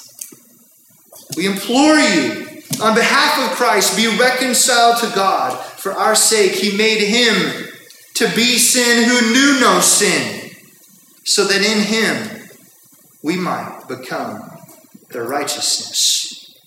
We 1.37 1.47
implore 1.47 1.97
you, 1.97 2.63
on 2.83 2.95
behalf 2.95 3.51
of 3.51 3.57
Christ, 3.57 3.97
be 3.97 4.07
reconciled 4.19 4.99
to 5.01 5.15
God. 5.15 5.59
For 5.59 5.93
our 5.93 6.15
sake, 6.15 6.53
he 6.53 6.77
made 6.77 7.01
him 7.01 7.69
to 8.15 8.29
be 8.35 8.59
sin 8.59 9.09
who 9.09 9.33
knew 9.33 9.61
no 9.61 9.81
sin, 9.81 10.51
so 11.25 11.45
that 11.45 11.63
in 11.63 11.83
him 11.83 12.49
we 13.23 13.37
might 13.37 13.85
become 13.89 14.51
the 15.11 15.23
righteousness 15.23 16.59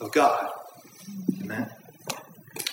of 0.00 0.12
God. 0.12 0.50
Amen. 1.42 1.70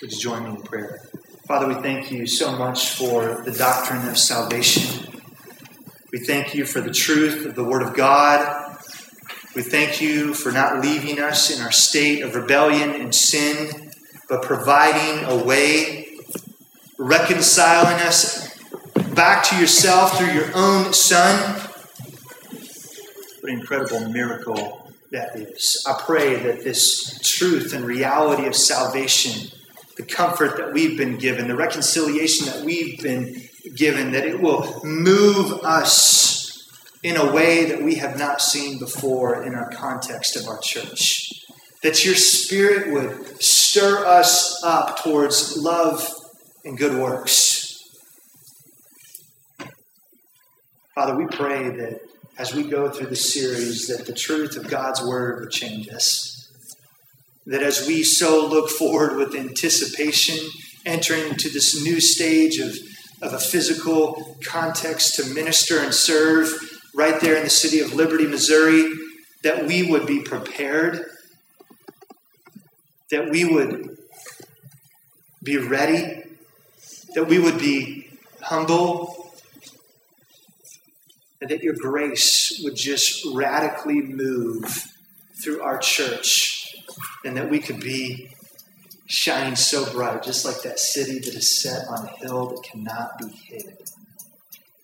Would 0.01 0.11
you 0.11 0.19
join 0.19 0.43
me 0.43 0.49
in 0.51 0.61
prayer? 0.63 0.99
Father, 1.47 1.67
we 1.67 1.75
thank 1.75 2.11
you 2.11 2.25
so 2.25 2.57
much 2.57 2.89
for 2.89 3.41
the 3.43 3.51
doctrine 3.51 4.07
of 4.07 4.17
salvation. 4.17 5.07
We 6.11 6.19
thank 6.19 6.55
you 6.55 6.65
for 6.65 6.81
the 6.81 6.91
truth 6.91 7.45
of 7.45 7.55
the 7.55 7.63
Word 7.63 7.83
of 7.83 7.93
God. 7.95 8.72
We 9.55 9.61
thank 9.61 10.01
you 10.01 10.33
for 10.33 10.51
not 10.51 10.81
leaving 10.81 11.19
us 11.19 11.55
in 11.55 11.61
our 11.61 11.71
state 11.71 12.23
of 12.23 12.33
rebellion 12.33 12.89
and 12.99 13.13
sin, 13.13 13.91
but 14.27 14.41
providing 14.41 15.25
a 15.25 15.43
way, 15.43 16.17
reconciling 16.97 18.01
us 18.01 18.57
back 19.13 19.43
to 19.45 19.55
yourself 19.55 20.17
through 20.17 20.31
your 20.31 20.49
own 20.55 20.91
Son. 20.91 21.59
What 23.41 23.51
an 23.51 23.59
incredible 23.59 24.09
miracle 24.09 24.91
that 25.11 25.35
is. 25.35 25.85
I 25.87 26.01
pray 26.03 26.35
that 26.37 26.63
this 26.63 27.19
truth 27.21 27.75
and 27.75 27.85
reality 27.85 28.47
of 28.47 28.55
salvation, 28.55 29.51
the 29.97 30.03
comfort 30.03 30.57
that 30.57 30.73
we've 30.73 30.97
been 30.97 31.19
given, 31.19 31.47
the 31.47 31.55
reconciliation 31.55 32.47
that 32.47 32.65
we've 32.65 32.99
been 33.03 33.47
given, 33.75 34.13
that 34.13 34.25
it 34.25 34.41
will 34.41 34.81
move 34.83 35.63
us 35.63 36.42
in 37.03 37.17
a 37.17 37.33
way 37.33 37.65
that 37.65 37.83
we 37.83 37.95
have 37.95 38.17
not 38.17 38.41
seen 38.41 38.79
before 38.79 39.43
in 39.43 39.53
our 39.53 39.69
context 39.69 40.35
of 40.35 40.47
our 40.47 40.59
church. 40.59 41.29
That 41.83 42.05
your 42.05 42.15
spirit 42.15 42.93
would 42.93 43.43
stir 43.43 44.05
us 44.05 44.63
up 44.63 45.03
towards 45.03 45.57
love 45.57 46.07
and 46.63 46.77
good 46.77 46.97
works. 46.97 47.77
Father, 50.95 51.15
we 51.15 51.25
pray 51.25 51.69
that 51.69 51.99
as 52.37 52.55
we 52.55 52.63
go 52.63 52.89
through 52.89 53.07
the 53.07 53.15
series, 53.15 53.87
that 53.87 54.05
the 54.05 54.13
truth 54.13 54.55
of 54.55 54.69
God's 54.69 55.03
word 55.03 55.41
would 55.41 55.51
change 55.51 55.89
us. 55.89 56.49
That 57.45 57.61
as 57.61 57.85
we 57.85 58.03
so 58.03 58.47
look 58.47 58.69
forward 58.69 59.17
with 59.17 59.35
anticipation, 59.35 60.37
entering 60.85 61.27
into 61.27 61.49
this 61.49 61.83
new 61.83 61.99
stage 61.99 62.59
of 62.59 62.77
of 63.23 63.33
a 63.33 63.39
physical 63.39 64.37
context 64.43 65.15
to 65.15 65.33
minister 65.33 65.79
and 65.79 65.93
serve 65.93 66.72
right 66.93 67.19
there 67.19 67.35
in 67.35 67.43
the 67.43 67.49
city 67.49 67.79
of 67.79 67.93
Liberty, 67.93 68.27
Missouri, 68.27 68.93
that 69.43 69.65
we 69.65 69.89
would 69.89 70.05
be 70.05 70.21
prepared, 70.21 71.05
that 73.09 73.29
we 73.29 73.45
would 73.45 73.97
be 75.41 75.57
ready, 75.57 76.23
that 77.15 77.25
we 77.25 77.39
would 77.39 77.59
be 77.59 78.09
humble, 78.41 79.31
and 81.41 81.49
that 81.49 81.61
your 81.61 81.75
grace 81.75 82.61
would 82.63 82.75
just 82.75 83.25
radically 83.33 84.01
move 84.01 84.87
through 85.43 85.61
our 85.61 85.77
church, 85.77 86.75
and 87.25 87.35
that 87.35 87.49
we 87.49 87.59
could 87.59 87.79
be 87.79 88.29
shining 89.07 89.55
so 89.55 89.91
bright, 89.91 90.23
just 90.23 90.45
like 90.45 90.61
that 90.61 90.79
city 90.79 91.19
that 91.19 91.35
is 91.35 91.61
set 91.61 91.87
on 91.89 92.05
a 92.05 92.17
hill 92.17 92.47
that 92.47 92.63
cannot 92.63 93.17
be 93.17 93.27
hid. 93.29 93.77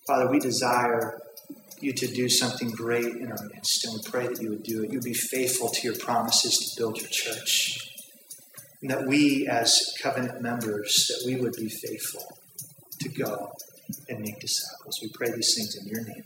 Father, 0.05 0.29
we 0.29 0.39
desire 0.39 1.21
you 1.83 1.93
to 1.93 2.07
do 2.07 2.29
something 2.29 2.71
great 2.71 3.05
in 3.05 3.31
our 3.31 3.43
midst, 3.53 3.85
and 3.85 3.93
we 3.95 4.01
pray 4.09 4.27
that 4.27 4.41
you 4.41 4.49
would 4.49 4.63
do 4.63 4.83
it. 4.83 4.91
You'd 4.91 5.03
be 5.03 5.13
faithful 5.13 5.69
to 5.69 5.81
your 5.81 5.95
promises 5.97 6.57
to 6.57 6.79
build 6.79 6.99
your 6.99 7.09
church. 7.09 7.77
And 8.81 8.91
that 8.91 9.07
we, 9.07 9.47
as 9.47 9.93
covenant 10.01 10.41
members, 10.41 11.07
that 11.07 11.23
we 11.25 11.35
would 11.35 11.53
be 11.53 11.69
faithful 11.69 12.37
to 13.01 13.09
go 13.09 13.51
and 14.07 14.19
make 14.19 14.39
disciples. 14.39 14.99
We 15.01 15.09
pray 15.09 15.31
these 15.31 15.55
things 15.55 15.75
in 15.75 15.87
your 15.87 16.03
name. 16.03 16.23